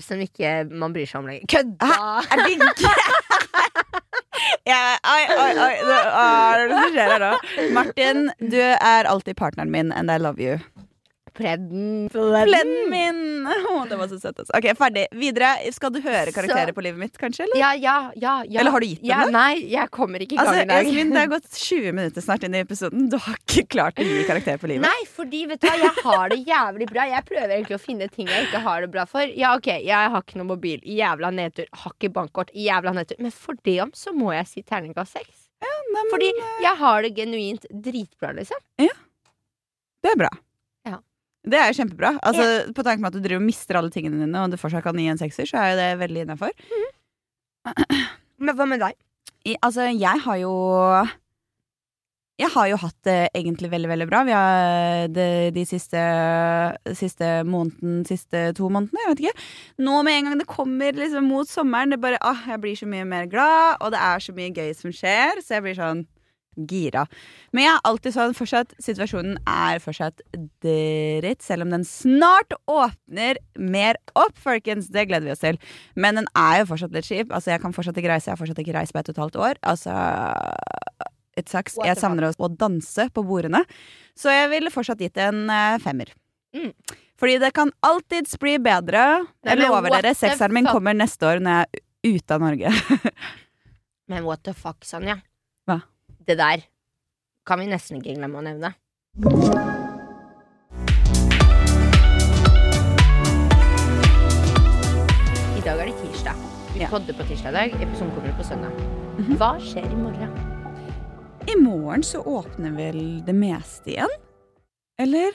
som 0.07 0.23
ikke 0.23 0.61
man 0.71 0.95
bryr 0.95 1.11
seg 1.11 1.25
om 1.25 1.31
lenger. 1.33 1.51
Kødda! 1.51 1.93
Er 2.31 2.45
det 2.45 2.55
ikke 2.55 2.95
Yeah, 4.67 4.99
Oi, 5.15 5.23
oi, 5.33 5.53
oi. 5.59 5.75
Det, 5.81 5.99
er 6.21 6.69
det 6.69 6.79
som 6.79 6.91
skjer 6.95 7.13
her 7.15 7.23
nå? 7.23 7.35
Martin, 7.77 8.27
du 8.39 8.61
er 8.63 9.09
alltid 9.09 9.39
partneren 9.39 9.73
min, 9.73 9.93
and 9.93 10.13
I 10.13 10.19
love 10.23 10.43
you. 10.43 10.59
Pledden. 11.37 12.09
Pledden 12.13 12.91
min! 12.91 13.23
Oh, 13.71 13.85
det 13.87 13.97
var 13.99 14.09
så 14.11 14.17
søtt. 14.19 14.41
Altså. 14.41 14.51
Ok, 14.57 14.67
Ferdig. 14.79 15.05
Videre. 15.15 15.53
Skal 15.75 15.93
du 15.95 16.01
høre 16.03 16.33
karakterer 16.35 16.73
på 16.75 16.83
livet 16.83 16.99
mitt, 16.99 17.19
kanskje? 17.21 17.45
Eller, 17.47 17.59
Ja, 17.61 17.69
ja, 17.79 17.95
ja, 18.19 18.33
ja. 18.49 18.61
eller 18.61 18.75
har 18.75 18.83
du 18.83 18.87
gitt 18.89 19.03
dem 19.05 19.11
ja, 19.13 19.19
det? 19.29 19.35
Nei, 19.37 19.53
jeg 19.71 19.91
kommer 19.95 20.23
ikke 20.25 20.35
i 20.35 20.39
gang 20.41 20.49
Altså, 20.49 20.65
i 20.65 20.69
dag. 20.71 20.89
Det 21.13 21.21
har 21.21 21.31
gått 21.37 21.59
20 21.61 21.95
minutter 21.95 22.25
snart 22.25 22.47
inn 22.49 22.57
i 22.59 22.63
episoden. 22.65 23.07
Du 23.13 23.19
har 23.23 23.37
ikke 23.39 23.67
klart 23.77 24.01
å 24.03 24.07
gi 24.07 24.25
karakter 24.27 24.59
på 24.63 24.71
livet. 24.71 24.87
Nei, 24.89 25.07
fordi 25.13 25.43
vet 25.53 25.63
du 25.63 25.69
hva, 25.69 25.77
jeg 25.85 26.05
har 26.09 26.33
det 26.33 26.41
jævlig 26.49 26.89
bra. 26.91 27.07
Jeg 27.13 27.27
prøver 27.29 27.55
egentlig 27.59 27.79
å 27.79 27.83
finne 27.85 28.09
ting 28.17 28.33
jeg 28.33 28.49
ikke 28.49 28.63
har 28.67 28.87
det 28.87 28.91
bra 28.97 29.05
for. 29.11 29.35
Ja, 29.37 29.53
ok, 29.61 29.71
jeg 29.87 30.13
har 30.17 30.25
ikke 30.27 30.41
noe 30.41 30.51
mobil. 30.55 30.81
Jævla 30.97 31.31
nedtur. 31.37 31.69
Har 31.85 31.95
ikke 31.95 32.13
bankkort. 32.17 32.51
Jævla 32.57 32.97
nedtur. 32.99 33.21
Men 33.23 33.35
for 33.35 33.61
det 33.69 33.79
om 33.85 33.95
så 33.95 34.15
må 34.17 34.33
jeg 34.35 34.51
si 34.51 34.65
terningkast 34.67 35.21
seks. 35.21 35.47
Nei, 35.63 35.77
men, 35.95 36.11
Fordi 36.13 36.33
jeg 36.65 36.75
har 36.83 37.07
det 37.07 37.15
genuint 37.17 37.71
dritbra, 37.71 38.35
liksom. 38.37 38.59
Det 38.83 40.11
er 40.13 40.19
bra. 40.21 40.33
Det 41.47 41.59
er 41.61 41.71
jo 41.71 41.79
kjempebra. 41.79 42.17
Altså, 42.27 42.47
På 42.75 42.83
tanke 42.87 43.03
med 43.03 43.13
at 43.13 43.19
du 43.19 43.23
driver 43.23 43.43
og 43.43 43.47
mister 43.47 43.79
alle 43.79 43.93
tingene 43.95 44.19
dine, 44.25 44.43
og 44.43 44.51
du 44.51 44.59
fortsatt 44.59 44.85
kan 44.87 44.99
gi 44.99 45.07
en 45.13 45.21
sekser, 45.21 45.47
så 45.47 45.61
er 45.63 45.69
jo 45.73 45.79
det 45.79 45.91
veldig 46.03 46.25
innafor. 46.27 46.51
Men 48.43 48.59
hva 48.59 48.67
med 48.69 48.83
deg? 48.83 48.99
I, 49.47 49.55
altså, 49.63 49.87
jeg 49.95 50.23
har 50.25 50.37
jo 50.43 50.53
Jeg 52.37 52.51
har 52.53 52.67
jo 52.69 52.77
hatt 52.83 52.97
det 53.07 53.21
egentlig 53.39 53.71
veldig, 53.73 53.89
veldig 53.89 54.07
bra. 54.11 54.25
Vi 54.27 54.35
har 54.35 55.07
det, 55.09 55.55
de 55.57 55.63
siste, 55.65 56.03
siste 56.99 57.31
måneden, 57.49 58.03
siste 58.05 58.51
to 58.59 58.69
månedene, 58.69 59.07
jeg 59.07 59.13
vet 59.13 59.23
ikke. 59.25 59.47
Nå 59.87 60.03
med 60.05 60.19
en 60.19 60.29
gang 60.29 60.43
det 60.43 60.51
kommer 60.51 60.99
liksom 60.99 61.31
mot 61.31 61.49
sommeren, 61.49 61.95
det 61.95 62.03
bare 62.03 62.21
ah, 62.21 62.43
Jeg 62.51 62.61
blir 62.61 62.77
så 62.77 62.91
mye 62.91 63.07
mer 63.09 63.31
glad, 63.31 63.79
og 63.81 63.95
det 63.95 64.03
er 64.03 64.21
så 64.21 64.35
mye 64.37 64.53
gøy 64.53 64.75
som 64.77 64.93
skjer, 64.93 65.41
så 65.41 65.57
jeg 65.57 65.65
blir 65.65 65.79
sånn 65.79 66.05
gira. 66.57 67.05
Men 67.53 67.67
jeg 67.67 67.73
er 67.75 67.89
alltid 67.91 68.15
sånn 68.17 68.37
fortsatt 68.37 68.75
Situasjonen 68.83 69.37
er 69.51 69.81
fortsatt 69.83 70.23
dritt, 70.65 71.45
selv 71.45 71.67
om 71.67 71.75
den 71.75 71.85
snart 71.87 72.55
åpner 72.71 73.41
mer 73.59 74.01
opp, 74.17 74.37
folkens. 74.41 74.91
Det 74.93 75.07
gleder 75.11 75.29
vi 75.29 75.35
oss 75.35 75.45
til. 75.45 75.61
Men 75.95 76.21
den 76.21 76.31
er 76.39 76.63
jo 76.63 76.71
fortsatt 76.73 76.95
litt 76.97 77.09
kjip. 77.09 77.31
Altså, 77.31 77.53
jeg 77.55 77.63
kan 77.65 77.77
fortsatt 77.77 78.01
ikke 78.01 78.13
reise. 78.13 78.31
Jeg 78.31 78.37
har 78.37 78.43
fortsatt 78.43 78.63
ikke 78.65 78.77
reist 78.77 78.97
på 78.97 79.03
et 79.03 79.11
og 79.11 79.17
et 79.17 79.25
halvt 79.25 79.41
år. 79.49 79.63
Altså 79.73 79.97
It 81.37 81.51
sucks. 81.53 81.77
Jeg 81.85 81.99
savner 82.01 82.31
å 82.31 82.49
danse 82.49 83.11
på 83.13 83.25
bordene. 83.27 83.61
Så 84.17 84.33
jeg 84.33 84.49
ville 84.55 84.73
fortsatt 84.73 85.03
gitt 85.05 85.19
en 85.21 85.51
eh, 85.53 85.77
femmer. 85.85 86.15
Mm. 86.57 86.71
Fordi 87.21 87.39
det 87.41 87.51
kan 87.57 87.73
alltids 87.85 88.39
bli 88.41 88.57
bedre. 88.63 89.03
Jeg 89.45 89.61
lover 89.61 89.93
dere, 89.99 90.15
sekseren 90.17 90.57
min 90.57 90.69
kommer 90.69 90.97
neste 90.97 91.29
år 91.29 91.43
når 91.45 91.61
jeg 91.61 91.67
er 91.69 92.17
ute 92.17 92.37
av 92.37 92.45
Norge. 92.45 92.73
Men 94.11 94.25
what 94.25 94.45
the 94.45 94.55
fuck, 94.57 94.85
Sonja? 94.87 95.19
Hva? 95.69 95.81
Det 96.27 96.37
der 96.39 96.63
kan 97.47 97.59
vi 97.61 97.67
nesten 97.71 98.01
ikke 98.01 98.17
glemme 98.19 98.41
å 98.41 98.47
nevne. 98.49 98.73
I 105.57 105.63
dag 105.65 105.81
er 105.81 105.87
det 105.91 105.97
tirsdag. 106.01 106.37
Vi 106.75 106.81
Ja. 106.83 106.89
podder 106.91 107.15
på 107.15 107.25
tirsdag 107.29 107.51
i 107.51 107.53
dag. 107.59 107.83
Episoden 107.83 108.11
kommer 108.15 108.29
ut 108.29 108.37
på 108.39 108.45
søndag. 108.45 108.73
Mhm. 109.19 109.37
Hva 109.39 109.53
skjer 109.61 109.87
i 109.93 109.97
morgen? 109.97 110.33
I 111.49 111.55
morgen 111.63 112.03
så 112.03 112.23
åpner 112.25 112.75
vel 112.77 113.23
det 113.25 113.35
meste 113.35 113.87
igjen? 113.95 114.11
Eller 114.99 115.33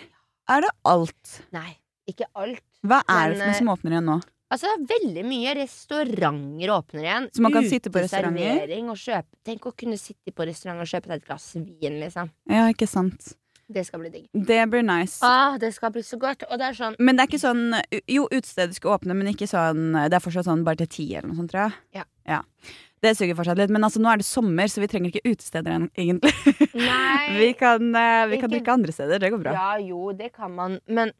er 0.49 0.61
det 0.61 0.69
alt? 0.85 1.41
Nei, 1.51 1.77
ikke 2.09 2.25
alt. 2.35 2.61
Hva 2.83 3.01
er 3.07 3.29
det 3.29 3.37
for 3.37 3.45
noe 3.45 3.53
eh, 3.53 3.57
som 3.59 3.67
åpner 3.69 3.91
igjen 3.91 4.05
nå? 4.05 4.21
Altså, 4.51 4.71
veldig 4.83 5.23
mye 5.23 5.53
restauranter 5.61 6.73
åpner 6.75 7.05
igjen. 7.05 7.27
Så 7.31 7.43
man 7.45 7.53
kan 7.55 7.67
sitte 7.71 7.91
på 7.93 8.03
restauranter? 8.03 9.23
Tenk 9.47 9.69
å 9.69 9.71
kunne 9.71 9.99
sitte 9.99 10.33
på 10.35 10.47
restaurant 10.47 10.83
og 10.83 10.89
kjøpe 10.91 11.11
deg 11.11 11.21
et 11.21 11.29
glass 11.29 11.53
vin, 11.55 12.01
liksom. 12.01 12.33
Ja, 12.51 12.65
ikke 12.73 12.89
sant. 12.89 13.33
Det 13.71 13.85
skal 13.87 14.01
bli 14.03 14.11
digg. 14.11 14.27
Det 14.33 14.59
blir 14.67 14.83
nice. 14.83 15.21
Ah, 15.23 15.55
det 15.61 15.71
skal 15.71 15.93
bli 15.95 16.03
så 16.03 16.19
godt. 16.19 16.43
Og 16.49 16.59
det 16.59 16.67
er 16.67 16.75
sånn 16.75 16.97
Men 16.99 17.15
det 17.15 17.23
er 17.23 17.29
ikke 17.31 17.39
sånn 17.39 17.77
Jo, 18.11 18.25
utestedet 18.27 18.75
skal 18.75 18.97
åpne, 18.97 19.15
men 19.15 19.31
ikke 19.31 19.47
sånn 19.47 19.95
Det 19.95 20.17
er 20.17 20.23
fortsatt 20.23 20.49
sånn 20.49 20.65
bare 20.67 20.81
til 20.81 20.89
ti 20.91 21.05
eller 21.13 21.31
noe 21.31 21.39
sånt, 21.39 21.53
tror 21.53 21.69
jeg. 21.69 21.77
Ja. 22.01 22.03
ja. 22.27 22.41
Det 23.01 23.15
suger 23.17 23.37
fortsatt 23.37 23.57
litt. 23.57 23.71
Men 23.73 23.87
altså, 23.87 24.01
nå 24.03 24.11
er 24.11 24.21
det 24.21 24.27
sommer, 24.27 24.69
så 24.69 24.83
vi 24.83 24.91
trenger 24.91 25.13
ikke 25.13 25.31
utesteder 25.31 25.87
egentlig. 25.95 26.35
Nei. 26.75 27.23
vi 27.41 27.49
kan, 27.57 27.87
eh, 27.97 28.27
vi 28.29 28.41
kan 28.43 28.51
drikke 28.51 28.75
andre 28.75 28.93
steder. 28.93 29.23
Det 29.23 29.31
går 29.33 29.41
bra. 29.47 29.55
Ja, 29.55 29.71
jo, 29.81 30.11
det 30.17 30.33
kan 30.35 30.53
man. 30.53 30.77
Men 30.85 31.15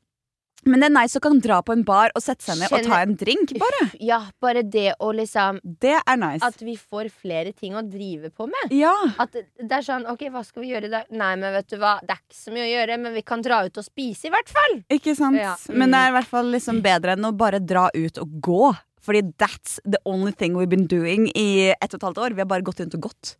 Men 0.67 0.83
det 0.83 0.89
er 0.91 0.93
nice 0.93 1.17
å 1.17 1.23
kan 1.23 1.39
dra 1.41 1.59
på 1.65 1.73
en 1.73 1.81
bar 1.87 2.11
og 2.13 2.21
sette 2.21 2.45
seg 2.45 2.59
ned 2.59 2.73
og 2.73 2.85
ta 2.85 2.99
en 3.01 3.15
drink, 3.17 3.53
bare. 3.61 3.87
ja, 3.99 4.19
bare 4.43 4.61
det 4.61 4.91
å 5.01 5.09
liksom 5.15 5.57
Det 5.63 5.95
er 5.97 6.19
nice. 6.21 6.45
At 6.45 6.61
vi 6.61 6.75
får 6.77 7.09
flere 7.09 7.53
ting 7.53 7.73
å 7.73 7.81
drive 7.81 8.29
på 8.29 8.45
med. 8.51 8.75
ja. 8.77 8.93
At 9.21 9.33
det 9.33 9.47
det 9.61 9.77
er 9.77 9.85
sånn, 9.85 10.05
ok, 10.09 10.25
hva 10.33 10.41
skal 10.45 10.63
vi 10.65 10.71
gjøre 10.73 10.89
i 10.89 10.91
dag? 10.91 11.09
Nei, 11.15 11.31
men 11.39 11.53
vet 11.53 11.69
du 11.71 11.77
hva, 11.81 11.95
det 12.05 12.13
er 12.13 12.21
ikke 12.21 12.37
så 12.37 12.53
mye 12.53 12.65
å 12.65 12.71
gjøre, 12.71 12.97
men 13.01 13.13
vi 13.15 13.21
kan 13.25 13.41
dra 13.45 13.61
ut 13.65 13.77
og 13.77 13.85
spise, 13.85 14.27
i 14.27 14.31
hvert 14.33 14.49
fall. 14.51 14.77
Ikke 14.91 15.13
sant? 15.17 15.39
Ja, 15.39 15.53
mm. 15.69 15.77
Men 15.79 15.93
det 15.93 16.01
er 16.01 16.11
i 16.11 16.15
hvert 16.17 16.31
fall 16.31 16.49
liksom 16.51 16.81
bedre 16.85 17.15
enn 17.15 17.27
å 17.29 17.31
bare 17.37 17.61
dra 17.63 17.87
ut 17.93 18.19
og 18.21 18.39
gå. 18.43 18.71
Fordi 19.01 19.21
that's 19.41 19.79
the 19.85 19.97
only 20.05 20.31
thing 20.31 20.53
we've 20.57 20.69
been 20.69 20.85
doing 20.87 21.29
i 21.33 21.71
ett 21.71 21.93
og 21.93 22.01
et 22.01 22.07
halvt 22.09 22.19
år. 22.25 22.35
Vi 22.37 22.43
har 22.43 22.49
bare 22.51 22.65
gått 22.65 22.83
rundt 22.83 22.97
og 22.99 23.07
gått. 23.09 23.35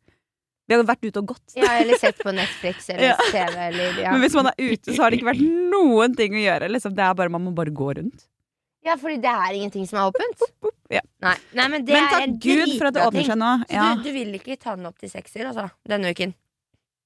Vi 0.72 0.80
har 0.80 0.88
vært 0.88 1.04
ute 1.08 1.22
og 1.22 1.32
gått. 1.34 1.56
Ja, 1.60 1.74
eller 1.82 2.00
sett 2.00 2.20
på 2.24 2.32
Netflix 2.36 2.90
eller 2.94 3.12
Ja. 3.12 3.16
TV 3.32 3.56
eller 3.68 4.02
ja. 4.02 4.12
Men 4.16 4.24
hvis 4.24 4.36
man 4.40 4.52
er 4.52 4.56
ute, 4.60 4.94
så 4.96 5.04
har 5.04 5.12
det 5.12 5.20
ikke 5.20 5.32
vært 5.34 5.44
noen 5.76 6.16
ting 6.18 6.36
å 6.40 6.44
gjøre. 6.46 6.70
Liksom. 6.72 6.96
Det 6.96 7.04
er 7.06 7.18
bare, 7.20 7.34
man 7.34 7.44
må 7.50 7.54
bare 7.58 7.74
gå 7.76 7.90
rundt. 8.00 8.28
Ja, 8.82 8.96
fordi 8.98 9.20
det 9.22 9.30
er 9.30 9.54
ingenting 9.60 9.84
som 9.86 10.00
er 10.02 10.10
åpent. 10.10 10.42
Ja. 10.90 11.04
Nei, 11.22 11.36
nei, 11.54 11.66
men 11.70 11.84
det 11.86 11.94
Men 11.94 12.08
er 12.08 12.14
takk 12.16 12.24
en 12.26 12.38
Gud 12.42 12.72
for 12.80 12.88
at 12.90 12.96
det 12.96 13.04
åpner 13.06 13.28
seg 13.28 13.38
nå. 13.38 13.50
Ja. 13.70 13.84
du, 13.94 14.08
du 14.08 14.16
vil 14.16 14.32
ikke 14.40 14.58
ta 14.58 14.74
den 14.80 14.88
opp 14.90 14.98
til 15.04 15.12
sekser, 15.12 15.46
altså, 15.52 15.68
denne 15.88 16.10
uken? 16.16 16.34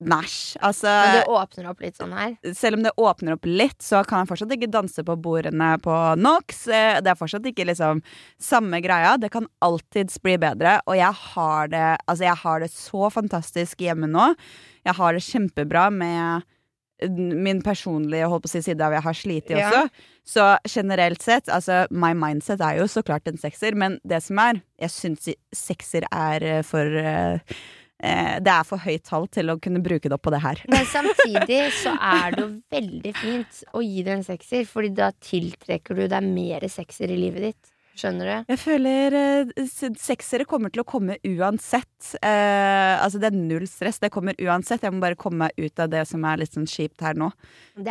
Næsj. 0.04 0.58
Altså, 0.60 0.92
Men 0.92 1.14
det 1.22 1.28
åpner 1.32 1.70
opp 1.70 1.80
litt 1.80 1.96
sånn 1.96 2.12
her. 2.14 2.34
selv 2.54 2.76
om 2.78 2.84
det 2.84 2.92
åpner 3.00 3.34
opp 3.38 3.46
litt, 3.48 3.78
så 3.82 4.02
kan 4.06 4.26
jeg 4.26 4.28
fortsatt 4.34 4.52
ikke 4.52 4.68
danse 4.70 5.04
på 5.08 5.16
bordene 5.24 5.70
på 5.80 5.96
NOx. 6.20 6.68
Eh, 6.68 7.00
Det 7.02 7.08
er 7.14 7.16
fortsatt 7.16 7.46
ikke 7.48 7.66
liksom 7.70 8.02
samme 8.38 8.82
greia. 8.84 9.18
Det 9.18 9.32
kan 9.32 9.48
alltids 9.62 10.20
bli 10.22 10.36
bedre. 10.38 10.82
Og 10.88 10.98
jeg 10.98 11.14
har 11.14 11.68
det, 11.72 11.98
altså 12.10 12.24
jeg 12.28 12.36
har 12.44 12.60
det 12.60 12.72
så 12.72 13.10
fantastisk 13.10 13.78
hjemme 13.80 14.08
nå. 14.12 14.36
Jeg 14.86 14.96
har 14.96 15.14
det 15.14 15.24
kjempebra 15.24 15.90
med 15.92 16.44
min 17.10 17.62
personlige 17.62 18.28
holdt 18.32 18.44
på 18.46 18.48
å 18.48 18.52
si, 18.54 18.62
side 18.62 18.82
av 18.82 18.94
jeg 18.96 19.04
har 19.04 19.14
slitt 19.14 19.50
Ja. 19.50 19.70
også. 19.70 19.90
Så 20.26 20.58
generelt 20.68 21.22
sett, 21.22 21.46
altså 21.48 21.86
my 21.92 22.14
mindset 22.14 22.60
er 22.62 22.78
jo 22.80 22.84
så 22.88 23.04
klart 23.04 23.28
en 23.28 23.38
sekser, 23.38 23.76
men 23.76 24.00
det 24.06 24.22
som 24.24 24.40
er, 24.40 24.62
jeg 24.80 24.90
syns 24.90 25.28
sekser 25.54 26.04
er 26.12 26.64
for 26.64 26.86
eh, 26.86 27.40
Det 28.00 28.52
er 28.52 28.66
for 28.68 28.78
høyt 28.84 29.06
tall 29.08 29.28
til 29.32 29.50
å 29.54 29.60
kunne 29.62 29.80
bruke 29.82 30.10
det 30.10 30.18
opp 30.18 30.26
på 30.28 30.34
det 30.34 30.42
her. 30.44 30.60
Men 30.70 30.84
samtidig 30.92 31.62
så 31.84 31.94
er 31.96 32.36
det 32.36 32.42
jo 32.44 32.50
veldig 32.76 33.14
fint 33.22 33.62
å 33.74 33.82
gi 33.86 34.04
det 34.04 34.18
en 34.18 34.26
sekser, 34.28 34.66
Fordi 34.68 34.92
da 34.98 35.12
tiltrekker 35.16 35.96
du 35.96 36.04
deg 36.12 36.28
mer 36.28 36.68
sekser 36.70 37.10
i 37.16 37.18
livet 37.18 37.48
ditt. 37.50 37.72
Skjønner 37.96 38.28
du? 38.28 38.52
Jeg 38.52 38.60
føler 38.60 39.14
eh, 39.16 39.52
seksere 39.96 40.44
kommer 40.44 40.68
til 40.76 40.82
å 40.84 40.88
komme 40.92 41.16
uansett. 41.24 42.10
Eh, 42.20 42.96
altså 43.00 43.22
det 43.24 43.30
er 43.30 43.38
null 43.40 43.64
stress. 43.72 44.02
Det 44.04 44.10
kommer 44.12 44.36
uansett. 44.44 44.84
Jeg 44.84 44.92
må 44.92 45.00
bare 45.00 45.16
komme 45.16 45.46
meg 45.46 45.56
ut 45.64 45.80
av 45.80 45.94
det 45.94 46.02
som 46.10 46.26
er 46.28 46.42
litt 46.44 46.52
sånn 46.58 46.68
kjipt 46.68 47.00
her 47.08 47.16
nå. 47.16 47.30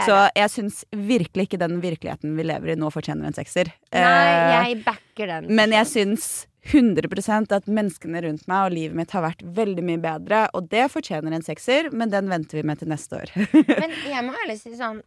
Så 0.05 0.19
jeg 0.37 0.53
syns 0.53 0.83
virkelig 0.93 1.49
ikke 1.49 1.63
den 1.65 1.81
virkeligheten 1.81 2.37
vi 2.37 2.45
lever 2.45 2.75
i 2.75 2.77
nå, 2.77 2.93
fortjener 2.93 3.31
en 3.33 3.39
sekser. 3.41 3.73
Nei, 3.97 4.05
Eh, 4.05 4.51
jeg 4.69 4.83
backer 4.85 5.33
den. 5.39 5.49
men 5.57 5.73
jeg 5.73 5.89
syns 5.89 6.29
100% 6.65 7.53
at 7.53 7.67
menneskene 7.69 8.23
rundt 8.25 8.47
meg 8.51 8.69
og 8.69 8.75
livet 8.75 8.97
mitt 8.97 9.13
har 9.15 9.25
vært 9.27 9.45
veldig 9.57 9.85
mye 9.85 10.01
bedre, 10.03 10.45
og 10.57 10.71
det 10.73 10.87
fortjener 10.93 11.37
en 11.37 11.45
sekser, 11.45 11.91
men 11.93 12.13
den 12.13 12.31
venter 12.33 12.61
vi 12.61 12.67
med 12.67 12.81
til 12.81 12.91
neste 12.93 13.21
år. 13.21 13.33
Men 13.83 13.93
jeg 14.09 14.25
må 14.25 14.35
ærlig 14.45 14.57
si 14.61 14.73
sånn 14.79 15.03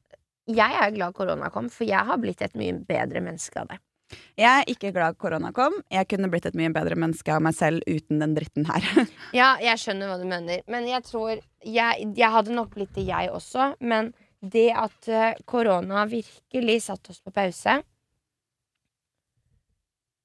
Jeg 0.47 0.77
er 0.79 0.93
glad 0.95 1.15
korona 1.17 1.49
kom, 1.51 1.67
for 1.73 1.87
jeg 1.87 2.07
har 2.07 2.19
blitt 2.21 2.41
et 2.45 2.55
mye 2.55 2.77
bedre 2.87 3.23
menneske 3.23 3.59
av 3.59 3.73
det. 3.73 3.81
Jeg 4.39 4.47
er 4.47 4.69
ikke 4.71 4.93
glad 4.95 5.17
korona 5.19 5.49
kom. 5.51 5.73
Jeg 5.91 6.07
kunne 6.07 6.29
blitt 6.31 6.45
et 6.47 6.55
mye 6.55 6.71
bedre 6.71 6.95
menneske 6.95 7.33
av 7.33 7.41
meg 7.43 7.57
selv 7.57 7.83
uten 7.89 8.21
den 8.23 8.37
dritten 8.37 8.67
her. 8.69 8.85
Ja, 9.35 9.55
jeg 9.59 9.81
skjønner 9.81 10.13
hva 10.13 10.21
du 10.21 10.27
mener, 10.29 10.63
men 10.71 10.87
jeg 10.87 11.03
tror 11.07 11.35
Jeg, 11.65 12.07
jeg 12.15 12.31
hadde 12.31 12.55
nok 12.55 12.71
blitt 12.77 12.95
det, 12.95 13.09
jeg 13.09 13.33
også. 13.33 13.73
Men 13.83 14.13
det 14.39 14.69
at 14.77 15.09
eh, 15.09 15.39
korona 15.49 16.05
virkelig 16.07 16.83
satte 16.85 17.11
oss 17.11 17.19
på 17.25 17.33
pause 17.35 17.81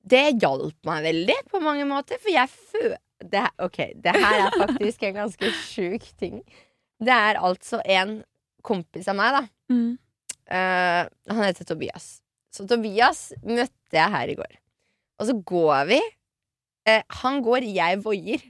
Det 0.03 0.25
hjalp 0.43 0.89
meg 0.89 1.05
veldig 1.07 1.39
på 1.51 1.61
mange 1.63 1.87
måter, 1.89 2.19
for 2.23 2.33
jeg 2.35 2.51
føler 2.51 2.99
Det, 3.23 3.43
ok, 3.63 3.79
det 4.03 4.15
her 4.17 4.39
er 4.49 4.57
faktisk 4.59 5.05
en 5.07 5.15
ganske 5.21 5.51
sjuk 5.63 6.09
ting. 6.19 6.41
Det 6.99 7.15
er 7.15 7.39
altså 7.39 7.79
en 7.87 8.17
kompis 8.67 9.07
av 9.11 9.15
meg, 9.19 9.37
da. 9.37 9.43
Mm. 9.71 9.93
Uh, 10.51 11.07
han 11.31 11.45
heter 11.47 11.69
Tobias. 11.69 12.09
Så 12.51 12.67
Tobias 12.67 13.29
møtte 13.47 13.95
jeg 13.95 14.11
her 14.17 14.33
i 14.33 14.37
går. 14.41 14.59
Og 15.23 15.31
så 15.31 15.37
går 15.53 15.87
vi. 15.93 16.01
Uh, 16.89 16.99
han 17.23 17.39
går, 17.47 17.69
jeg 17.71 18.03
voier. 18.03 18.43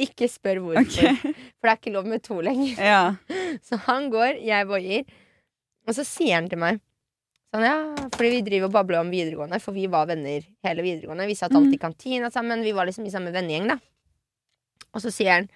Ikke 0.00 0.26
spør 0.32 0.58
hvorfor, 0.64 0.88
okay. 0.88 1.36
for 1.60 1.68
det 1.68 1.70
er 1.70 1.78
ikke 1.78 1.92
lov 1.94 2.08
med 2.08 2.24
to 2.24 2.40
lenger. 2.42 2.80
Ja. 2.80 3.02
Så 3.68 3.78
han 3.84 4.08
går, 4.10 4.40
jeg 4.42 4.66
voier. 4.72 5.04
Og 5.88 5.94
så 5.96 6.04
sier 6.04 6.34
han 6.40 6.48
til 6.50 6.60
meg 6.60 6.80
Sånn, 7.48 7.64
ja, 7.64 8.08
fordi 8.12 8.30
vi 8.34 8.40
driver 8.44 8.68
og 8.68 8.74
babler 8.74 9.00
om 9.00 9.10
videregående, 9.12 9.58
for 9.64 9.72
vi 9.76 9.86
var 9.88 10.08
venner 10.10 10.42
hele 10.66 10.84
videregående. 10.84 11.28
Vi 11.30 11.36
satt 11.38 11.54
alltid 11.56 11.78
i 11.78 11.80
kantina 11.80 12.28
sammen. 12.30 12.60
Vi 12.66 12.74
var 12.76 12.88
liksom 12.88 13.06
i 13.08 13.12
samme 13.12 13.32
vennegjeng, 13.32 13.70
da. 13.72 13.78
Og 14.92 15.04
så 15.04 15.12
sier 15.12 15.34
han 15.34 15.48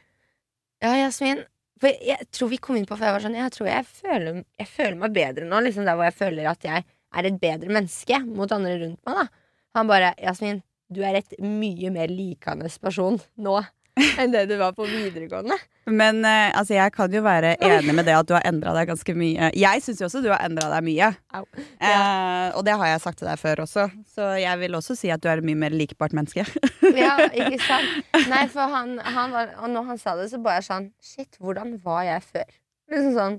Ja, 0.83 0.91
Jasmin 0.99 1.39
For 1.81 1.89
jeg 2.05 2.27
tror 2.35 2.51
vi 2.51 2.59
kom 2.61 2.77
inn 2.77 2.85
på 2.85 2.99
For 2.99 3.07
jeg 3.07 3.15
var 3.15 3.23
sånn 3.25 3.37
Jeg 3.39 3.53
tror 3.55 3.69
jeg 3.71 3.87
føler, 3.89 4.41
jeg 4.61 4.69
føler 4.69 4.99
meg 5.01 5.15
bedre 5.17 5.47
nå. 5.49 5.61
Liksom 5.65 5.87
der 5.89 5.97
hvor 5.97 6.05
jeg 6.05 6.19
føler 6.19 6.49
at 6.51 6.67
jeg 6.69 6.85
er 6.85 7.29
et 7.29 7.39
bedre 7.41 7.73
menneske 7.73 8.19
mot 8.27 8.53
andre 8.53 8.75
rundt 8.83 9.01
meg. 9.09 9.23
da 9.23 9.79
Han 9.79 9.89
bare 9.89 10.13
Jasmin, 10.21 10.61
du 10.93 11.01
er 11.01 11.21
et 11.23 11.33
mye 11.41 11.93
mer 11.95 12.13
likende 12.13 12.69
person 12.83 13.17
nå 13.41 13.57
enn 14.21 14.33
det 14.33 14.47
du 14.49 14.55
var 14.57 14.73
på 14.77 14.87
videregående. 14.89 15.57
Men 15.91 16.23
uh, 16.25 16.49
altså, 16.57 16.75
jeg 16.77 16.93
kan 16.95 17.13
jo 17.13 17.21
være 17.25 17.57
enig 17.61 17.95
med 17.95 18.07
det 18.09 18.15
at 18.17 18.29
du 18.29 18.35
har 18.37 18.47
endra 18.49 18.73
deg 18.77 18.89
ganske 18.89 19.15
mye. 19.19 19.51
Jeg 19.59 19.83
syns 19.85 20.01
jo 20.01 20.09
også 20.09 20.23
du 20.25 20.31
har 20.33 20.41
endra 20.47 20.71
deg 20.73 20.87
mye. 20.87 21.11
Ja. 21.13 21.43
Uh, 21.83 22.49
og 22.57 22.65
det 22.69 22.77
har 22.81 22.93
jeg 22.93 23.03
sagt 23.05 23.21
til 23.21 23.29
deg 23.29 23.41
før 23.41 23.65
også. 23.67 23.89
Så 24.15 24.33
jeg 24.41 24.61
vil 24.63 24.79
også 24.79 24.97
si 24.99 25.13
at 25.13 25.23
du 25.23 25.29
er 25.29 25.43
et 25.43 25.49
mye 25.49 25.61
mer 25.67 25.77
likbart 25.77 26.17
menneske. 26.17 26.47
Ja, 26.93 27.15
ikke 27.25 27.57
sant? 27.65 28.11
Nei, 28.29 28.43
for 28.53 28.69
han, 28.69 28.99
han 29.01 29.33
var, 29.33 29.55
og 29.63 29.71
når 29.73 29.87
han 29.93 29.99
sa 30.01 30.13
det, 30.19 30.27
så 30.29 30.37
bare 30.43 30.61
sånn 30.65 30.91
Shit, 31.01 31.39
hvordan 31.41 31.79
var 31.83 32.03
jeg 32.05 32.21
før? 32.27 32.51
Liksom 32.93 33.15
sånn 33.17 33.39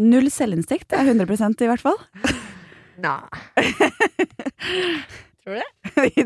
Null 0.00 0.30
selvinnsikt 0.32 0.92
er 0.96 1.08
100% 1.08 1.64
i 1.64 1.68
hvert 1.70 1.84
fall. 1.84 2.00
Nei. 3.00 3.28
Tror 5.44 5.56
du 5.56 5.62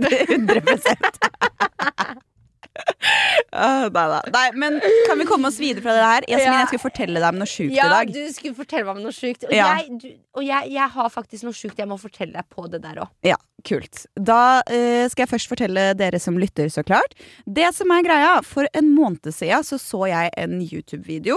det? 0.07 0.17
100 0.27 2.27
Uh, 3.51 3.89
nei, 3.91 4.05
nei. 4.13 4.21
nei, 4.31 4.45
men 4.63 4.77
kan 5.09 5.19
vi 5.19 5.25
komme 5.27 5.49
oss 5.51 5.57
videre 5.59 5.83
fra 5.83 5.95
det 5.97 6.05
her? 6.07 6.27
Jasmin, 6.31 6.53
Ja. 6.53 6.59
jeg 6.61 6.69
skulle 6.71 6.85
fortelle 6.85 7.19
deg 7.19 7.29
om 7.33 7.41
noe 7.41 7.51
sjukt 7.51 7.75
Ja, 7.75 7.87
i 7.87 7.95
dag. 7.97 8.13
du 8.15 8.33
skulle 8.33 8.55
fortelle 8.55 8.85
meg 8.87 8.97
om 8.97 9.03
noe 9.03 9.15
sjukt. 9.17 9.45
Og, 9.49 9.55
Ja. 9.57 9.73
jeg, 9.79 9.99
du, 9.99 10.09
og 10.39 10.45
jeg, 10.47 10.71
jeg 10.71 10.89
har 10.95 11.09
faktisk 11.11 11.49
noe 11.49 11.57
sjukt 11.59 11.79
jeg 11.83 11.89
må 11.91 11.99
fortelle 11.99 12.33
deg 12.33 12.47
på 12.49 12.69
det 12.71 12.83
der 12.85 13.03
òg. 13.03 13.11
Ja, 13.27 13.37
kult. 13.67 14.05
Da 14.15 14.63
uh, 14.63 15.09
skal 15.11 15.27
jeg 15.27 15.33
først 15.35 15.51
fortelle 15.51 15.89
dere 15.99 16.21
som 16.23 16.39
lytter, 16.39 16.71
så 16.71 16.85
klart. 16.87 17.19
Det 17.47 17.75
som 17.75 17.91
er 17.91 18.07
greia, 18.07 18.33
for 18.47 18.71
en 18.73 18.95
måned 18.95 19.35
siden 19.35 19.67
så, 19.67 19.81
så 19.83 20.07
jeg 20.09 20.31
en 20.39 20.61
YouTube-video. 20.63 21.35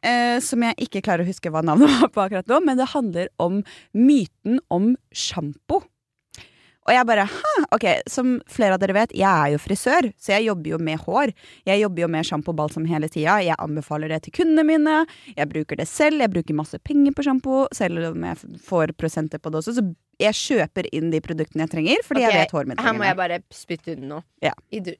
Uh, 0.00 0.40
som 0.40 0.62
jeg 0.64 0.88
ikke 0.88 1.02
klarer 1.04 1.26
å 1.26 1.28
huske 1.28 1.50
hva 1.52 1.60
navnet 1.60 1.92
var 2.00 2.08
på 2.08 2.22
akkurat 2.24 2.48
nå, 2.48 2.62
men 2.64 2.78
det 2.80 2.86
handler 2.94 3.28
om 3.36 3.60
myten 3.92 4.56
om 4.72 4.94
sjampo. 5.12 5.82
Og 6.90 6.96
jeg 6.96 7.06
bare 7.06 7.24
hæ, 7.30 7.50
ok, 7.76 7.84
som 8.10 8.32
flere 8.50 8.74
av 8.74 8.80
dere 8.82 8.96
vet, 8.96 9.12
jeg 9.14 9.30
er 9.30 9.52
jo 9.52 9.60
frisør, 9.62 10.08
så 10.18 10.32
jeg 10.34 10.48
jobber 10.48 10.72
jo 10.72 10.78
med 10.82 10.98
hår. 11.04 11.30
Jeg 11.68 11.78
jobber 11.84 12.02
jo 12.02 12.08
med 12.10 12.26
sjampo 12.26 12.50
og 12.50 12.58
balsam 12.58 12.88
hele 12.90 13.06
tida. 13.06 13.36
Jeg 13.46 13.54
anbefaler 13.62 14.10
det 14.10 14.24
til 14.24 14.34
kundene 14.40 14.64
mine. 14.66 14.96
Jeg 15.36 15.46
bruker 15.52 15.78
det 15.78 15.86
selv. 15.86 16.18
Jeg 16.18 16.32
bruker 16.34 16.58
masse 16.58 16.82
penger 16.82 17.14
på 17.14 17.28
sjampo, 17.28 17.60
selv 17.78 18.10
om 18.10 18.26
jeg 18.26 18.58
får 18.66 18.96
prosenter 18.98 19.38
på 19.38 19.54
det 19.54 19.62
også. 19.62 19.76
Så 19.78 19.86
jeg 20.20 20.34
kjøper 20.40 20.90
inn 20.90 21.14
de 21.14 21.22
produktene 21.22 21.68
jeg 21.68 21.74
trenger, 21.76 22.02
fordi 22.08 22.26
jeg 22.26 22.40
vet 22.40 22.58
håret 22.58 22.72
mitt 22.72 22.82
Her 22.82 22.98
må 22.98 23.06
jeg 23.06 23.20
bare 23.22 23.42
spytte 23.54 23.94
ut 23.94 24.06
noe. 24.10 24.26
Ja. 24.42 24.56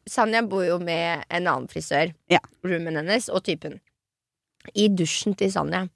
Sanja 0.07 0.46
bor 0.46 0.62
jo 0.62 0.79
med 0.79 1.26
en 1.26 1.42
annen 1.42 1.66
frisør. 1.72 2.14
Ja. 2.31 2.40
Roomien 2.62 3.03
hennes 3.03 3.26
og 3.35 3.42
typen. 3.50 3.81
I 4.79 4.87
dusjen 4.94 5.35
til 5.35 5.50
Sanja 5.50 5.88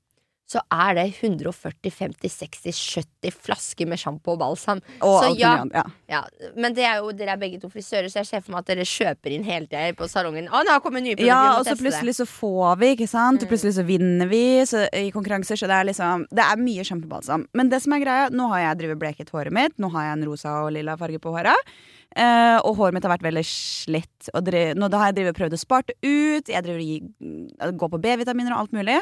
så 0.45 0.61
er 0.69 0.97
det 0.99 1.05
140, 1.23 1.89
50, 1.89 2.29
60, 2.29 2.81
70 3.25 3.33
flasker 3.47 3.89
med 3.89 3.97
sjampo 4.01 4.35
og 4.35 4.43
balsam. 4.43 4.83
Og 5.01 5.15
så 5.23 5.31
alt 5.31 5.41
ja. 5.41 5.53
Ja. 5.73 5.85
Ja, 6.13 6.21
men 6.61 6.77
det 6.77 6.85
er 6.85 7.01
jo, 7.01 7.15
dere 7.17 7.33
er 7.33 7.41
begge 7.41 7.61
to 7.63 7.71
frisører, 7.73 8.11
så 8.13 8.21
jeg 8.21 8.29
ser 8.29 8.45
for 8.45 8.53
meg 8.53 8.61
at 8.61 8.73
dere 8.75 8.85
kjøper 8.89 9.33
inn 9.35 9.47
hele 9.49 9.65
tida 9.71 9.95
på 9.97 10.09
salongen. 10.11 10.51
Å, 10.53 10.61
nå 10.67 10.75
har 10.77 10.83
kommet 10.85 11.07
nye 11.07 11.17
produkter, 11.17 11.31
Ja, 11.33 11.57
og 11.57 11.65
så 11.65 11.73
det. 11.73 11.81
plutselig 11.81 12.17
så 12.21 12.29
får 12.29 12.77
vi, 12.83 12.93
ikke 12.99 13.09
sant? 13.09 13.41
Mm. 13.41 13.51
Plutselig 13.55 13.75
så 13.79 13.87
vinner 13.89 14.31
vi 14.31 14.45
så, 14.69 14.85
i 14.93 15.09
konkurranser. 15.17 15.57
Så 15.57 15.71
det 15.71 15.81
er 15.81 15.89
liksom 15.89 16.27
Det 16.29 16.45
er 16.45 16.61
mye 16.61 16.85
sjampobalsam. 16.85 17.49
Men 17.57 17.73
det 17.73 17.81
som 17.87 17.97
er 17.97 18.05
greia, 18.05 18.29
nå 18.29 18.51
har 18.53 18.67
jeg 18.67 18.83
drevet 18.85 19.01
bleket 19.01 19.33
håret 19.33 19.55
mitt. 19.55 19.79
Nå 19.81 19.89
har 19.97 20.11
jeg 20.11 20.19
en 20.21 20.29
rosa 20.29 20.59
og 20.67 20.73
lilla 20.77 20.99
farge 21.01 21.19
på 21.25 21.33
håret. 21.35 21.75
Eh, 22.15 22.59
og 22.63 22.77
håret 22.79 22.95
mitt 22.95 23.03
har 23.07 23.11
vært 23.17 23.25
veldig 23.27 23.43
slitt. 23.49 24.29
Og 24.39 24.47
nå 24.79 24.89
da 24.91 25.01
har 25.03 25.13
jeg 25.17 25.35
prøvd 25.35 25.57
å 25.57 25.59
sparte 25.59 25.97
ut. 25.99 26.47
Jeg 26.47 26.63
driver 26.63 26.83
gi- 26.83 27.75
går 27.75 27.91
på 27.91 28.01
B-vitaminer 28.05 28.55
og 28.55 28.65
alt 28.65 28.77
mulig. 28.77 29.01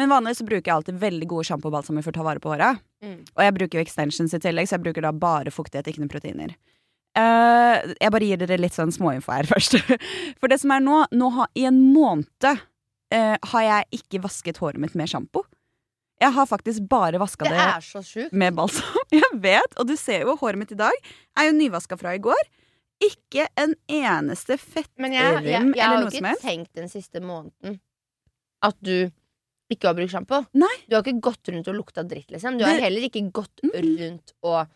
Men 0.00 0.08
vanligvis 0.08 0.40
bruker 0.48 0.70
jeg 0.70 0.76
alltid 0.78 1.00
veldig 1.02 1.28
gode 1.28 1.44
sjampo 1.44 1.68
og 1.68 1.76
balsamer 1.76 2.02
for 2.02 2.14
å 2.14 2.18
ta 2.18 2.24
vare 2.24 2.40
på 2.40 2.54
håret. 2.54 2.80
Mm. 3.04 3.18
Og 3.36 3.42
jeg 3.44 3.54
bruker 3.58 3.78
jo 3.78 3.84
extensions 3.84 4.32
i 4.32 4.40
tillegg, 4.40 4.68
så 4.68 4.78
jeg 4.78 4.84
bruker 4.86 5.04
da 5.04 5.12
bare 5.12 5.52
fuktighet, 5.52 5.86
ikke 5.92 6.00
noen 6.00 6.12
proteiner. 6.14 6.56
Uh, 7.14 7.94
jeg 8.00 8.10
bare 8.10 8.26
gir 8.26 8.40
dere 8.40 8.58
litt 8.58 8.74
sånn 8.74 8.90
småinfo 8.90 9.30
her 9.36 9.46
først. 9.52 9.76
For 10.40 10.48
det 10.50 10.58
som 10.62 10.72
er 10.74 10.80
nå, 10.82 11.04
nå 11.14 11.28
har, 11.36 11.52
i 11.54 11.66
en 11.68 11.78
måned 11.94 12.48
uh, 12.48 13.36
har 13.52 13.62
jeg 13.68 14.00
ikke 14.00 14.22
vasket 14.24 14.58
håret 14.62 14.80
mitt 14.82 14.96
med 14.98 15.12
sjampo. 15.12 15.44
Jeg 16.24 16.32
har 16.38 16.46
faktisk 16.48 16.84
bare 16.90 17.20
vaska 17.20 17.44
Det 17.46 17.54
det, 17.54 18.28
med 18.32 18.54
balsam. 18.56 19.00
Jeg 19.12 19.40
vet, 19.44 19.78
og 19.78 19.88
du 19.90 19.96
ser 20.00 20.24
jo 20.24 20.36
håret 20.40 20.58
mitt 20.60 20.72
i 20.72 20.78
dag 20.80 20.92
er 21.38 21.50
jo 21.50 21.56
nyvaska 21.58 21.98
fra 22.00 22.14
i 22.16 22.22
går. 22.24 22.44
Ikke 23.04 23.46
en 23.60 23.74
eneste 23.90 24.56
Men 25.02 25.12
jeg, 25.12 25.42
jeg, 25.44 25.72
jeg 25.76 25.84
har 25.84 26.00
jo 26.00 26.08
ikke 26.08 26.36
tenkt 26.40 26.70
den 26.78 26.88
siste 26.88 27.20
måneden 27.20 27.80
at 28.64 28.76
du 28.80 29.10
ikke 29.72 29.88
har 29.90 29.96
brukt 29.98 30.12
sjampo. 30.14 30.38
Du 30.54 30.94
har 30.96 31.02
ikke 31.02 31.20
gått 31.24 31.50
rundt 31.52 31.68
og 31.68 31.76
lukta 31.76 32.04
dritt, 32.06 32.30
liksom. 32.30 32.56
Du 32.58 32.64
har 32.64 32.74
Det- 32.78 32.84
heller 32.86 33.04
ikke 33.08 33.24
gått 33.34 33.60
rundt 33.74 34.32
og 34.42 34.68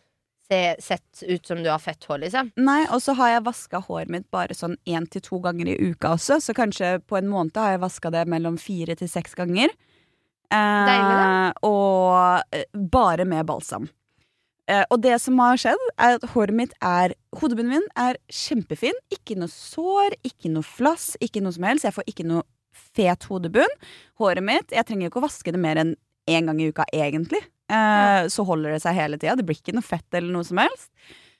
se, 0.50 0.76
sett 0.80 1.22
ut 1.28 1.46
som 1.46 1.62
du 1.62 1.70
har 1.70 1.78
fett 1.78 2.04
hår, 2.08 2.18
liksom. 2.24 2.52
Nei, 2.56 2.82
og 2.90 3.00
så 3.04 3.14
har 3.14 3.28
jeg 3.36 3.44
vaska 3.44 3.80
håret 3.84 4.08
mitt 4.12 4.30
bare 4.30 4.56
sånn 4.56 4.76
én 4.88 5.08
til 5.08 5.20
to 5.24 5.38
ganger 5.44 5.68
i 5.68 5.76
uka 5.92 6.14
også. 6.16 6.40
Så 6.42 6.54
kanskje 6.56 6.98
på 7.06 7.18
en 7.20 7.28
måned 7.28 7.56
har 7.56 7.76
jeg 7.76 7.80
vaska 7.86 8.10
det 8.10 8.26
mellom 8.28 8.58
fire 8.60 8.96
til 8.96 9.08
seks 9.08 9.34
ganger. 9.38 9.68
Eh, 10.50 10.86
Deilig, 10.88 11.54
Og 11.68 12.42
eh, 12.56 12.64
bare 12.74 13.24
med 13.28 13.46
balsam. 13.46 13.88
Eh, 14.68 14.84
og 14.90 15.00
det 15.04 15.16
som 15.20 15.38
har 15.40 15.56
skjedd, 15.60 15.82
er 15.98 16.18
at 16.18 16.24
håret 16.34 16.54
mitt 16.56 16.72
er 16.84 17.14
Hodebunnen 17.40 17.70
min 17.78 17.86
er 17.96 18.16
kjempefin. 18.32 18.96
Ikke 19.12 19.36
noe 19.38 19.48
sår, 19.52 20.16
ikke 20.24 20.50
noe 20.52 20.64
flass, 20.66 21.14
ikke 21.24 21.40
noe 21.44 21.52
som 21.56 21.64
helst. 21.68 21.84
Jeg 21.88 21.96
får 21.96 22.08
ikke 22.12 22.26
noe 22.28 22.44
fet 22.94 23.24
hodebunn. 23.30 23.72
Håret 24.20 24.44
mitt 24.44 24.70
Jeg 24.72 24.84
trenger 24.88 25.08
ikke 25.08 25.20
å 25.22 25.24
vaske 25.28 25.52
det 25.52 25.60
mer 25.60 25.80
enn 25.80 25.94
én 26.28 26.44
gang 26.48 26.60
i 26.60 26.68
uka, 26.68 26.84
egentlig. 26.92 27.40
Eh, 27.72 28.26
Så 28.28 28.44
holder 28.48 28.72
det 28.76 28.82
seg 28.84 28.94
hele 28.96 29.16
tida. 29.20 29.36
Det 29.36 29.44
blir 29.48 29.56
ikke 29.60 29.74
noe 29.76 29.84
fett 29.84 30.12
eller 30.14 30.32
noe 30.32 30.44
som 30.44 30.60
helst. 30.60 30.90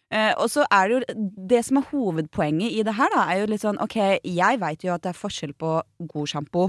Uh, 0.09 0.33
og 0.41 0.47
så 0.49 0.63
er 0.73 0.89
det 0.89 0.95
jo 0.97 1.25
Det 1.51 1.59
som 1.67 1.77
er 1.77 1.89
hovedpoenget 1.91 2.73
i 2.73 2.83
det 2.83 2.95
her, 2.97 3.11
da, 3.13 3.27
er 3.29 3.43
jo 3.43 3.49
litt 3.53 3.61
sånn 3.61 3.77
OK, 3.85 3.97
jeg 4.25 4.57
veit 4.63 4.81
jo 4.87 4.95
at 4.95 5.03
det 5.05 5.11
er 5.11 5.19
forskjell 5.19 5.53
på 5.53 5.73
god 6.09 6.31
sjampo 6.33 6.63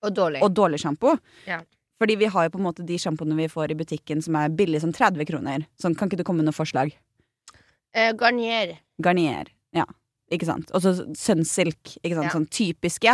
Og 0.00 0.14
dårlig. 0.16 0.40
og 0.40 0.54
dårlig 0.56 0.80
sjampo. 0.80 1.12
Ja. 1.44 1.58
Fordi 2.00 2.16
vi 2.20 2.30
har 2.32 2.46
jo 2.46 2.54
på 2.54 2.60
en 2.60 2.66
måte 2.68 2.86
de 2.86 2.98
sjampoene 3.00 3.36
vi 3.38 3.48
får 3.48 3.72
i 3.72 3.78
butikken 3.78 4.22
som 4.24 4.36
er 4.38 4.52
billige 4.52 4.84
som 4.84 4.92
30 4.92 5.28
kroner. 5.28 5.68
Sånn, 5.80 5.96
kan 5.96 6.10
ikke 6.10 6.20
du 6.20 6.26
komme 6.28 6.44
med 6.44 6.50
noe 6.50 6.56
forslag? 6.56 6.92
Eh, 7.96 8.12
Garnier. 8.18 8.76
Garnier. 9.02 9.48
Ja. 9.76 9.86
Ikke 10.34 10.48
sant? 10.48 10.72
Og 10.74 10.82
så 10.82 10.92
Sunsilk. 11.14 11.92
Ikke 12.02 12.16
sant? 12.16 12.26
Ja. 12.26 12.32
Sånn 12.34 12.48
typiske. 12.50 13.12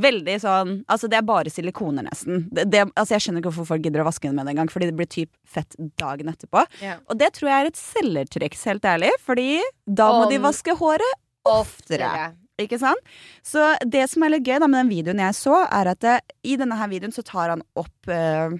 Veldig 0.00 0.36
sånn 0.40 0.70
Altså, 0.88 1.10
det 1.12 1.18
er 1.18 1.26
bare 1.28 1.52
silikoner, 1.52 2.06
nesten. 2.06 2.46
Det, 2.48 2.64
det, 2.72 2.86
altså, 2.94 3.14
jeg 3.14 3.26
skjønner 3.26 3.42
ikke 3.42 3.52
hvorfor 3.52 3.68
folk 3.74 3.84
gidder 3.84 4.04
å 4.04 4.08
vaske 4.08 4.30
den 4.30 4.38
med 4.38 4.48
det 4.48 4.54
engang, 4.54 4.70
fordi 4.72 4.88
det 4.88 4.96
blir 4.98 5.10
typ 5.12 5.30
fett 5.44 5.76
dagen 6.00 6.32
etterpå. 6.32 6.64
Ja. 6.82 6.96
Og 7.12 7.20
det 7.20 7.34
tror 7.36 7.52
jeg 7.52 7.66
er 7.66 7.70
et 7.70 7.80
selgertriks, 7.80 8.64
helt 8.70 8.88
ærlig, 8.88 9.12
fordi 9.22 9.60
da 9.84 10.08
må 10.16 10.30
de 10.32 10.40
vaske 10.42 10.74
håret 10.80 11.20
oftere. 11.44 12.32
Ikke 12.62 12.78
sant? 12.78 13.00
Så 13.42 13.72
det 13.82 14.04
som 14.12 14.22
er 14.22 14.36
litt 14.36 14.46
gøy 14.46 14.60
da 14.62 14.68
med 14.68 14.84
den 14.84 14.92
videoen 14.92 15.22
jeg 15.24 15.34
så, 15.38 15.64
er 15.66 15.90
at 15.90 16.04
det, 16.04 16.18
i 16.46 16.54
denne 16.60 16.78
her 16.78 16.90
videoen 16.92 17.14
så 17.14 17.24
tar 17.26 17.50
han 17.50 17.64
opp 17.78 18.12
eh, 18.12 18.54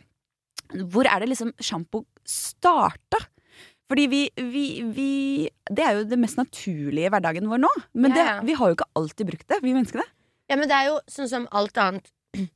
Hvor 0.91 1.07
er 1.07 1.23
det 1.23 1.31
liksom 1.31 1.53
sjampo 1.63 2.03
starta? 2.27 3.21
Fordi 3.91 4.07
vi, 4.11 4.23
vi, 4.41 4.65
vi 4.97 5.13
Det 5.71 5.85
er 5.85 6.01
jo 6.01 6.09
det 6.09 6.19
mest 6.19 6.41
naturlige 6.41 7.07
i 7.07 7.13
hverdagen 7.13 7.47
vår 7.51 7.63
nå. 7.63 7.71
Men 7.95 8.17
Ja, 8.17 8.19
ja. 8.19 8.35
Det, 8.41 8.49
vi 8.49 8.59
har 8.59 8.71
jo 8.71 8.79
ikke 8.79 8.91
alltid 8.99 9.31
brukt 9.31 9.49
det, 9.53 9.61
vi 9.63 9.77
menneskene. 9.77 10.07
Ja, 10.51 10.59
men 10.59 10.69
det 10.69 10.77
er 10.77 10.91
jo 10.91 10.99
sånn 11.09 11.31
som 11.31 11.47
alt 11.55 11.79
annet 11.81 12.11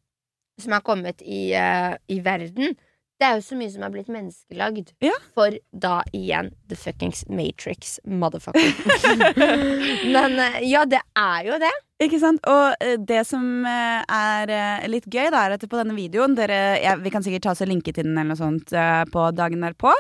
som 0.63 0.75
har 0.75 0.83
kommet 0.85 1.23
i, 1.23 1.53
uh, 1.55 1.95
i 2.11 2.19
verden. 2.25 2.75
Det 3.19 3.27
er 3.27 3.35
jo 3.41 3.43
så 3.43 3.57
mye 3.59 3.71
som 3.73 3.83
er 3.83 3.91
blitt 3.91 4.11
menneskelagd. 4.15 4.93
Ja. 5.03 5.15
For 5.35 5.57
da 5.75 5.97
igjen 6.15 6.53
The 6.71 6.77
fuckings 6.79 7.25
Matrix, 7.27 7.97
motherfucker. 8.07 8.63
men 10.15 10.39
eh, 10.45 10.61
ja, 10.71 10.85
det 10.87 11.01
er 11.19 11.49
jo 11.49 11.57
det. 11.59 11.73
Ikke 12.07 12.21
sant? 12.23 12.45
Og 12.47 12.77
eh, 12.85 12.95
det 13.03 13.25
som 13.27 13.43
eh, 13.67 14.05
er 14.07 14.87
litt 14.87 15.09
gøy, 15.11 15.33
da, 15.35 15.43
er 15.49 15.57
at 15.57 15.67
på 15.67 15.81
denne 15.81 15.97
videoen 15.99 16.37
dere, 16.39 16.61
ja, 16.79 16.95
Vi 17.03 17.11
kan 17.11 17.27
sikkert 17.27 17.49
ta 17.49 17.57
oss 17.57 17.65
og 17.67 17.73
linke 17.73 17.91
til 17.97 18.07
den 18.07 18.15
eller 18.15 18.37
noe 18.37 18.39
sånt 18.39 18.71
på 19.11 19.27
dagen 19.35 19.67
derpå. 19.67 19.91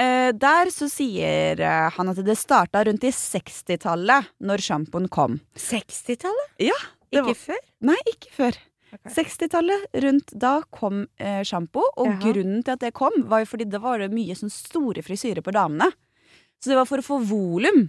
Der 0.00 0.70
så 0.72 0.86
sier 0.88 1.60
han 1.92 2.08
at 2.08 2.20
det 2.24 2.36
starta 2.40 2.80
rundt 2.86 3.02
i 3.04 3.10
60-tallet, 3.12 4.30
når 4.40 4.62
sjampoen 4.64 5.10
kom. 5.12 5.36
60-tallet? 5.60 6.54
Ja, 6.70 6.78
Ikke 7.12 7.26
var- 7.34 7.40
før? 7.42 7.60
Nei, 7.90 7.98
ikke 8.14 8.32
før. 8.32 8.56
60-tallet, 8.90 9.86
rundt 10.04 10.32
da 10.32 10.60
kom 10.74 11.04
eh, 11.16 11.40
sjampo. 11.46 11.84
Og 11.96 12.10
Jaha. 12.10 12.20
grunnen 12.24 12.64
til 12.66 12.76
at 12.76 12.84
det 12.84 12.92
kom, 12.96 13.22
var 13.30 13.44
jo 13.44 13.50
fordi 13.52 13.68
det 13.70 13.82
var 13.82 14.04
mye 14.12 14.36
sånn 14.38 14.52
store 14.52 15.04
frisyrer 15.06 15.44
på 15.46 15.54
damene. 15.54 15.90
Så 16.60 16.72
det 16.72 16.78
var 16.80 16.88
for 16.88 17.00
å 17.00 17.06
få 17.06 17.18
volum. 17.24 17.86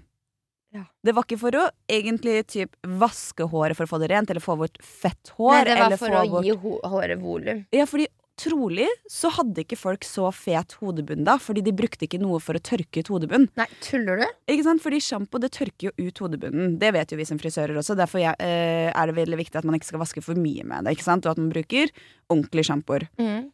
Ja. 0.72 0.86
Det 1.04 1.12
var 1.12 1.26
ikke 1.28 1.42
for 1.42 1.58
å 1.60 1.66
egentlig 1.92 2.46
typ 2.48 2.78
vaske 3.02 3.44
håret 3.52 3.76
for 3.76 3.88
å 3.88 3.92
få 3.92 4.00
det 4.00 4.08
rent, 4.14 4.32
eller 4.32 4.44
få 4.44 4.56
bort 4.62 4.80
fett 4.80 5.34
hår. 5.36 5.58
Nei, 5.58 5.64
det 5.68 5.76
var 5.76 5.86
eller 5.90 6.00
for 6.00 6.16
å 6.16 6.24
bort... 6.32 6.48
gi 6.48 6.92
håret 6.94 7.20
volum. 7.20 7.64
Ja, 7.76 7.88
fordi 7.90 8.08
trolig 8.40 8.88
så 9.12 9.30
hadde 9.36 9.64
ikke 9.64 9.78
folk 9.80 10.06
så 10.08 10.30
fet 10.34 10.76
hodebunn 10.82 11.26
da, 11.28 11.38
fordi 11.42 11.64
de 11.66 11.74
brukte 11.76 12.08
ikke 12.08 12.20
noe 12.22 12.40
for 12.44 12.58
å 12.58 12.64
tørke 12.64 13.04
ut 13.04 13.12
hodebunn. 13.14 13.48
Nei, 13.60 13.68
tuller 13.84 14.22
du? 14.22 14.26
Ikke 14.52 14.66
sant? 14.66 14.84
Fordi 14.84 15.02
sjampo 15.04 15.42
det 15.42 15.52
tørker 15.56 15.90
jo 15.90 16.08
ut 16.10 16.22
hodebunnen. 16.24 16.78
Det 16.82 16.92
vet 16.96 17.14
jo 17.14 17.20
vi 17.20 17.28
som 17.28 17.40
frisører 17.42 17.78
også. 17.78 17.98
Derfor 18.00 18.24
jeg, 18.24 18.36
eh, 18.40 18.90
er 18.90 19.12
det 19.12 19.18
veldig 19.18 19.40
viktig 19.42 19.62
at 19.62 19.68
man 19.68 19.78
ikke 19.78 19.92
skal 19.92 20.04
vaske 20.04 20.24
for 20.26 20.40
mye 20.40 20.66
med 20.68 20.86
det. 20.86 20.96
ikke 20.96 21.08
sant? 21.08 21.26
Og 21.26 21.36
at 21.36 21.42
man 21.42 21.52
bruker 21.54 21.92
ordentlige 22.32 22.70
sjampoer. 22.70 23.08
Mm. 23.22 23.52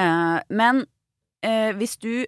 Eh, 0.00 0.38
men 0.50 0.84
eh, 1.44 1.72
hvis 1.78 1.98
du 2.00 2.26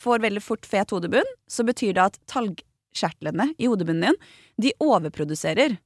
får 0.00 0.22
veldig 0.24 0.42
fort 0.42 0.66
fet 0.68 0.92
hodebunn, 0.94 1.28
så 1.48 1.64
betyr 1.66 1.96
det 1.96 2.08
at 2.08 2.20
talgkjertlene 2.30 3.52
i 3.58 3.68
hodebunnen 3.70 4.12
din, 4.12 4.22
de 4.60 4.76
overproduserer. 4.82 5.78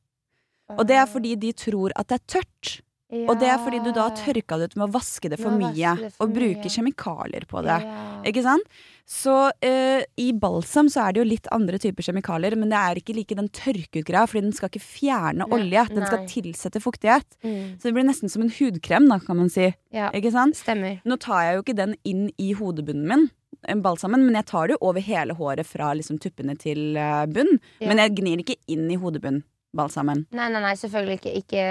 Og 0.76 0.84
det 0.88 0.98
er 1.00 1.08
fordi 1.08 1.34
de 1.40 1.54
tror 1.56 1.94
at 1.96 2.10
det 2.10 2.18
er 2.18 2.26
tørt. 2.36 2.78
Og 3.08 3.38
det 3.40 3.48
er 3.48 3.60
fordi 3.62 3.78
du 3.80 3.88
da 3.96 4.10
har 4.10 4.16
tørka 4.18 4.58
det 4.60 4.68
ut 4.68 4.76
med 4.76 4.90
å 4.90 4.94
vaske 4.98 5.30
det 5.32 5.38
for 5.40 5.54
mye. 5.56 5.94
det 5.96 6.10
for 6.12 6.26
og 6.26 6.34
bruke 6.36 6.68
kjemikalier 6.68 7.46
på 7.48 7.62
det. 7.64 7.78
Ja. 7.80 8.02
Ikke 8.28 8.42
sant? 8.44 8.66
Så 9.08 9.32
uh, 9.48 10.02
i 10.20 10.26
balsam 10.36 10.90
så 10.92 11.06
er 11.06 11.14
det 11.16 11.22
jo 11.22 11.28
litt 11.30 11.48
andre 11.56 11.80
typer 11.80 12.04
kjemikalier, 12.04 12.58
men 12.60 12.68
det 12.68 12.76
er 12.76 13.00
ikke 13.00 13.16
like 13.16 13.38
den 13.38 13.48
tørkeutgreia, 13.56 14.28
fordi 14.28 14.44
den 14.44 14.52
skal 14.52 14.68
ikke 14.68 14.84
fjerne 14.84 15.46
Nei, 15.46 15.48
olje. 15.56 15.86
Den 15.94 16.04
skal 16.04 16.28
tilsette 16.28 16.84
fuktighet. 16.84 17.38
Mm. 17.40 17.78
Så 17.80 17.88
det 17.88 17.94
blir 17.96 18.08
nesten 18.10 18.28
som 18.28 18.44
en 18.44 18.52
hudkrem, 18.52 19.08
da, 19.08 19.16
kan 19.24 19.40
man 19.40 19.48
si. 19.52 19.70
ja. 19.96 20.12
Ikke 20.12 20.34
sant? 20.34 20.60
Stemmer. 20.60 21.00
Nå 21.08 21.16
tar 21.24 21.46
jeg 21.46 21.56
jo 21.56 21.64
ikke 21.64 21.78
den 21.80 21.96
inn 22.08 22.28
i 22.36 22.52
hodebunnen 22.58 23.08
min, 23.08 23.28
eh, 23.64 23.80
balsamen, 23.80 24.26
men 24.28 24.36
jeg 24.36 24.50
tar 24.52 24.68
det 24.68 24.76
jo 24.76 24.90
over 24.90 25.08
hele 25.08 25.36
håret 25.38 25.68
fra 25.68 25.94
liksom 25.96 26.20
tuppene 26.20 26.58
til 26.60 27.00
eh, 27.00 27.24
bunn. 27.32 27.56
Ja. 27.80 27.88
Men 27.88 28.04
jeg 28.04 28.18
gnir 28.20 28.44
ikke 28.44 28.60
inn 28.68 28.90
i 28.92 29.00
hodebunnen. 29.00 29.46
Balsamen. 29.76 30.24
Nei, 30.34 30.48
nei, 30.52 30.62
nei, 30.64 30.74
selvfølgelig 30.80 31.18
ikke. 31.20 31.34
Ikke 31.42 31.62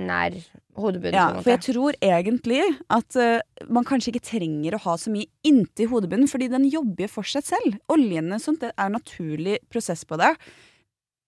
nær 0.00 0.36
hodebunnen. 0.78 1.16
Ja, 1.16 1.28
for 1.38 1.52
jeg 1.52 1.62
tror 1.66 1.96
egentlig 2.00 2.62
at 2.92 3.18
uh, 3.20 3.66
man 3.72 3.86
kanskje 3.88 4.14
ikke 4.14 4.26
trenger 4.32 4.76
å 4.76 4.82
ha 4.86 4.96
så 5.00 5.12
mye 5.12 5.28
inntil 5.46 5.90
hodebunnen, 5.92 6.30
fordi 6.30 6.48
den 6.52 6.68
jobber 6.72 7.12
for 7.12 7.28
seg 7.28 7.46
selv. 7.48 7.78
Oljene 7.92 8.38
og 8.38 8.44
sånt, 8.44 8.62
det 8.64 8.72
er 8.72 8.88
en 8.88 8.96
naturlig 8.96 9.60
prosess 9.72 10.06
på 10.08 10.18
det. 10.20 10.32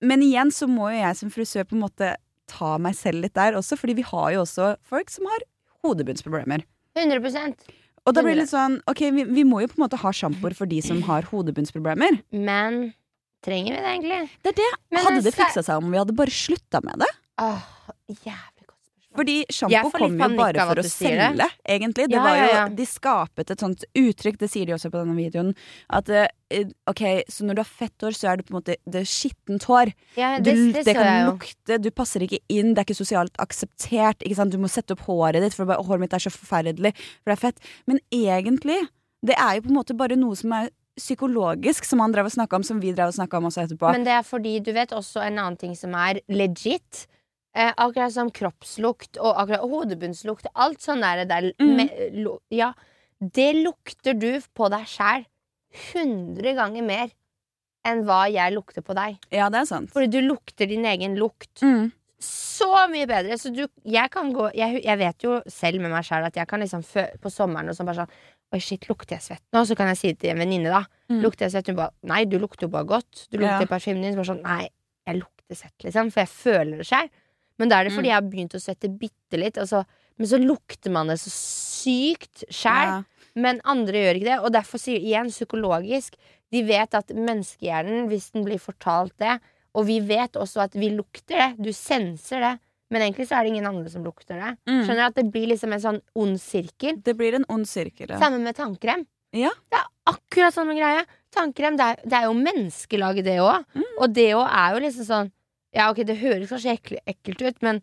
Men 0.04 0.24
igjen 0.24 0.52
så 0.52 0.68
må 0.68 0.90
jo 0.92 1.00
jeg 1.00 1.20
som 1.20 1.32
frisør 1.32 1.68
på 1.68 1.78
en 1.78 1.84
måte 1.86 2.14
ta 2.50 2.74
meg 2.82 2.96
selv 2.98 3.24
litt 3.24 3.36
der 3.36 3.56
også, 3.58 3.78
fordi 3.80 3.98
vi 4.00 4.08
har 4.08 4.34
jo 4.34 4.42
også 4.44 4.74
folk 4.84 5.12
som 5.12 5.28
har 5.30 5.46
hodebunnsproblemer. 5.84 6.64
100% 6.98 7.64
Og 8.04 8.12
da 8.14 8.22
blir 8.22 8.36
det 8.36 8.44
litt 8.44 8.52
sånn, 8.52 8.76
ok, 8.90 9.00
vi, 9.16 9.24
vi 9.26 9.46
må 9.48 9.62
jo 9.62 9.70
på 9.72 9.78
en 9.78 9.86
måte 9.86 10.00
ha 10.02 10.12
sjampoer 10.14 10.54
for 10.56 10.70
de 10.70 10.80
som 10.84 11.00
har 11.08 11.26
hodebunnsproblemer. 11.30 12.20
Men 12.36 12.92
trenger 13.44 13.76
vi 13.76 13.84
det 13.84 13.92
egentlig? 13.94 14.22
Det 14.42 14.54
er 14.54 14.58
det. 14.62 14.72
Men 14.94 15.06
hadde 15.08 15.20
det 15.22 15.30
det 15.30 15.36
fiksa 15.38 15.62
seg 15.66 15.78
om 15.84 15.92
vi 15.92 16.00
hadde 16.02 16.16
bare 16.18 16.34
slutta 16.34 16.80
med 16.84 17.04
det? 17.04 17.12
Åh, 17.44 17.64
jævlig 18.08 18.64
godt 18.64 18.80
spørsmål. 18.80 19.18
Fordi 19.18 19.34
sjampo 19.54 19.90
kom 19.94 20.14
jo 20.18 20.28
bare 20.38 20.64
for 20.70 20.80
å 20.80 20.84
selge, 20.90 21.26
det. 21.38 21.46
egentlig. 21.76 22.06
Det 22.10 22.16
Ja, 22.18 22.22
var 22.24 22.34
jo, 22.38 22.46
ja, 22.48 22.54
ja. 22.56 22.64
De 22.80 22.86
skapet 22.90 23.50
et 23.54 23.60
sånt 23.62 23.84
uttrykk, 23.94 24.38
det 24.40 24.48
sier 24.50 24.66
de 24.66 24.74
også 24.74 24.90
på 24.90 24.98
denne 25.04 25.14
videoen, 25.18 25.52
at 25.94 26.08
eh, 26.10 26.64
ok, 26.90 27.02
så 27.30 27.46
når 27.46 27.54
du 27.54 27.62
har 27.62 27.70
fett 27.70 28.06
hår, 28.06 28.16
så 28.18 28.30
er 28.32 28.40
det 28.40 28.46
på 28.48 28.54
en 28.54 28.58
måte 28.58 28.76
det 28.90 29.02
er 29.04 29.06
skittent 29.12 29.68
hår. 29.70 29.92
Ja, 30.18 30.32
Du, 30.40 30.50
det, 30.50 30.56
det, 30.80 30.84
det, 30.88 30.96
kan 30.98 31.28
lukte, 31.30 31.78
du 31.84 31.90
passer 31.94 32.26
ikke 32.26 32.40
inn, 32.50 32.74
det 32.74 32.82
er 32.82 32.88
ikke 32.88 32.98
sosialt 33.04 33.38
akseptert. 33.42 34.22
Ikke 34.26 34.38
sant? 34.40 34.50
Du 34.54 34.58
må 34.62 34.70
sette 34.72 34.96
opp 34.96 35.04
håret 35.06 35.42
ditt, 35.46 35.54
for 35.54 35.66
bare, 35.70 35.82
håret 35.86 36.02
mitt 36.08 36.14
er 36.18 36.24
så 36.26 36.34
forferdelig, 36.34 36.94
for 37.22 37.30
det 37.30 37.36
er 37.38 37.44
fett. 37.48 37.62
Men 37.86 38.02
egentlig, 38.10 38.80
det 39.24 39.38
er 39.38 39.56
jo 39.60 39.68
på 39.68 39.70
en 39.74 39.78
måte 39.78 39.94
bare 39.98 40.18
noe 40.18 40.34
som 40.38 40.52
er 40.58 40.72
psykologisk, 40.96 41.84
som 41.88 42.00
han 42.00 42.12
drev 42.14 42.28
og 42.28 42.32
snakka 42.34 42.56
om, 42.56 42.62
som 42.66 42.80
vi 42.82 42.92
drev 42.94 43.10
og 43.12 43.16
snakka 43.18 43.38
om 43.40 43.48
også 43.50 43.64
etterpå. 43.66 43.90
Men 43.92 44.04
det 44.06 44.12
er 44.14 44.22
fordi 44.26 44.58
du 44.64 44.72
vet 44.76 44.92
også 44.94 45.22
en 45.26 45.38
annen 45.38 45.56
ting 45.60 45.74
som 45.78 45.94
er 45.98 46.20
legit. 46.28 47.06
Eh, 47.54 47.70
akkurat 47.78 48.10
som 48.12 48.30
kroppslukt 48.34 49.18
og 49.22 49.36
akkurat 49.38 49.62
hodebunnslukt. 49.70 50.46
Alt 50.54 50.80
sånn 50.82 51.00
der, 51.04 51.24
der 51.24 51.52
Mm. 51.60 51.76
med, 51.76 52.40
Ja, 52.50 52.72
det 53.20 53.54
lukter 53.56 54.14
du 54.18 54.40
på 54.54 54.68
deg 54.70 54.86
sjæl 54.86 55.26
100 55.92 56.54
ganger 56.54 56.82
mer 56.86 57.10
enn 57.86 58.04
hva 58.06 58.24
jeg 58.32 58.54
lukter 58.54 58.82
på 58.82 58.94
deg. 58.96 59.18
ja, 59.30 59.48
det 59.50 59.60
er 59.60 59.64
sant. 59.66 59.90
Fordi 59.92 60.08
du 60.10 60.20
lukter 60.22 60.66
din 60.66 60.84
egen 60.84 61.16
lukt. 61.16 61.60
Mm. 61.62 61.92
så 62.24 62.88
mye 62.88 63.06
bedre. 63.06 63.36
Så 63.36 63.50
du, 63.54 63.66
jeg 63.84 64.10
kan 64.10 64.32
gå 64.32 64.46
jeg, 64.54 64.82
jeg 64.84 64.98
vet 64.98 65.22
jo 65.26 65.42
selv 65.46 65.80
med 65.82 65.90
meg 65.90 66.04
sjæl 66.06 66.24
at 66.24 66.34
jeg 66.36 66.46
kan 66.48 66.60
liksom 66.60 66.82
fø, 66.82 67.04
på 67.20 67.28
sommeren 67.30 67.68
og 67.68 67.76
sånn 67.76 67.86
bare 67.86 68.06
sånn 68.06 68.14
Oi, 68.54 68.60
shit, 68.62 68.86
lukter 68.88 69.16
jeg 69.18 69.24
svett 69.24 69.42
nå? 69.52 69.64
Så 69.66 69.74
kan 69.76 69.88
jeg 69.90 69.98
si 69.98 70.12
det 70.12 70.20
til 70.22 70.30
en 70.30 70.38
venninne, 70.38 70.70
da. 70.70 70.84
Mm. 71.10 71.20
Lukter 71.24 71.48
jeg 71.48 71.54
svett? 71.56 71.66
Hun 71.72 71.76
bare 71.80 71.90
Nei, 72.06 72.22
du 72.30 72.38
lukter 72.38 72.68
jo 72.68 72.72
bare 72.74 72.86
godt. 72.86 73.26
Du 73.32 73.38
lukter 73.40 73.66
Ja. 73.66 73.70
parfymen 73.70 74.02
din. 74.02 74.14
Så 74.14 74.22
bare 74.22 74.30
sånn 74.30 74.42
Nei, 74.46 74.68
jeg 75.08 75.18
lukter 75.20 75.58
svett, 75.58 75.78
liksom. 75.84 76.12
For 76.14 76.20
jeg 76.22 76.28
føler 76.30 76.76
det 76.78 76.86
sjøl. 76.86 77.10
Men 77.58 77.68
da 77.68 77.80
er 77.80 77.84
det 77.88 77.92
fordi 77.92 78.08
Mm. 78.08 78.12
jeg 78.12 78.18
har 78.18 78.30
begynt 78.30 78.54
å 78.54 78.62
svette 78.62 78.98
bitte 78.98 79.38
litt. 79.38 79.58
Altså, 79.58 79.84
men 80.18 80.26
så 80.26 80.38
lukter 80.38 80.90
man 80.90 81.06
det 81.08 81.18
så 81.18 81.30
sykt 81.30 82.44
sjæl. 82.48 82.86
Ja. 82.86 83.02
Men 83.36 83.60
andre 83.64 83.92
gjør 83.98 84.14
ikke 84.20 84.30
det. 84.30 84.38
Og 84.44 84.52
derfor 84.52 84.78
sier 84.78 85.00
igjen 85.02 85.30
psykologisk 85.30 86.14
De 86.52 86.62
vet 86.62 86.94
at 86.94 87.08
menneskehjernen, 87.08 88.06
hvis 88.08 88.30
den 88.30 88.44
blir 88.44 88.60
fortalt 88.62 89.12
det 89.18 89.40
Og 89.74 89.86
vi 89.88 89.98
vet 89.98 90.32
også 90.38 90.62
at 90.62 90.72
vi 90.78 90.90
lukter 90.90 91.34
det. 91.34 91.56
Du 91.64 91.70
senser 91.72 92.40
det. 92.40 92.52
Men 92.92 93.06
egentlig 93.06 93.26
så 93.28 93.38
er 93.38 93.46
det 93.46 93.54
ingen 93.54 93.66
andre 93.68 93.90
som 93.90 94.04
lukter 94.04 94.36
det. 94.38 94.52
Mm. 94.68 94.82
Skjønner 94.84 95.00
du 95.00 95.06
at 95.06 95.18
det 95.18 95.26
blir 95.32 95.48
liksom 95.50 95.72
en 95.74 95.82
sånn 95.82 96.00
ond 96.20 96.40
sirkel? 96.40 97.00
Det 97.04 97.14
blir 97.18 97.38
en 97.38 97.46
ond 97.52 97.68
sirkel. 97.68 98.10
ja. 98.12 98.20
Samme 98.20 98.42
med 98.42 98.56
tannkrem. 98.58 99.06
Ja. 99.34 99.50
Det 99.72 99.80
er 99.80 99.88
akkurat 100.12 100.54
samme 100.54 100.76
greie. 100.78 101.02
Tannkrem, 101.34 101.78
det 101.80 101.86
er, 101.90 102.04
det 102.04 102.18
er 102.20 102.28
jo 102.28 102.36
menneskelaget, 102.38 103.26
det 103.26 103.40
òg. 103.42 103.64
Mm. 103.74 103.88
Og 103.98 104.14
det 104.14 104.28
òg 104.36 104.44
er 104.46 104.76
jo 104.76 104.84
liksom 104.86 105.08
sånn 105.08 105.32
Ja, 105.74 105.88
ok, 105.90 106.04
det 106.06 106.20
høres 106.20 106.52
kanskje 106.52 106.76
ekle, 106.76 107.00
ekkelt 107.10 107.40
ut, 107.42 107.56
men 107.66 107.80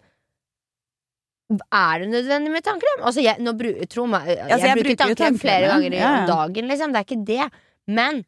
er 1.59 1.99
det 1.99 2.07
nødvendig 2.13 2.53
med 2.53 2.63
tannkrem? 2.63 3.01
Altså, 3.03 3.19
jeg, 3.25 3.41
nå 3.43 3.51
tro 3.91 4.05
meg, 4.07 4.29
jeg, 4.29 4.45
Altså, 4.45 4.67
jeg 4.69 4.77
bruker 4.77 4.87
bruker 4.87 5.01
tannkrem 5.01 5.39
flere 5.41 5.73
ganger 5.73 5.97
i 5.97 5.99
ja, 5.99 6.11
ja. 6.21 6.27
dagen, 6.29 6.69
liksom. 6.71 6.93
Det 6.93 7.01
er 7.01 7.09
ikke 7.09 7.25
det. 7.27 7.49
Men 7.91 8.21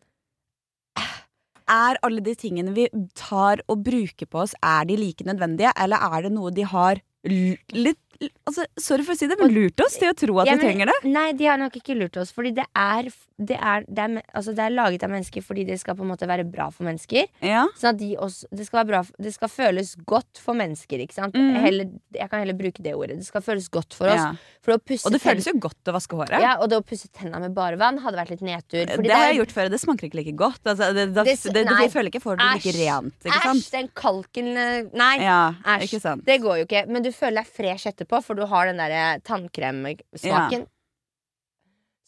Er 1.69 1.97
alle 2.03 2.21
de 2.23 2.35
tingene 2.35 2.73
vi 2.75 2.89
tar 3.15 3.61
og 3.71 3.83
bruker 3.85 4.27
på 4.27 4.43
oss, 4.43 4.55
er 4.61 4.85
de 4.89 4.97
like 4.99 5.23
nødvendige, 5.23 5.71
eller 5.79 6.03
er 6.03 6.25
det 6.25 6.33
noe 6.35 6.51
de 6.51 6.65
har 6.67 6.99
litt 7.23 7.99
Altså, 8.47 8.65
sorry 8.79 9.03
for 9.03 9.15
å 9.15 9.17
si 9.17 9.27
det, 9.27 9.35
men 9.39 9.51
lurt 9.51 9.81
oss 9.83 9.97
til 9.99 10.11
å 10.11 10.15
tro 10.15 10.37
at 10.41 10.49
Ja, 10.49 10.55
vi 10.55 10.67
trenger 10.67 10.89
det? 10.91 10.95
Nei, 11.09 11.31
de 11.37 11.47
har 11.49 11.59
nok 11.59 11.75
ikke 11.79 11.95
lurt 11.97 12.15
oss. 12.21 12.31
Fordi 12.35 12.53
det 12.55 12.65
er, 12.77 13.09
det 13.41 13.57
er, 13.57 13.85
det 13.87 14.05
er, 14.05 14.15
altså, 14.31 14.53
det 14.55 14.63
er 14.63 14.75
laget 14.75 15.03
av 15.03 15.11
mennesker 15.11 15.43
fordi 15.43 15.65
det 15.67 15.79
skal 15.81 15.97
på 15.97 16.05
en 16.05 16.11
måte 16.13 16.27
være 16.29 16.45
bra 16.47 16.69
for 16.73 16.87
mennesker. 16.87 17.27
Ja. 17.43 17.65
Sånn 17.79 17.93
at 17.93 17.99
de 18.01 18.13
også, 18.21 18.47
det, 18.53 18.67
skal 18.67 18.83
være 18.83 18.89
bra, 18.91 19.01
det 19.27 19.33
skal 19.35 19.51
føles 19.51 19.93
godt 20.07 20.41
for 20.43 20.59
mennesker, 20.59 21.03
ikke 21.03 21.17
sant? 21.17 21.35
Mm. 21.35 21.57
Heller, 21.65 21.93
jeg 22.15 22.31
kan 22.31 22.43
heller 22.43 22.57
bruke 22.59 22.85
det 22.85 22.95
ordet. 22.95 23.19
Det 23.19 23.27
skal 23.27 23.45
føles 23.45 23.69
godt 23.73 23.97
for 23.97 24.13
oss. 24.13 24.21
ja. 24.21 24.33
For 24.63 24.77
Og 24.77 25.11
det 25.11 25.19
føles 25.19 25.43
jo 25.43 25.57
godt 25.59 25.89
å 25.91 25.93
vaske 25.97 26.15
håret. 26.15 26.39
ja, 26.39 26.53
Og 26.63 26.69
det 26.71 26.77
å 26.79 26.83
pusse 26.87 27.09
tenna 27.11 27.41
med 27.43 27.51
bare 27.55 27.75
vann 27.75 27.97
hadde 27.99 28.15
vært 28.15 28.31
litt 28.31 28.45
nedtur. 28.47 28.85
Det 28.87 29.11
har 29.11 29.25
jeg 29.33 29.41
gjort 29.41 29.55
før, 29.57 29.71
det 29.73 29.79
smaker 29.81 30.07
ikke 30.07 30.21
like 30.21 30.35
godt. 30.39 30.61
Altså, 30.63 30.93
det, 30.95 31.09
jeg 31.11 31.91
føler 31.91 32.07
ikke 32.07 32.23
for 32.23 32.39
det 32.39 32.47
like 32.47 32.71
rent. 32.77 33.27
Æsj, 33.27 33.65
den 33.73 33.89
kalken 33.97 34.53
eh, 34.55 34.87
Nei, 34.95 35.17
æsj. 35.19 35.97
Ja, 35.99 36.15
det 36.23 36.39
går 36.45 36.61
jo 36.61 36.67
ikke. 36.69 36.85
Men 36.87 37.03
du 37.03 37.11
føler 37.15 37.41
deg 37.41 37.51
fresh 37.55 37.89
etterpå, 37.89 38.21
for 38.25 38.37
du 38.37 38.45
har 38.49 38.69
den 38.69 38.81
derre 38.81 39.19
tannkremsmaken. 39.27 40.65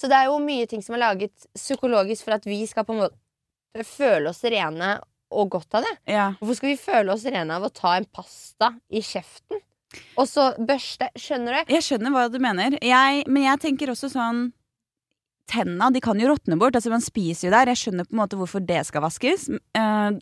Så 0.01 0.09
det 0.11 0.17
er 0.17 0.29
jo 0.29 0.39
mye 0.43 0.67
ting 0.69 0.83
som 0.83 0.97
er 0.97 1.05
laget 1.05 1.47
psykologisk 1.55 2.27
for 2.27 2.35
at 2.35 2.47
vi 2.47 2.59
skal 2.67 2.85
på 2.87 2.95
en 2.95 3.05
måte 3.05 3.85
føle 3.87 4.31
oss 4.31 4.43
rene 4.43 4.97
og 5.35 5.53
godt 5.55 5.77
av 5.79 5.85
det. 5.87 5.93
Ja. 6.11 6.27
Hvorfor 6.39 6.59
skal 6.59 6.71
vi 6.71 6.81
føle 6.81 7.15
oss 7.15 7.25
rene 7.27 7.55
av 7.57 7.65
å 7.67 7.71
ta 7.73 7.95
en 7.97 8.07
pasta 8.11 8.73
i 8.91 9.01
kjeften? 9.03 9.63
Og 10.19 10.27
så 10.27 10.49
børste. 10.59 11.07
Skjønner 11.19 11.61
du? 11.61 11.73
Jeg 11.75 11.85
skjønner 11.85 12.13
hva 12.13 12.27
du 12.31 12.37
mener. 12.43 12.75
Jeg, 12.83 13.23
men 13.31 13.47
jeg 13.47 13.61
tenker 13.63 13.93
også 13.93 14.11
sånn 14.11 14.49
Tenna 15.45 15.91
de 15.93 16.01
kan 16.01 16.17
jo 16.17 16.31
råtne 16.31 16.57
bort. 16.57 16.75
Altså 16.75 16.89
Man 16.89 17.03
spiser 17.05 17.47
jo 17.47 17.53
der. 17.53 17.69
Jeg 17.69 17.83
skjønner 17.83 18.07
på 18.07 18.15
en 18.15 18.21
måte 18.23 18.39
hvorfor 18.39 18.63
det 18.65 18.81
skal 18.87 19.03
vaskes. 19.05 19.47
Eh, 19.77 20.17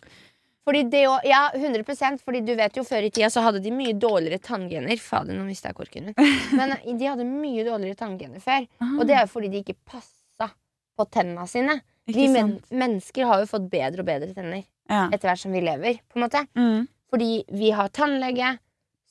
Fordi 0.64 0.84
det 0.90 1.02
jo, 1.04 1.14
ja, 1.28 1.50
100% 1.56 2.22
Fordi 2.24 2.40
du 2.48 2.54
vet 2.56 2.78
jo 2.80 2.86
før 2.88 3.04
i 3.04 3.10
tida 3.12 3.28
så 3.34 3.42
hadde 3.44 3.60
de 3.64 3.72
mye 3.76 3.94
dårligere 4.00 4.40
tanngener. 4.40 5.00
Fader, 5.02 5.36
nå 5.36 5.44
mista 5.48 5.72
jeg 5.72 5.76
korken 5.76 6.06
min. 6.10 6.16
Men 6.60 6.78
eh, 6.78 6.94
de 6.96 7.10
hadde 7.10 7.26
mye 7.28 7.66
dårligere 7.68 8.00
tanngener 8.00 8.44
før. 8.44 8.68
Og 8.94 9.04
det 9.10 9.18
er 9.18 9.26
jo 9.26 9.32
fordi 9.34 9.52
de 9.52 9.64
ikke 9.66 9.76
passa 9.84 10.50
på 10.98 11.08
tenna 11.12 11.48
sine. 11.50 11.82
Vi 12.08 12.28
men 12.28 12.58
mennesker 12.72 13.26
har 13.28 13.44
jo 13.44 13.48
fått 13.48 13.70
bedre 13.72 14.04
og 14.04 14.08
bedre 14.10 14.34
tenner 14.36 14.64
Ja. 14.92 15.06
etter 15.08 15.30
hvert 15.30 15.40
som 15.40 15.54
vi 15.56 15.62
lever. 15.64 16.00
på 16.12 16.20
en 16.20 16.26
måte 16.28 16.48
Mm. 16.56 16.88
Fordi 17.14 17.44
vi 17.54 17.70
har 17.72 17.90
tannlege 17.94 18.58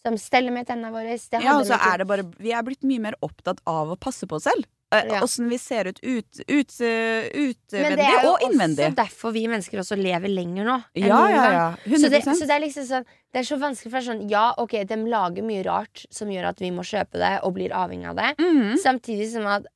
som 0.03 0.17
steller 0.19 0.51
med 0.53 0.67
tennene 0.67 0.91
våre. 0.93 1.15
Ja, 1.41 1.59
og 1.59 1.67
så 1.67 1.79
er 1.79 1.99
det 1.99 2.07
bare 2.11 2.25
Vi 2.39 2.51
er 2.53 2.63
blitt 2.67 2.83
mye 2.83 3.01
mer 3.01 3.15
opptatt 3.23 3.61
av 3.67 3.93
å 3.93 3.97
passe 3.97 4.27
på 4.27 4.37
oss 4.37 4.45
selv. 4.45 4.67
Eh. 4.93 5.23
Åssen 5.25 5.49
vi 5.49 5.59
ser 5.59 5.89
ut 5.89 6.01
ut, 6.03 6.41
ut, 6.43 6.83
innvendig 6.83 7.81
Men 7.81 7.97
det 7.97 8.85
er 8.85 8.91
jo 8.91 8.97
derfor 8.99 9.33
vi 9.33 9.47
mennesker 9.49 9.81
også 9.81 9.97
lever 9.97 10.29
lenger 10.29 10.69
nå. 10.69 10.79
Ja, 11.01 11.21
ja, 11.33 11.45
ja. 11.53 11.67
Så 11.87 12.11
100 12.11 12.11
det, 12.13 12.23
så 12.27 12.49
det 12.49 12.57
er 12.57 12.65
liksom 12.67 12.89
sånn 12.89 13.07
Det 13.33 13.41
er 13.41 13.49
så 13.49 13.57
vanskelig, 13.61 13.91
for 13.91 13.97
det 13.99 14.03
er 14.03 14.09
sånn 14.11 14.25
Ja, 14.31 14.47
ok, 14.61 14.77
de 14.89 14.99
lager 15.09 15.47
mye 15.47 15.65
rart 15.65 16.05
som 16.13 16.33
gjør 16.33 16.51
at 16.53 16.61
vi 16.61 16.73
må 16.75 16.85
kjøpe 16.85 17.21
det 17.23 17.39
og 17.47 17.55
blir 17.57 17.73
avhengig 17.73 18.11
av 18.13 18.19
det. 18.21 18.35
Mhm. 18.43 18.77
Samtidig 18.83 19.31
som 19.33 19.49
at 19.49 19.69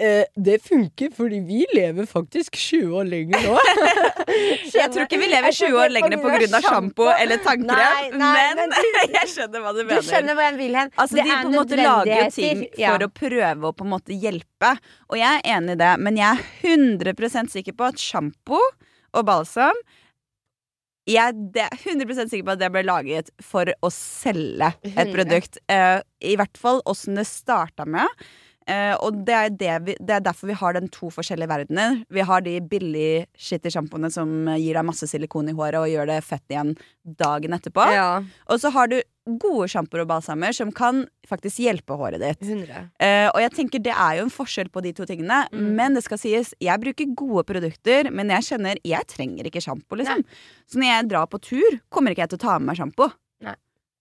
eh, 0.00 0.24
det 0.34 0.58
funker 0.64 1.12
fordi 1.16 1.40
vi 1.46 1.64
lever 1.74 2.06
faktisk 2.08 2.56
20 2.56 2.96
år 3.00 3.08
lenger 3.08 3.44
nå. 3.46 3.58
Jeg 4.78 4.92
tror 4.94 5.04
ikke 5.04 5.20
vi 5.20 5.28
lever 5.30 5.54
20 5.56 5.78
år 5.82 5.92
lenger 5.94 6.18
av 6.58 6.64
sjampo 6.64 7.08
eller 7.10 7.40
tannkrem, 7.42 8.16
men 8.20 8.60
jeg 9.16 9.30
skjønner 9.32 9.62
hva 9.64 9.72
du 9.74 9.80
mener. 9.82 10.02
Du 10.02 10.08
skjønner 10.08 10.36
hvor 10.36 10.44
jeg 10.44 10.56
vil 10.58 10.76
hen? 10.78 10.92
Altså, 10.94 11.18
Det 11.18 11.24
de 11.24 11.32
er 11.32 11.40
på 11.40 11.48
en 11.48 11.56
måte 11.56 11.78
lager 11.80 12.12
jo 12.20 12.26
ting. 12.36 12.64
Ja. 12.78 12.92
for 12.92 13.06
å 13.06 13.10
prøve 13.20 13.70
å 13.70 13.76
på 13.78 13.86
en 13.86 13.92
måte 13.94 14.18
hjelpe, 14.18 14.74
og 15.08 15.18
jeg 15.18 15.40
er 15.40 15.56
enig 15.56 15.78
i 15.78 15.80
det, 15.80 15.94
men 16.04 16.20
jeg 16.20 16.28
er 16.36 16.76
100% 16.76 17.54
sikker 17.56 17.78
på 17.78 17.88
at 17.88 18.02
sjampo 18.02 18.60
og 18.60 19.24
balsam 19.26 19.80
jeg 21.08 21.32
er 21.56 21.72
100% 21.72 22.28
sikker 22.28 22.44
på 22.44 22.54
at 22.54 22.60
det 22.60 22.68
ble 22.74 22.82
laget 22.86 23.30
for 23.44 23.70
å 23.80 23.90
selge 23.92 24.74
et 24.92 25.08
produkt. 25.14 25.56
Eh, 25.72 26.02
I 26.20 26.36
hvert 26.36 26.60
fall 26.60 26.82
åssen 26.88 27.16
det 27.18 27.24
starta 27.28 27.86
med. 27.88 28.08
Eh, 28.68 28.94
og 29.00 29.22
det 29.24 29.34
er, 29.34 29.52
det, 29.56 29.74
vi, 29.86 29.94
det 29.96 30.18
er 30.18 30.24
derfor 30.24 30.50
vi 30.50 30.56
har 30.60 30.76
den 30.76 30.90
to 30.92 31.08
forskjellige 31.12 31.48
verdener. 31.48 32.02
Vi 32.12 32.24
har 32.28 32.42
de 32.44 32.58
billige 32.60 33.26
shitty 33.40 33.72
sjampoene 33.72 34.10
som 34.12 34.50
gir 34.58 34.76
deg 34.76 34.84
masse 34.88 35.08
silikon 35.08 35.48
i 35.48 35.56
håret 35.56 35.80
og 35.80 35.88
gjør 35.88 36.10
det 36.10 36.18
fett 36.26 36.44
igjen 36.52 36.74
dagen 37.18 37.56
etterpå. 37.56 37.86
Ja, 37.94 38.10
Og 38.52 38.60
så 38.60 38.72
har 38.74 38.90
du 38.92 38.98
gode 39.40 39.68
sjampoer 39.68 40.04
og 40.04 40.10
balsamer 40.10 40.54
som 40.56 40.70
kan 40.72 41.02
faktisk 41.28 41.60
hjelpe 41.64 41.96
håret 42.00 42.20
ditt. 42.20 42.44
100. 42.44 42.90
Eh, 43.04 43.28
og 43.30 43.40
jeg 43.44 43.54
tenker 43.56 43.82
det 43.84 43.94
er 43.94 44.18
jo 44.18 44.26
en 44.26 44.32
forskjell 44.32 44.72
på 44.72 44.82
de 44.84 44.92
to 44.96 45.08
tingene. 45.08 45.42
Mm. 45.52 45.70
Men 45.78 45.96
det 45.96 46.04
skal 46.04 46.20
sies, 46.20 46.52
jeg 46.64 46.84
bruker 46.84 47.14
gode 47.16 47.46
produkter, 47.48 48.12
men 48.12 48.32
jeg 48.36 48.50
kjenner 48.52 48.80
jeg 48.84 49.08
trenger 49.08 49.48
ikke 49.48 49.64
sjampo, 49.64 49.96
liksom. 50.00 50.24
Så 50.68 50.80
når 50.80 50.92
jeg 50.92 51.08
drar 51.14 51.32
på 51.32 51.40
tur, 51.40 51.80
kommer 51.92 52.12
ikke 52.12 52.26
jeg 52.26 52.34
til 52.34 52.40
å 52.40 52.44
ta 52.44 52.58
med 52.60 52.72
meg 52.72 52.82
sjampo. 52.82 53.08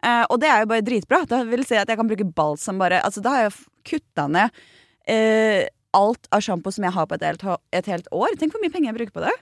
Eh, 0.05 0.23
og 0.29 0.37
det 0.41 0.49
er 0.51 0.61
jo 0.61 0.69
bare 0.69 0.85
dritbra. 0.85 1.23
Da 1.29 1.41
vil 1.47 1.63
jeg 1.63 1.71
si 1.71 1.79
at 1.79 1.89
jeg 1.89 1.97
kan 1.99 2.09
bruke 2.09 2.27
balsam 2.37 2.77
bare 2.81 3.01
Altså, 3.01 3.23
da 3.23 3.33
har 3.33 3.47
jeg 3.47 3.55
kutta 3.87 4.27
ned 4.31 4.51
eh, 5.07 5.65
alt 5.97 6.27
av 6.35 6.43
sjampo 6.43 6.71
som 6.75 6.83
jeg 6.85 6.93
har 6.93 7.07
på 7.09 7.15
et 7.17 7.23
helt, 7.25 7.43
et 7.73 7.85
helt 7.89 8.07
år. 8.13 8.35
Tenk 8.37 8.53
hvor 8.53 8.61
mye 8.63 8.73
penger 8.73 8.91
jeg 8.91 8.99
bruker 8.99 9.15
på 9.17 9.23
det. 9.25 9.35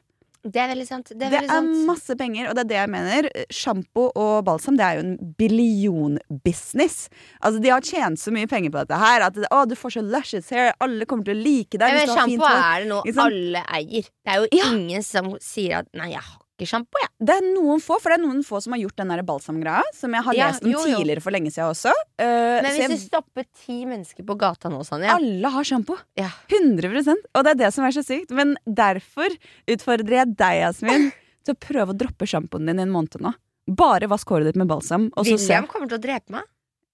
Det 0.46 0.60
er 0.62 0.68
veldig 0.70 0.86
sant. 0.86 1.08
Det 1.10 1.26
er 1.26 1.32
Det 1.34 1.50
er 1.50 1.70
masse 1.88 2.14
penger, 2.20 2.52
og 2.52 2.54
det 2.54 2.62
er 2.62 2.70
det 2.70 2.76
jeg 2.78 2.90
mener. 2.94 3.28
Sjampo 3.50 4.04
og 4.14 4.44
balsam 4.46 4.78
det 4.78 4.86
er 4.86 5.00
jo 5.00 5.06
en 5.08 5.16
billionbusiness. 5.40 7.10
Altså, 7.42 7.62
de 7.64 7.72
har 7.74 7.82
tjent 7.82 8.22
så 8.22 8.34
mye 8.36 8.46
penger 8.52 8.70
på 8.74 8.84
dette 8.84 9.00
her 9.02 9.26
at 9.26 9.40
å, 9.50 9.64
du 9.66 9.74
får 9.80 9.96
så 9.98 10.04
lushes 10.06 10.52
hair, 10.54 10.74
alle 10.86 11.08
kommer 11.10 11.26
til 11.26 11.34
å 11.38 11.42
like 11.48 11.80
deg. 11.82 11.90
Ja, 11.90 12.06
men 12.06 12.14
Sjampo 12.14 12.46
er 12.52 12.86
det 12.86 12.90
noe 12.94 13.04
liksom. 13.10 13.26
alle 13.26 13.66
eier. 13.80 14.10
Det 14.22 14.36
er 14.36 14.44
jo 14.44 14.48
Ja. 14.54 14.70
ingen 14.76 15.04
som 15.04 15.34
sier 15.42 15.80
at 15.82 15.90
'nei, 15.98 16.12
jeg 16.14 16.22
har 16.22 16.45
ikke 16.56 16.68
sjampo', 16.72 17.00
jeg. 17.02 17.10
Det 17.28 17.36
er 17.36 17.46
noen 17.54 17.82
få, 17.84 17.98
for 18.00 18.12
det 18.12 18.18
er 18.18 18.24
noen 18.24 18.42
få 18.48 18.62
som 18.64 18.74
har 18.76 18.80
gjort 18.80 18.96
den 19.02 19.26
balsamgreia. 19.28 19.84
Som 19.94 20.14
jeg 20.16 20.24
har 20.24 20.34
Ja, 20.34 20.48
lest 20.48 20.64
om 20.64 20.72
jo, 20.72 20.80
jo. 20.88 20.98
tidligere 20.98 21.22
for 21.22 21.32
lenge 21.36 21.52
siden 21.52 21.70
også. 21.70 21.94
Uh, 22.20 22.26
Men 22.64 22.66
hvis 22.72 22.80
jeg, 22.80 22.90
du 22.90 22.98
stopper 22.98 23.46
ti 23.66 23.86
mennesker 23.86 24.24
på 24.26 24.38
gata 24.40 24.70
nå, 24.70 24.84
Sanja 24.88 25.16
alle 25.16 25.52
har 25.52 25.64
sjampo. 25.64 25.98
Ja. 26.16 26.30
100 26.48 27.16
Og 27.36 27.44
det 27.44 27.52
er 27.52 27.62
det 27.66 27.74
som 27.74 27.86
er 27.86 27.92
så 27.92 28.04
sykt. 28.04 28.32
Men 28.32 28.56
derfor 28.66 29.28
utfordrer 29.68 30.22
jeg 30.24 30.36
deg, 30.36 30.62
Jasmin, 30.64 31.12
til 31.46 31.54
å 31.56 31.60
prøve 31.60 31.92
å 31.94 31.98
droppe 31.98 32.26
sjampoen 32.26 32.66
din 32.66 32.80
i 32.80 32.86
en 32.88 32.94
måned 32.94 33.20
nå. 33.20 33.34
Bare 33.68 34.08
vask 34.08 34.30
håret 34.30 34.46
ditt 34.52 34.60
med 34.60 34.68
balsam. 34.70 35.10
William 35.18 35.68
kommer 35.68 35.90
til 35.90 35.98
å 35.98 36.04
drepe 36.04 36.32
meg. 36.32 36.46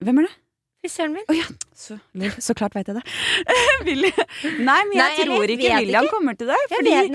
Hvem 0.01 0.21
er 0.23 0.29
det? 0.29 0.35
Frisøren 0.81 1.13
min. 1.13 1.25
Oh, 1.29 1.37
ja, 1.37 1.45
så, 1.77 1.97
så 2.47 2.55
klart 2.57 2.73
veit 2.77 2.89
jeg 2.89 2.97
det. 2.97 3.03
Nei, 4.65 4.79
men 4.89 4.97
jeg 4.97 5.01
Nei, 5.01 5.25
tror 5.25 5.43
ikke 5.53 5.61
vet 5.61 5.79
William 5.83 6.07
ikke. 6.07 6.13
kommer 6.15 6.37
til 6.39 6.49
det. 6.49 6.59
Fordi 6.73 6.93
vet, 6.95 7.09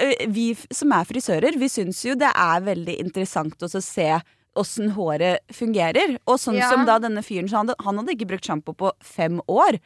eh, 0.00 0.26
vi 0.32 0.46
som 0.72 0.92
er 0.96 1.08
frisører, 1.08 1.58
vi 1.60 1.68
syns 1.72 2.00
jo 2.06 2.16
det 2.18 2.30
er 2.32 2.62
veldig 2.64 2.96
interessant 3.04 3.60
å 3.66 3.70
se 3.76 4.10
åssen 4.60 4.90
håret 4.96 5.44
fungerer. 5.54 6.16
Og 6.26 6.40
sånn 6.42 6.56
Ja. 6.58 6.70
som 6.72 6.86
da 6.88 6.98
denne 6.98 7.22
fyren 7.22 7.48
så 7.48 7.60
han, 7.60 7.74
han 7.78 8.00
hadde 8.00 8.16
ikke 8.16 8.30
brukt 8.32 8.48
sjampo 8.48 8.74
på 8.74 8.90
fem 9.04 9.38
år. 9.48 9.78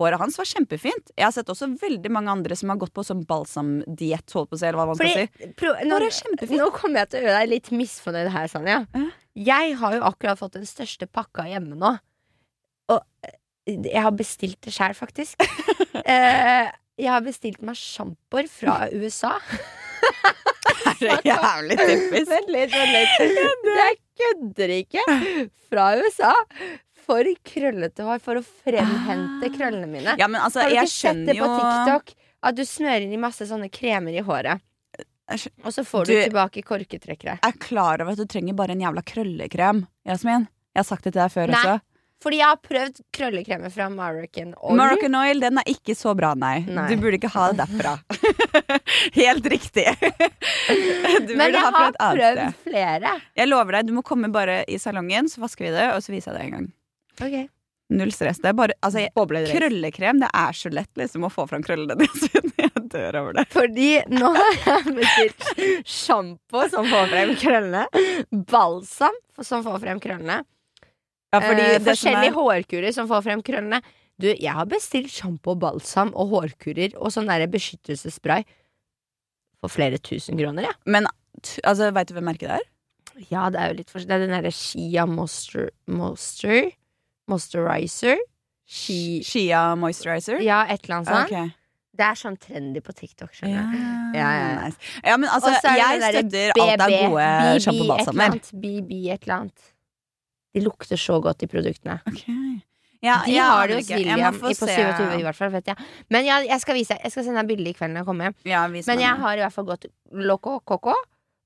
Håret 0.00 0.20
hans 0.20 0.36
var 0.38 0.44
kjempefint. 0.44 1.10
Jeg 1.16 1.24
har 1.24 1.32
sett 1.32 1.48
også 1.48 1.70
veldig 1.80 2.10
mange 2.12 2.28
andre 2.32 2.56
som 2.56 2.68
har 2.68 2.76
gått 2.80 2.92
på 2.92 3.02
sånn 3.04 3.22
balsamdiett, 3.26 4.28
si, 4.28 5.08
si. 5.08 5.28
nå, 5.88 5.98
nå 6.60 6.66
kommer 6.76 7.00
jeg 7.02 7.08
til 7.10 7.20
å 7.20 7.24
gjøre 7.24 7.38
deg 7.40 7.48
litt 7.54 7.70
misfornøyd 7.72 8.28
her, 8.34 8.50
Sanja. 8.52 8.82
Jeg 9.36 9.74
har 9.80 9.96
jo 9.96 10.02
akkurat 10.04 10.38
fått 10.40 10.52
den 10.58 10.68
største 10.68 11.08
pakka 11.08 11.46
hjemme 11.48 11.76
nå. 11.80 11.94
Og 12.92 13.00
eh, 13.26 13.36
jeg 13.90 14.02
har 14.04 14.12
bestilt 14.14 14.60
det 14.66 14.74
sjæl, 14.76 14.94
faktisk. 14.98 15.40
Eh, 16.06 16.68
jeg 17.00 17.08
har 17.10 17.22
bestilt 17.24 17.62
meg 17.66 17.74
sjampoer 17.80 18.46
fra 18.52 18.84
USA. 18.94 19.32
Det 21.00 21.08
er 21.10 21.24
jævlig 21.26 21.76
typisk. 21.80 22.28
Vent 22.30 22.50
litt, 22.52 22.74
vent 22.76 22.92
litt. 22.94 23.64
Jeg 23.76 23.96
kødder 24.20 24.72
ikke. 24.76 25.02
Fra 25.72 25.86
USA. 25.98 26.30
For 27.06 27.26
krøllete 27.48 28.06
hår. 28.06 28.20
For 28.22 28.38
å 28.40 28.44
fremhente 28.44 29.50
krøllene 29.56 29.88
mine. 29.90 30.14
Ja, 30.20 30.28
men 30.30 30.40
altså, 30.44 30.62
Har 30.62 30.70
du 30.72 30.76
jeg 30.78 30.88
ikke 30.90 30.94
sett 30.94 31.24
det 31.26 31.36
på 31.40 31.48
TikTok? 31.56 32.14
At 32.46 32.56
du 32.60 32.62
smører 32.68 33.08
inn 33.08 33.16
i 33.16 33.20
masse 33.26 33.48
sånne 33.50 33.68
kremer 33.72 34.14
i 34.16 34.22
håret. 34.26 34.62
Og 35.66 35.72
så 35.74 35.82
får 35.82 36.06
du, 36.06 36.12
Du- 36.14 36.22
tilbake 36.28 36.62
korketrekkere. 36.62 37.38
er 37.42 37.58
klar 37.58 38.00
over 38.04 38.12
at 38.14 38.20
du 38.22 38.26
trenger 38.30 38.54
bare 38.54 38.76
en 38.76 38.84
jævla 38.84 39.02
krøllekrem, 39.02 39.82
Jasmin. 40.06 40.46
Jeg 40.76 40.84
har 40.84 40.86
sagt 40.92 41.04
det 41.08 41.16
til 41.16 41.22
deg 41.24 41.32
før 41.34 41.50
Nei. 41.50 41.58
også. 41.64 41.80
Fordi 42.24 42.38
jeg 42.40 42.48
har 42.48 42.60
prøvd 42.64 43.00
krøllekremer 43.14 43.72
fra 43.72 43.88
Moroccan 43.92 44.54
Oil. 44.56 44.78
Moroccan 44.78 45.16
Oil 45.18 45.42
den 45.42 45.60
er 45.60 45.68
ikke 45.68 45.94
så 45.98 46.14
bra, 46.16 46.32
nei. 46.38 46.62
Nei. 46.64 46.86
Du 46.88 47.02
burde 47.02 47.18
ikke 47.20 47.30
ha 47.34 47.50
det 47.52 47.66
derfra. 47.66 47.96
Helt 49.20 49.50
riktig. 49.52 49.86
Du 51.26 51.34
Men 51.38 51.52
jeg 51.54 51.62
har 51.62 51.92
prøvd 51.94 52.56
flere. 52.64 53.12
Jeg 53.38 53.48
lover 53.48 53.78
deg, 53.78 53.90
du 53.90 53.94
må 53.98 54.02
komme 54.06 54.30
bare 54.34 54.62
i 54.70 54.78
salongen, 54.82 55.28
så 55.30 55.42
vasker 55.44 55.68
vi 55.68 55.74
det, 55.74 55.84
og 55.94 56.02
så 56.02 56.14
viser 56.14 56.32
jeg 56.32 56.38
det 56.38 56.46
en 56.46 56.56
gang. 56.56 56.66
Ok 57.22 57.36
Null 57.88 58.10
stress. 58.10 58.40
Det 58.42 58.50
er 58.50 58.56
bare, 58.58 58.74
altså, 58.82 59.04
jeg, 59.04 59.12
krøllekrem, 59.52 60.18
det 60.18 60.28
er 60.34 60.56
så 60.58 60.72
lett 60.74 60.90
liksom 60.98 61.28
å 61.28 61.30
få 61.30 61.44
fram 61.46 61.62
krøllene 61.62 61.94
dine. 62.00 62.42
Jeg 62.58 62.82
dør 62.90 63.18
over 63.20 63.36
det. 63.38 63.44
Fordi 63.54 63.90
nå 64.10 64.32
har 64.34 64.56
jeg 64.64 64.96
bestilt 64.96 65.86
sjampo 65.86 66.64
som 66.72 66.88
får 66.90 67.12
frem 67.12 67.34
krøllene. 67.38 67.84
Balsam 68.50 69.14
som 69.38 69.62
får 69.66 69.78
frem 69.84 70.02
krøllene. 70.02 70.40
Ja, 71.34 71.40
eh, 71.42 71.78
forskjellige 71.82 72.30
er, 72.30 72.36
hårkurer 72.36 72.94
som 72.94 73.08
får 73.10 73.24
frem 73.26 73.42
krøllene. 73.44 73.80
Du, 74.22 74.30
jeg 74.30 74.52
har 74.56 74.68
bestilt 74.70 75.12
sjampo, 75.12 75.56
balsam 75.60 76.14
og 76.16 76.30
hårkurer 76.32 76.94
og 76.96 77.12
sånn 77.12 77.28
derre 77.28 77.48
beskyttelsesspray 77.52 78.46
for 79.60 79.72
flere 79.72 79.98
tusen 80.00 80.38
kroner, 80.38 80.68
ja. 80.68 80.72
men 80.88 81.08
altså, 81.64 81.90
veit 81.96 82.08
du 82.08 82.16
hvem 82.16 82.28
merket 82.30 82.48
det 82.48 82.56
er? 82.60 82.66
Ja, 83.32 83.46
det 83.52 83.60
er 83.60 83.70
jo 83.72 83.78
litt 83.78 83.92
forskjellig. 83.92 84.08
Det 84.12 84.16
er 84.16 84.24
den 84.26 84.34
derre 84.36 84.52
Shia 84.52 85.06
Moster... 85.08 85.70
Moster 85.88 86.66
Moisturizer. 87.26 88.18
Shi... 88.66 89.22
Shia 89.26 89.74
Moisturizer? 89.78 90.40
Ja, 90.44 90.64
et 90.70 90.84
eller 90.84 91.00
annet 91.00 91.10
sånt. 91.10 91.32
Okay. 91.32 91.54
Det 91.96 92.04
er 92.04 92.18
sånn 92.20 92.36
trendy 92.36 92.82
på 92.84 92.92
TikTok, 92.92 93.32
skjønner 93.32 93.70
du. 93.72 93.78
Ja, 94.18 94.26
ja, 94.36 94.48
ja. 94.52 94.66
Ja, 95.00 95.16
men 95.16 95.30
altså, 95.32 95.54
er 95.56 95.78
jeg 95.80 96.02
støtter 96.04 96.60
alt 96.60 96.84
av 96.84 96.92
BB, 96.92 96.98
gode 97.08 97.62
sjampobalsamer. 97.64 98.36
BB 98.52 98.92
et 99.14 99.24
eller 99.24 99.36
annet. 99.38 99.70
De 100.56 100.64
lukter 100.64 101.00
så 101.00 101.18
godt, 101.20 101.42
de 101.42 101.50
produktene. 101.52 101.98
Okay. 102.08 102.62
Ja, 103.04 103.20
De 103.26 103.34
ja, 103.34 103.50
har 103.52 103.68
det 103.68 103.76
hos 103.76 103.90
ikke. 103.90 103.98
William 104.00 104.38
på 104.40 104.52
27 104.56 105.18
i 105.20 105.24
hvert 105.26 105.36
fall, 105.36 105.52
vet 105.52 105.68
jeg. 105.68 105.88
Men 106.12 106.24
jeg, 106.26 106.46
jeg 106.48 106.62
skal 106.62 106.78
vise. 106.78 106.96
Jeg 107.02 107.12
skal 107.12 107.26
sende 107.26 107.42
deg 107.42 107.50
bilde 107.52 107.70
i 107.70 107.76
kveld 107.76 107.92
når 107.92 108.02
jeg 108.02 108.08
kommer 108.08 108.30
hjem. 108.30 108.38
Ja, 108.48 108.62
Men 108.72 108.80
jeg 108.80 108.96
det. 109.04 109.12
har 109.20 109.36
i 109.36 109.44
hvert 109.44 109.54
fall 109.54 109.68
gått 109.68 109.86
loco 110.16 110.56
coco. 110.64 110.96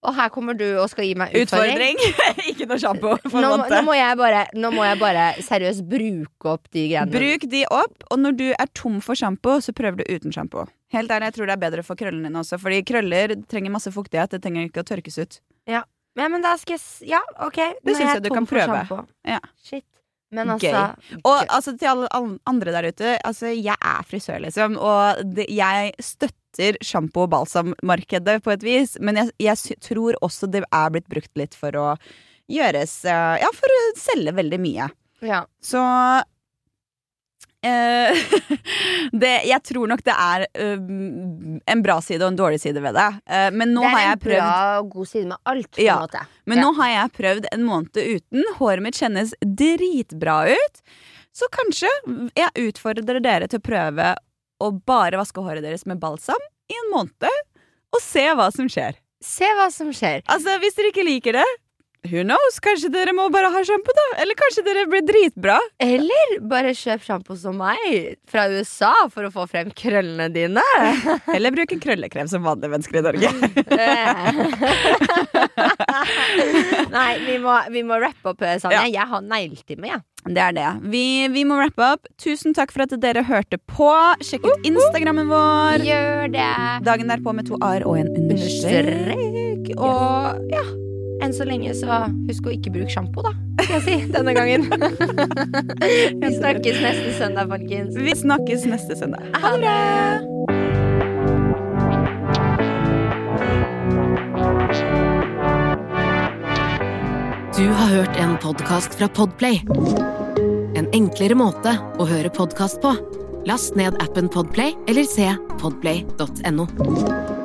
Og 0.01 0.15
her 0.17 0.31
kommer 0.33 0.57
du 0.57 0.65
og 0.81 0.87
skal 0.89 1.05
gi 1.05 1.13
meg 1.19 1.35
utfordring. 1.37 1.99
Utfordring! 2.01 2.47
ikke 2.55 2.67
noe 2.71 2.79
sjampo, 2.81 3.19
Nå, 3.35 3.51
nå, 3.69 3.81
må 3.85 3.97
jeg 3.99 4.17
bare, 4.17 4.47
nå 4.57 4.71
må 4.73 4.87
jeg 4.87 4.97
bare 5.03 5.27
seriøst 5.45 5.85
bruke 5.91 6.55
opp 6.55 6.71
de 6.73 6.87
greiene. 6.89 7.13
Bruk 7.13 7.45
de 7.53 7.61
opp, 7.69 8.07
og 8.09 8.23
når 8.23 8.39
du 8.39 8.47
er 8.55 8.71
tom 8.73 8.97
for 9.05 9.19
sjampo, 9.19 9.59
så 9.61 9.75
prøver 9.77 10.01
du 10.01 10.07
uten 10.09 10.33
sjampo. 10.33 10.65
Helt 10.97 11.13
ærlig, 11.13 11.29
jeg 11.29 11.37
tror 11.37 11.51
det 11.51 11.57
er 11.59 11.65
bedre 11.67 11.85
for 11.85 12.01
krøllene 12.01 12.31
dine 12.31 12.41
også, 12.41 12.57
fordi 12.63 12.81
krøller 12.89 13.37
trenger 13.53 13.77
masse 13.77 13.93
fuktighet. 13.93 14.33
Det 14.33 14.41
trenger 14.47 14.71
ikke 14.71 14.87
å 14.87 14.89
tørkes 14.89 15.21
ut. 15.21 15.37
Ja, 15.69 15.85
men 16.17 16.43
da 16.43 16.57
skal 16.59 16.77
jeg 16.79 17.09
Ja, 17.15 17.21
ok. 17.47 17.59
Det 17.85 17.95
syns 17.97 18.15
jeg 18.17 18.23
du 18.25 18.31
kan 18.35 18.47
prøve. 18.47 19.07
Ja. 19.27 19.39
Shit. 19.63 19.85
Men 20.33 20.47
altså 20.55 20.95
Og 21.25 21.41
gøy. 21.41 21.47
altså, 21.51 21.73
til 21.79 21.89
alle 21.91 22.09
alle 22.15 22.39
andre 22.47 22.71
der 22.77 22.87
ute, 22.93 23.17
altså, 23.27 23.47
jeg 23.51 23.75
er 23.83 24.03
frisør, 24.07 24.39
liksom, 24.45 24.77
og 24.79 25.23
det, 25.35 25.47
jeg 25.51 25.93
støtter 25.99 26.79
sjampo- 26.87 27.25
og 27.25 27.31
balsammarkedet 27.31 28.37
på 28.45 28.53
et 28.55 28.63
vis, 28.63 28.97
men 29.01 29.17
jeg, 29.17 29.31
jeg 29.43 29.79
tror 29.83 30.15
også 30.23 30.47
det 30.51 30.63
er 30.71 30.91
blitt 30.95 31.09
brukt 31.11 31.35
litt 31.37 31.55
for 31.59 31.75
å 31.79 31.89
gjøres 32.51 32.95
eh, 33.11 33.37
Ja, 33.43 33.51
for 33.55 33.75
å 33.75 33.81
selge 33.99 34.33
veldig 34.39 34.61
mye. 34.63 34.89
ja. 35.23 35.45
Så 35.63 35.83
det, 39.23 39.33
Jeg 39.49 39.63
tror 39.69 39.91
nok 39.91 40.03
det 40.07 40.15
er 40.15 40.47
um, 40.79 41.59
en 41.69 41.83
bra 41.85 41.99
side 42.05 42.23
og 42.25 42.33
en 42.33 42.39
dårlig 42.39 42.61
side 42.63 42.81
ved 42.83 42.97
det. 42.97 43.09
Eh, 43.29 43.51
men 43.53 43.75
nå 43.77 43.83
det 43.85 43.91
er 43.91 43.95
har 43.97 44.03
en 44.05 44.11
jeg 44.11 44.23
prøvd 44.25 44.41
bra 44.41 44.79
og 44.81 44.91
god 44.95 45.11
side 45.13 45.27
med 45.31 45.39
alt, 45.53 45.71
på 45.77 45.85
Ja. 45.85 45.95
en 45.99 46.07
måte. 46.07 46.25
Men 46.47 46.59
Ja. 46.59 46.65
nå 46.65 46.73
har 46.81 46.89
jeg 46.95 47.13
prøvd 47.19 47.47
en 47.53 47.65
måned 47.69 48.01
uten. 48.17 48.45
Håret 48.59 48.83
mitt 48.87 48.95
kjennes 49.01 49.35
dritbra 49.45 50.39
ut. 50.55 50.83
Så 51.37 51.47
kanskje 51.55 51.91
jeg 52.37 52.69
utfordrer 52.73 53.21
dere 53.23 53.47
til 53.49 53.61
å 53.61 53.63
prøve 53.69 54.15
å 54.61 54.73
bare 54.85 55.17
vaske 55.21 55.41
håret 55.45 55.63
deres 55.63 55.87
med 55.87 56.01
balsam 56.03 56.41
i 56.71 56.75
en 56.75 56.91
måned, 56.93 57.39
og 57.95 58.01
se 58.03 58.25
hva 58.37 58.51
som 58.53 58.67
skjer. 58.69 58.95
Se 59.23 59.45
hva 59.57 59.71
som 59.73 59.89
skjer. 59.93 60.23
Altså, 60.29 60.59
Hvis 60.61 60.75
dere 60.77 60.91
ikke 60.93 61.05
liker 61.07 61.33
det, 61.39 61.47
who 62.09 62.23
knows? 62.25 62.57
Kanskje 62.65 62.89
dere 62.93 63.13
må 63.17 63.27
bare 63.33 63.51
ha 63.53 63.61
sjampo, 63.67 63.93
da? 63.97 64.05
Eller 64.23 64.35
kanskje 64.39 64.63
dere 64.67 64.87
blir 64.91 65.03
dritbra? 65.07 65.59
Eller 65.83 66.27
bare 66.51 66.73
kjøp 66.77 67.03
sjampo 67.05 67.37
som 67.39 67.55
meg 67.61 67.79
fra 68.31 68.43
USA 68.53 68.93
for 69.13 69.23
å 69.29 69.33
få 69.35 69.43
frem 69.51 69.69
krøllene 69.77 70.29
dine. 70.33 70.65
Eller 71.37 71.51
bruk 71.55 71.71
en 71.77 71.83
krøllekrem 71.83 72.29
som 72.31 72.41
vanlige 72.47 72.73
mennesker 72.73 72.97
i 73.01 73.05
Norge. 73.07 73.29
Nei, 76.97 77.13
vi 77.27 77.37
må, 77.43 77.53
vi 77.75 77.83
må 77.87 77.95
rappe 78.03 78.27
opp, 78.33 78.41
Sanja. 78.63 78.81
Ja. 78.87 78.91
Jeg 79.01 79.07
har 79.13 79.21
negletimer, 79.27 79.87
jeg. 79.95 80.01
Det 80.21 80.43
er 80.45 80.53
det. 80.53 80.71
Vi, 80.93 81.05
vi 81.33 81.43
må 81.49 81.55
rappe 81.61 81.83
opp. 81.95 82.03
Tusen 82.21 82.53
takk 82.57 82.71
for 82.75 82.81
at 82.85 82.93
dere 83.01 83.23
hørte 83.25 83.57
på. 83.71 83.89
Sjekk 84.25 84.45
ut 84.51 84.61
Instagrammen 84.69 85.27
vår. 85.31 85.79
Gjør 85.87 86.29
det. 86.35 86.51
Dagen 86.85 87.09
derpå 87.13 87.31
med 87.37 87.45
to 87.49 87.55
a-er 87.65 87.83
og 87.89 87.95
en. 88.03 88.09
Understrek. 88.21 89.65
Og 89.81 90.53
ja, 90.53 90.65
enn 91.25 91.35
så 91.37 91.47
lenge 91.49 91.73
så 91.79 92.05
husk 92.29 92.49
å 92.49 92.55
ikke 92.55 92.73
bruke 92.75 92.93
sjampo, 92.93 93.25
da. 93.27 93.35
Skal 93.63 93.77
jeg 93.79 93.85
si 93.87 93.97
denne 94.17 94.35
gangen. 94.37 94.67
Vi 96.23 96.33
snakkes 96.37 96.81
neste 96.83 97.15
søndag, 97.19 97.51
folkens. 97.53 97.97
Vi 97.99 98.17
snakkes 98.25 98.67
neste 98.71 98.99
søndag. 98.99 99.29
Ha 99.41 99.57
det. 99.61 99.79
Du 107.61 107.67
har 107.69 107.87
hørt 107.87 108.17
en 108.17 108.39
podkast 108.41 108.95
fra 108.97 109.09
Podplay. 109.09 109.61
En 110.79 110.89
enklere 110.97 111.37
måte 111.37 111.75
å 112.01 112.07
høre 112.09 112.31
podkast 112.33 112.81
på. 112.81 112.95
Last 113.49 113.77
ned 113.77 113.99
appen 114.01 114.31
Podplay 114.33 114.73
eller 114.89 115.05
se 115.09 115.29
podplay.no. 115.61 117.40